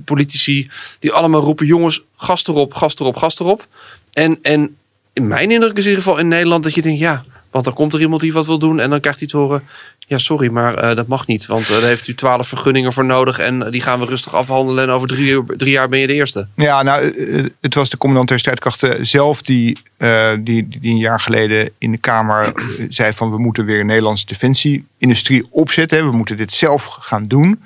politici, 0.05 0.69
die 0.99 1.11
allemaal 1.11 1.41
roepen: 1.41 1.65
jongens, 1.65 2.01
gas 2.15 2.47
erop, 2.47 2.73
gas 2.73 2.95
erop, 2.95 3.17
gas 3.17 3.39
erop. 3.39 3.67
En, 4.13 4.39
en 4.41 4.75
in 5.13 5.27
mijn 5.27 5.51
indruk 5.51 5.77
is 5.77 5.83
in 5.83 5.89
ieder 5.89 6.03
geval 6.03 6.19
in 6.19 6.27
Nederland 6.27 6.63
dat 6.63 6.75
je 6.75 6.81
denkt: 6.81 6.99
ja, 6.99 7.23
want 7.53 7.65
dan 7.65 7.73
komt 7.73 7.93
er 7.93 8.01
iemand 8.01 8.21
die 8.21 8.33
wat 8.33 8.45
wil 8.45 8.59
doen 8.59 8.79
en 8.79 8.89
dan 8.89 8.99
krijgt 8.99 9.19
hij 9.19 9.27
te 9.27 9.37
horen. 9.37 9.63
Ja, 10.07 10.17
sorry, 10.17 10.51
maar 10.51 10.75
eh, 10.75 10.95
dat 10.95 11.07
mag 11.07 11.27
niet. 11.27 11.45
Want 11.45 11.69
eh, 11.69 11.79
daar 11.79 11.87
heeft 11.87 12.07
u 12.07 12.15
twaalf 12.15 12.47
vergunningen 12.47 12.93
voor 12.93 13.05
nodig. 13.05 13.39
En 13.39 13.63
eh, 13.63 13.71
die 13.71 13.81
gaan 13.81 13.99
we 13.99 14.05
rustig 14.05 14.35
afhandelen. 14.35 14.83
En 14.83 14.89
over 14.89 15.07
drie, 15.07 15.43
drie 15.45 15.71
jaar 15.71 15.89
ben 15.89 15.99
je 15.99 16.07
de 16.07 16.13
eerste. 16.13 16.47
Ja, 16.55 16.83
nou, 16.83 17.03
het 17.61 17.75
was 17.75 17.89
de 17.89 17.97
commandant 17.97 18.29
der 18.29 18.39
strijdkrachten 18.39 19.05
zelf 19.05 19.41
die, 19.41 19.77
die, 20.39 20.67
die 20.67 20.91
een 20.91 20.97
jaar 20.97 21.19
geleden 21.19 21.69
in 21.77 21.91
de 21.91 21.97
Kamer 21.97 22.51
zei 22.89 23.13
van 23.13 23.31
we 23.31 23.37
moeten 23.37 23.65
weer 23.65 23.79
een 23.79 23.85
Nederlandse 23.85 24.25
defensieindustrie 24.25 25.45
opzetten. 25.49 26.09
We 26.09 26.17
moeten 26.17 26.37
dit 26.37 26.53
zelf 26.53 26.85
gaan 26.99 27.27
doen. 27.27 27.63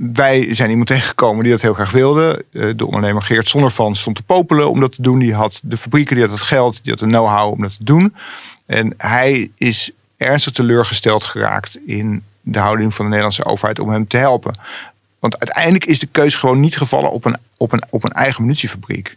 Wij 0.00 0.54
zijn 0.54 0.70
iemand 0.70 0.88
tegengekomen 0.88 1.42
die 1.42 1.52
dat 1.52 1.62
heel 1.62 1.74
graag 1.74 1.92
wilde. 1.92 2.44
Eh, 2.52 2.70
De 2.76 2.86
ondernemer 2.86 3.22
Geert 3.22 3.48
Zondervan 3.48 3.94
stond 3.96 4.16
te 4.16 4.22
popelen 4.22 4.70
om 4.70 4.80
dat 4.80 4.92
te 4.92 5.02
doen. 5.02 5.18
Die 5.18 5.34
had 5.34 5.60
de 5.62 5.76
fabrieken, 5.76 6.14
die 6.14 6.24
had 6.24 6.32
het 6.32 6.42
geld, 6.42 6.80
die 6.82 6.90
had 6.90 7.00
de 7.00 7.06
know-how 7.06 7.52
om 7.52 7.60
dat 7.60 7.76
te 7.76 7.84
doen. 7.84 8.14
En 8.66 8.94
hij 8.96 9.50
is 9.56 9.90
ernstig 10.16 10.52
teleurgesteld 10.52 11.24
geraakt 11.24 11.78
in 11.86 12.22
de 12.40 12.58
houding 12.58 12.94
van 12.94 13.04
de 13.04 13.10
Nederlandse 13.10 13.44
overheid 13.44 13.78
om 13.78 13.90
hem 13.90 14.06
te 14.06 14.16
helpen. 14.16 14.54
Want 15.18 15.38
uiteindelijk 15.38 15.84
is 15.84 15.98
de 15.98 16.06
keus 16.06 16.34
gewoon 16.34 16.60
niet 16.60 16.76
gevallen 16.76 17.10
op 17.10 17.24
een, 17.24 17.36
op 17.56 17.72
een, 17.72 17.82
op 17.90 18.04
een 18.04 18.12
eigen 18.12 18.42
munitiefabriek. 18.42 19.16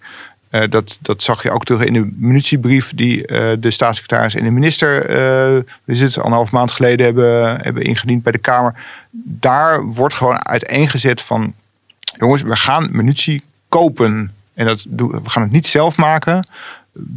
Eh, 0.53 0.69
dat, 0.69 0.97
dat 1.01 1.23
zag 1.23 1.43
je 1.43 1.51
ook 1.51 1.65
terug 1.65 1.83
in 1.83 1.93
de 1.93 2.13
munitiebrief 2.15 2.91
die 2.95 3.27
eh, 3.27 3.53
de 3.59 3.71
staatssecretaris 3.71 4.35
en 4.35 4.43
de 4.43 4.49
minister, 4.49 5.05
eh 5.05 5.61
is 5.85 6.01
het, 6.01 6.17
anderhalf 6.17 6.51
maand 6.51 6.71
geleden 6.71 7.05
hebben, 7.05 7.61
hebben 7.61 7.83
ingediend 7.83 8.23
bij 8.23 8.31
de 8.31 8.37
Kamer. 8.37 8.73
Daar 9.11 9.85
wordt 9.85 10.13
gewoon 10.13 10.45
uiteengezet 10.45 11.21
van, 11.21 11.53
jongens, 12.17 12.41
we 12.41 12.55
gaan 12.55 12.89
munitie 12.91 13.43
kopen. 13.69 14.33
En 14.53 14.65
dat 14.65 14.85
we 14.95 15.19
gaan 15.23 15.43
het 15.43 15.51
niet 15.51 15.67
zelf 15.67 15.97
maken. 15.97 16.47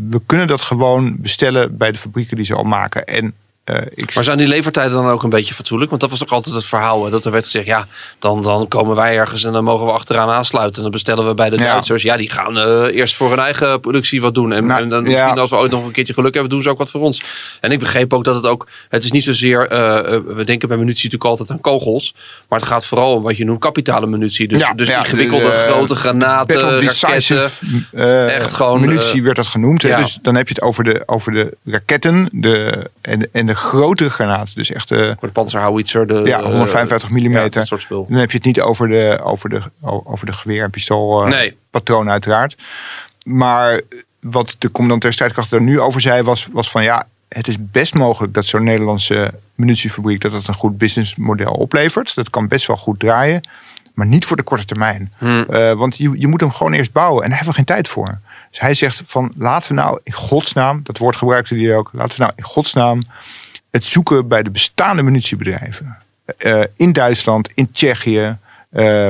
We 0.09 0.21
kunnen 0.27 0.47
dat 0.47 0.61
gewoon 0.61 1.17
bestellen 1.19 1.77
bij 1.77 1.93
de 1.93 1.99
fabrieken 1.99 2.37
die 2.37 2.47
ze 2.47 2.55
al 2.55 2.65
maken. 2.65 3.07
En 3.07 3.35
Uh, 3.71 3.81
ik... 3.91 4.15
Maar 4.15 4.25
zijn 4.25 4.39
die 4.39 4.47
levertijden 4.47 4.93
dan 4.93 5.09
ook 5.09 5.23
een 5.23 5.31
beetje 5.31 5.55
fatsoenlijk? 5.55 5.91
Want 5.91 6.03
dat 6.03 6.11
was 6.11 6.23
ook 6.23 6.31
altijd 6.31 6.55
het 6.55 6.65
verhaal. 6.65 7.11
Dat 7.11 7.25
er 7.25 7.31
werd 7.31 7.45
gezegd, 7.45 7.67
ja, 7.67 7.87
dan, 8.19 8.43
dan 8.43 8.69
komen 8.69 8.97
wij 8.97 9.17
ergens 9.17 9.45
en 9.45 9.53
dan 9.53 9.65
mogen 9.65 9.87
we 9.87 9.93
achteraan 9.93 10.29
aansluiten. 10.29 10.77
En 10.77 10.83
dan 10.83 10.91
bestellen 10.91 11.27
we 11.27 11.35
bij 11.35 11.51
de 11.51 11.57
Duitsers. 11.57 12.03
Ja, 12.03 12.17
die 12.17 12.31
gaan 12.31 12.57
uh, 12.57 12.85
eerst 12.95 13.15
voor 13.15 13.29
hun 13.29 13.39
eigen 13.39 13.81
productie 13.81 14.21
wat 14.21 14.35
doen. 14.35 14.53
En, 14.53 14.67
nou, 14.67 14.83
en 14.83 14.89
dan 14.89 15.05
ja. 15.05 15.11
misschien 15.11 15.39
als 15.39 15.51
we 15.51 15.57
ooit 15.57 15.71
nog 15.71 15.85
een 15.85 15.93
keertje 15.93 16.15
geluk 16.15 16.33
hebben, 16.33 16.51
doen 16.53 16.63
ze 16.63 16.69
ook 16.69 16.79
wat 16.79 16.91
voor 16.91 17.01
ons. 17.01 17.23
En 17.61 17.71
ik 17.71 17.79
begreep 17.79 18.13
ook 18.13 18.25
dat 18.25 18.35
het 18.35 18.47
ook, 18.47 18.69
het 18.89 19.05
is 19.05 19.11
niet 19.11 19.25
zozeer, 19.25 19.73
uh, 19.73 19.79
we 20.37 20.45
denken 20.45 20.69
bij 20.69 20.77
munitie 20.77 21.05
natuurlijk 21.05 21.31
altijd 21.31 21.51
aan 21.51 21.61
kogels. 21.61 22.15
Maar 22.49 22.59
het 22.59 22.69
gaat 22.69 22.87
vooral 22.87 23.15
om 23.15 23.23
wat 23.23 23.37
je 23.37 23.45
noemt 23.45 23.61
kapitale 23.61 24.07
munitie. 24.07 24.49
Dus, 24.49 24.73
dus 24.77 24.89
ingewikkelde 24.89 25.51
grote 25.51 25.95
granaten, 25.95 26.61
raketten. 26.61 28.29
echt 28.29 28.53
gewoon. 28.53 28.81
Munitie 28.81 29.23
werd 29.23 29.37
dat 29.37 29.47
genoemd. 29.47 29.81
Dus 29.81 30.19
dan 30.23 30.35
heb 30.35 30.49
je 30.49 30.55
het 30.55 30.63
over 30.63 30.85
de, 30.85 31.03
over 31.07 31.33
de 31.33 31.57
raketten 31.65 32.29
de, 32.33 32.87
en, 33.01 33.29
en 33.33 33.47
de 33.47 33.55
grote 33.57 34.11
granaten. 34.11 34.55
Dus 34.55 34.73
echt 34.73 34.89
de, 34.89 35.17
de. 36.07 36.23
De, 36.23 36.23
ja, 36.25 36.43
155 36.43 37.11
mm. 37.11 37.33
Ja, 37.33 37.49
dat 37.49 37.67
soort 37.67 37.81
spul. 37.81 38.07
Dan 38.09 38.19
heb 38.19 38.31
je 38.31 38.37
het 38.37 38.47
niet 38.47 38.61
over 38.61 38.89
de, 38.89 39.19
over 39.23 39.49
de, 39.49 39.63
over 39.81 40.27
de 40.27 40.33
geweer- 40.33 40.63
en 40.63 40.71
pistool 40.71 41.27
uh, 41.27 41.31
nee. 41.31 41.57
uiteraard. 42.09 42.57
Maar 43.25 43.81
wat 44.21 44.57
de 44.59 44.71
commandant 44.71 45.03
der 45.03 45.13
strijdkrachten 45.13 45.59
er 45.59 45.65
nu 45.65 45.81
over 45.81 46.01
zei 46.01 46.23
was, 46.23 46.49
was 46.53 46.71
van 46.71 46.83
ja, 46.83 47.07
het 47.29 47.49
is 47.49 47.57
best 47.59 47.95
mogelijk 47.95 48.35
dat 48.35 48.45
zo'n 48.45 48.65
Nederlandse 48.65 49.35
munitiefabriek 49.55 50.21
dat 50.21 50.33
het 50.33 50.49
een 50.49 50.55
goed 50.55 50.79
businessmodel 50.79 51.53
oplevert. 51.53 52.15
Dat 52.15 52.31
kan 52.31 52.49
best 52.49 52.67
wel 52.67 52.77
goed 52.77 52.99
draaien. 52.99 53.49
Maar 53.95 54.07
niet 54.07 54.25
voor 54.25 54.37
de 54.37 54.43
korte 54.43 54.65
termijn. 54.65 55.13
Hmm. 55.19 55.47
Uh, 55.51 55.73
want 55.73 55.97
je, 55.97 56.13
je 56.19 56.27
moet 56.27 56.41
hem 56.41 56.51
gewoon 56.51 56.73
eerst 56.73 56.93
bouwen. 56.93 57.23
En 57.23 57.29
daar 57.29 57.39
hebben 57.39 57.57
we 57.57 57.65
geen 57.65 57.77
tijd 57.77 57.89
voor. 57.89 58.21
Dus 58.51 58.61
hij 58.61 58.75
zegt 58.75 59.03
van 59.07 59.33
laten 59.37 59.75
we 59.75 59.81
nou 59.81 60.01
in 60.03 60.13
godsnaam, 60.13 60.81
dat 60.83 60.99
woord 60.99 61.17
gebruikte 61.17 61.57
hij 61.57 61.77
ook, 61.77 61.91
laten 61.93 62.19
we 62.19 62.23
nou 62.23 62.33
in 62.37 62.45
godsnaam 62.45 63.01
het 63.77 63.85
zoeken 63.85 64.29
bij 64.29 64.43
de 64.43 64.51
bestaande 64.51 65.03
munitiebedrijven. 65.03 65.97
Uh, 66.39 66.63
in 66.77 66.93
Duitsland, 66.93 67.51
in 67.55 67.71
Tsjechië. 67.73 68.37
Uh, 68.73 69.09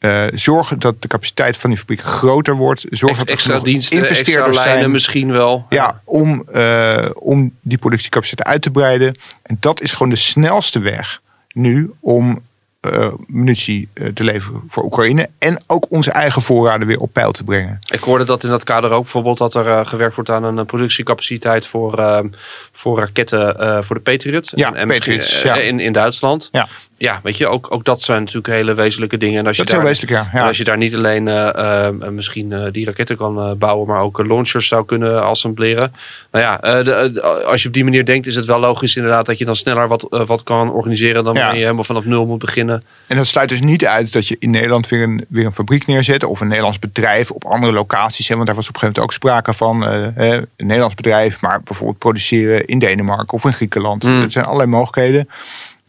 uh, 0.00 0.24
zorgen 0.34 0.78
dat 0.78 1.02
de 1.02 1.08
capaciteit 1.08 1.56
van 1.56 1.70
die 1.70 1.78
fabriek 1.78 2.00
groter 2.00 2.56
wordt. 2.56 2.86
Zorg 2.90 3.18
dat 3.18 3.28
extra 3.28 3.58
diensten, 3.58 4.08
extra 4.08 4.40
lijnen 4.40 4.54
zijn, 4.54 4.90
misschien 4.90 5.32
wel. 5.32 5.66
Ja, 5.68 6.00
om, 6.04 6.46
uh, 6.54 7.06
om 7.14 7.52
die 7.60 7.78
productiecapaciteit 7.78 8.48
uit 8.48 8.62
te 8.62 8.70
breiden. 8.70 9.16
En 9.42 9.56
dat 9.60 9.80
is 9.80 9.92
gewoon 9.92 10.08
de 10.08 10.16
snelste 10.16 10.78
weg 10.78 11.20
nu 11.52 11.92
om 12.00 12.42
uh, 12.80 13.08
munitie 13.26 13.88
uh, 13.94 14.08
te 14.08 14.24
leveren 14.24 14.62
voor 14.68 14.84
Oekraïne. 14.84 15.28
En 15.38 15.62
ook 15.66 15.86
onze 15.88 16.10
eigen 16.10 16.42
voorraden 16.42 16.86
weer 16.86 16.98
op 16.98 17.12
peil 17.12 17.32
te 17.32 17.44
brengen. 17.44 17.78
Ik 17.90 18.00
hoorde 18.00 18.24
dat 18.24 18.44
in 18.44 18.50
dat 18.50 18.64
kader 18.64 18.90
ook 18.90 19.02
bijvoorbeeld 19.02 19.38
dat 19.38 19.54
er 19.54 19.66
uh, 19.66 19.86
gewerkt 19.86 20.14
wordt 20.14 20.30
aan 20.30 20.44
een 20.44 20.66
productiecapaciteit 20.66 21.66
voor, 21.66 22.24
voor 22.72 22.98
raketten 22.98 23.84
voor 23.84 23.96
de 23.96 24.02
Patriot. 24.02 24.52
Ja, 24.54 24.74
en, 24.74 24.88
Patriots, 24.88 25.42
ja. 25.42 25.54
In, 25.54 25.80
in 25.80 25.92
Duitsland. 25.92 26.48
Ja 26.50 26.68
ja, 27.02 27.20
weet 27.22 27.36
je, 27.36 27.48
ook, 27.48 27.66
ook 27.70 27.84
dat 27.84 28.00
zijn 28.00 28.18
natuurlijk 28.18 28.46
hele 28.46 28.74
wezenlijke 28.74 29.16
dingen. 29.16 29.38
En 29.38 29.46
als 29.46 29.56
je 29.56 29.64
dat 29.64 29.74
daar, 29.74 29.84
wezenlijk, 29.84 30.12
ja. 30.12 30.40
En 30.40 30.46
als 30.46 30.56
je 30.56 30.64
daar 30.64 30.76
niet 30.76 30.94
alleen 30.94 31.26
uh, 31.26 31.48
uh, 31.56 32.08
misschien 32.08 32.50
uh, 32.50 32.64
die 32.72 32.84
raketten 32.84 33.16
kan 33.16 33.58
bouwen, 33.58 33.86
maar 33.86 34.00
ook 34.00 34.26
launchers 34.26 34.68
zou 34.68 34.84
kunnen 34.84 35.24
assembleren. 35.24 35.92
Nou 36.30 36.44
ja, 36.44 36.82
de, 36.82 37.22
als 37.46 37.62
je 37.62 37.68
op 37.68 37.74
die 37.74 37.84
manier 37.84 38.04
denkt, 38.04 38.26
is 38.26 38.34
het 38.34 38.44
wel 38.44 38.60
logisch 38.60 38.96
inderdaad 38.96 39.26
dat 39.26 39.38
je 39.38 39.44
dan 39.44 39.56
sneller 39.56 39.88
wat, 39.88 40.06
wat 40.26 40.42
kan 40.42 40.70
organiseren 40.70 41.24
dan 41.24 41.34
ja. 41.34 41.40
wanneer 41.40 41.58
je 41.58 41.64
helemaal 41.64 41.84
vanaf 41.84 42.04
nul 42.04 42.26
moet 42.26 42.38
beginnen. 42.38 42.84
En 43.06 43.16
dat 43.16 43.26
sluit 43.26 43.48
dus 43.48 43.60
niet 43.60 43.86
uit 43.86 44.12
dat 44.12 44.28
je 44.28 44.36
in 44.38 44.50
Nederland 44.50 44.88
weer 44.88 45.02
een, 45.02 45.26
weer 45.28 45.46
een 45.46 45.54
fabriek 45.54 45.86
neerzet 45.86 46.24
of 46.24 46.40
een 46.40 46.48
Nederlands 46.48 46.78
bedrijf 46.78 47.30
op 47.30 47.44
andere 47.44 47.72
locaties. 47.72 48.28
Hè, 48.28 48.34
want 48.34 48.46
daar 48.46 48.56
was 48.56 48.68
op 48.68 48.74
een 48.74 48.80
gegeven 48.80 49.02
moment 49.02 49.24
ook 49.24 49.30
sprake 49.30 49.52
van. 49.52 49.82
een 49.82 50.46
Nederlands 50.56 50.94
bedrijf, 50.94 51.40
maar 51.40 51.62
bijvoorbeeld 51.62 51.98
produceren 51.98 52.66
in 52.66 52.78
Denemarken 52.78 53.32
of 53.32 53.44
in 53.44 53.52
Griekenland. 53.52 54.02
Mm. 54.02 54.20
Dat 54.20 54.32
zijn 54.32 54.44
allerlei 54.44 54.70
mogelijkheden. 54.70 55.28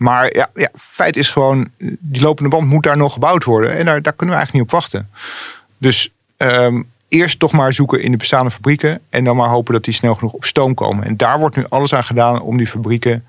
Maar 0.01 0.35
ja, 0.35 0.49
ja, 0.53 0.69
feit 0.75 1.15
is 1.15 1.29
gewoon, 1.29 1.67
die 1.99 2.21
lopende 2.21 2.49
band 2.49 2.67
moet 2.67 2.83
daar 2.83 2.97
nog 2.97 3.13
gebouwd 3.13 3.43
worden. 3.43 3.77
En 3.77 3.85
daar, 3.85 4.01
daar 4.01 4.13
kunnen 4.13 4.35
we 4.35 4.41
eigenlijk 4.41 4.53
niet 4.53 4.61
op 4.63 4.71
wachten. 4.71 5.09
Dus 5.77 6.11
um, 6.37 6.89
eerst 7.07 7.39
toch 7.39 7.51
maar 7.51 7.73
zoeken 7.73 8.01
in 8.01 8.11
de 8.11 8.17
bestaande 8.17 8.51
fabrieken. 8.51 8.99
En 9.09 9.23
dan 9.23 9.35
maar 9.35 9.49
hopen 9.49 9.73
dat 9.73 9.83
die 9.83 9.93
snel 9.93 10.15
genoeg 10.15 10.33
op 10.33 10.45
stoom 10.45 10.73
komen. 10.73 11.05
En 11.05 11.17
daar 11.17 11.39
wordt 11.39 11.55
nu 11.55 11.65
alles 11.69 11.93
aan 11.93 12.03
gedaan 12.03 12.41
om 12.41 12.57
die 12.57 12.67
fabrieken 12.67 13.25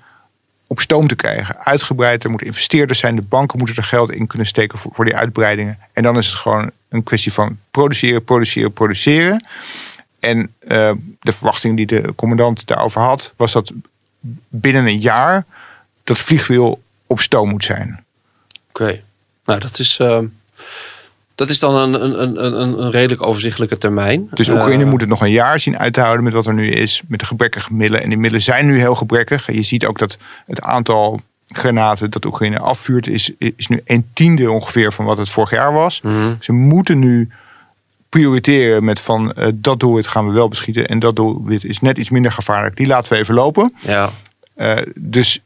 op 0.67 0.79
stoom 0.79 1.07
te 1.07 1.15
krijgen. 1.15 1.65
Uitgebreid, 1.65 2.23
er 2.23 2.29
moeten 2.29 2.47
investeerders 2.47 2.99
zijn. 2.99 3.15
De 3.15 3.21
banken 3.21 3.57
moeten 3.57 3.77
er 3.77 3.83
geld 3.83 4.11
in 4.11 4.27
kunnen 4.27 4.47
steken 4.47 4.79
voor, 4.79 5.05
die 5.05 5.15
uitbreidingen. 5.15 5.79
En 5.91 6.03
dan 6.03 6.17
is 6.17 6.27
het 6.27 6.35
gewoon 6.35 6.71
een 6.89 7.03
kwestie 7.03 7.33
van 7.33 7.57
produceren, 7.71 8.23
produceren, 8.23 8.73
produceren. 8.73 9.47
En 10.19 10.37
uh, 10.39 10.91
de 11.19 11.33
verwachting 11.33 11.77
die 11.77 11.85
de 11.85 12.13
commandant 12.15 12.67
daarover 12.67 13.01
had, 13.01 13.33
was 13.35 13.51
dat 13.51 13.71
binnen 14.49 14.85
een 14.85 14.99
jaar 14.99 15.45
dat 16.03 16.17
vliegwiel 16.17 16.81
op 17.07 17.19
stoom 17.19 17.49
moet 17.49 17.63
zijn. 17.63 18.03
Oké, 18.69 19.01
nou 19.45 19.59
dat 19.59 19.79
is, 19.79 19.99
uh, 19.99 20.19
dat 21.35 21.49
is 21.49 21.59
dan 21.59 21.75
een, 21.75 22.03
een, 22.03 22.45
een, 22.45 22.79
een 22.79 22.91
redelijk 22.91 23.25
overzichtelijke 23.25 23.77
termijn. 23.77 24.27
Dus 24.33 24.49
Oekraïne 24.49 24.83
uh, 24.83 24.89
moet 24.89 25.01
het 25.01 25.09
nog 25.09 25.21
een 25.21 25.31
jaar 25.31 25.59
zien 25.59 25.77
uit 25.77 25.93
te 25.93 26.01
houden 26.01 26.23
met 26.23 26.33
wat 26.33 26.47
er 26.47 26.53
nu 26.53 26.69
is, 26.69 27.01
met 27.07 27.19
de 27.19 27.25
gebrekkige 27.25 27.73
middelen. 27.73 28.03
En 28.03 28.09
die 28.09 28.17
middelen 28.17 28.45
zijn 28.45 28.65
nu 28.65 28.79
heel 28.79 28.95
gebrekkig. 28.95 29.47
En 29.47 29.55
je 29.55 29.63
ziet 29.63 29.85
ook 29.85 29.99
dat 29.99 30.17
het 30.45 30.61
aantal 30.61 31.21
granaten 31.47 32.11
dat 32.11 32.25
Oekraïne 32.25 32.59
afvuurt 32.59 33.07
is, 33.07 33.31
is 33.37 33.67
nu 33.67 33.81
een 33.85 34.07
tiende 34.13 34.51
ongeveer 34.51 34.93
van 34.93 35.05
wat 35.05 35.17
het 35.17 35.29
vorig 35.29 35.49
jaar 35.49 35.73
was. 35.73 36.01
Mm 36.01 36.37
Ze 36.39 36.51
moeten 36.51 36.99
nu 36.99 37.29
prioriteren 38.09 38.83
met 38.83 38.99
van 38.99 39.33
uh, 39.37 39.47
dat 39.55 39.79
doelwit 39.79 40.07
gaan 40.07 40.27
we 40.27 40.33
wel 40.33 40.47
beschieten 40.47 40.87
en 40.87 40.99
dat 40.99 41.15
doelwit 41.15 41.63
is 41.63 41.81
net 41.81 41.97
iets 41.97 42.09
minder 42.09 42.31
gevaarlijk. 42.31 42.75
Die 42.75 42.87
laten 42.87 43.13
we 43.13 43.19
even 43.19 43.33
lopen. 43.33 43.73
Ja. 43.79 44.11
Uh, 44.55 44.77
dus 44.95 45.41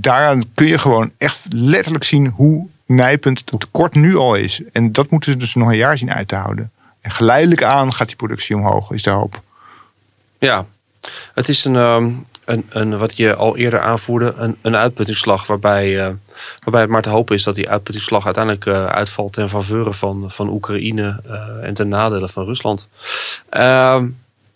daaraan 0.00 0.42
kun 0.54 0.66
je 0.66 0.78
gewoon 0.78 1.10
echt 1.18 1.40
letterlijk 1.48 2.04
zien 2.04 2.26
hoe 2.26 2.66
nijpend 2.86 3.42
het 3.44 3.60
tekort 3.60 3.94
nu 3.94 4.16
al 4.16 4.34
is. 4.34 4.62
En 4.72 4.92
dat 4.92 5.10
moeten 5.10 5.32
ze 5.32 5.38
dus 5.38 5.54
nog 5.54 5.68
een 5.68 5.76
jaar 5.76 5.98
zien 5.98 6.12
uit 6.12 6.28
te 6.28 6.34
houden. 6.34 6.70
En 7.00 7.10
geleidelijk 7.10 7.62
aan 7.62 7.92
gaat 7.92 8.06
die 8.06 8.16
productie 8.16 8.56
omhoog, 8.56 8.90
is 8.90 9.02
de 9.02 9.10
hoop. 9.10 9.40
Ja, 10.38 10.66
het 11.34 11.48
is 11.48 11.64
een, 11.64 11.76
ehm, 11.76 12.10
een, 12.44 12.66
een 12.68 12.98
wat 12.98 13.16
je 13.16 13.34
al 13.34 13.56
eerder 13.56 13.80
aanvoerde, 13.80 14.34
een, 14.36 14.56
een 14.60 14.76
uitputtingsslag. 14.76 15.46
Waarbij, 15.46 16.06
uh, 16.06 16.08
waarbij 16.58 16.80
het 16.80 16.90
maar 16.90 17.02
te 17.02 17.08
hopen 17.08 17.34
is 17.34 17.42
dat 17.42 17.54
die 17.54 17.68
uitputtingsslag 17.68 18.24
uiteindelijk 18.24 18.64
uh, 18.64 18.86
uitvalt 18.86 19.32
ten 19.32 19.48
faveur 19.48 19.94
van, 19.94 20.24
van 20.28 20.48
Oekraïne 20.48 21.20
uh, 21.26 21.66
en 21.66 21.74
ten 21.74 21.88
nadele 21.88 22.28
van 22.28 22.44
Rusland. 22.44 22.88
Ehm, 23.48 24.06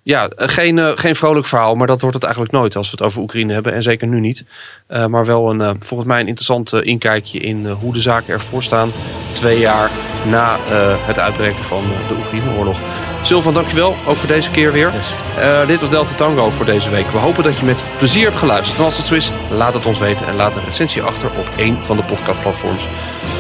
ja, 0.07 0.29
geen, 0.37 0.77
uh, 0.77 0.89
geen 0.95 1.17
vrolijk 1.17 1.47
verhaal, 1.47 1.75
maar 1.75 1.87
dat 1.87 2.01
wordt 2.01 2.15
het 2.15 2.25
eigenlijk 2.25 2.55
nooit 2.55 2.77
als 2.77 2.91
we 2.91 2.97
het 2.97 3.07
over 3.07 3.23
Oekraïne 3.23 3.53
hebben. 3.53 3.73
En 3.73 3.83
zeker 3.83 4.07
nu 4.07 4.21
niet. 4.21 4.45
Uh, 4.89 5.07
maar 5.07 5.25
wel 5.25 5.51
een, 5.51 5.61
uh, 5.61 5.71
volgens 5.81 6.09
mij 6.09 6.21
een 6.21 6.27
interessant 6.27 6.73
inkijkje 6.73 7.39
in 7.39 7.67
hoe 7.67 7.93
de 7.93 8.01
zaken 8.01 8.35
ervoor 8.35 8.63
staan. 8.63 8.91
Twee 9.33 9.59
jaar 9.59 9.91
na 10.29 10.59
het 11.07 11.19
uitbreken 11.19 11.65
van 11.65 11.83
de 12.09 12.15
Oekraïne-oorlog. 12.15 12.79
Sylvan, 13.23 13.55
dankjewel. 13.55 13.95
Ook 14.07 14.17
voor 14.17 14.29
deze 14.29 14.51
keer 14.51 14.73
weer. 14.73 14.93
Yes. 14.93 15.67
dit 15.67 15.81
was 15.81 15.91
Delta 15.91 16.15
Tango 16.15 16.51
voor 16.51 16.65
deze 16.65 16.91
week. 16.91 17.11
We 17.11 17.19
hopen 17.19 17.43
dat 17.43 17.59
je 17.59 17.65
met 17.65 17.83
plezier 17.99 18.25
hebt 18.25 18.39
geluisterd. 18.39 18.79
En 18.79 18.85
als 18.85 18.97
dat 18.97 19.07
zo 19.07 19.15
is, 19.15 19.31
laat 19.51 19.75
het 19.75 19.87
ons 19.87 19.99
weten. 19.99 20.27
En 20.27 20.37
laat 20.37 20.57
een 20.57 20.65
recensie 20.65 21.03
achter 21.03 21.31
op 21.39 21.49
één 21.57 21.79
van 21.83 21.97
de 21.97 22.03
podcastplatforms. 22.03 22.87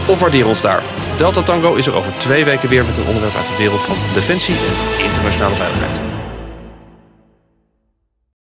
Of 0.06 0.20
waardeer 0.20 0.46
ons 0.46 0.60
daar. 0.60 0.82
Delta 1.18 1.42
Tango 1.42 1.74
is 1.74 1.86
er 1.86 1.94
over 1.94 2.12
twee 2.16 2.44
weken 2.44 2.68
weer 2.68 2.84
met 2.84 2.96
een 2.96 3.06
onderwerp 3.06 3.36
uit 3.36 3.48
de 3.48 3.56
wereld 3.56 3.82
van 3.82 3.96
defensie 4.14 4.54
en 4.54 5.04
internationale 5.04 5.54
veiligheid. 5.54 6.05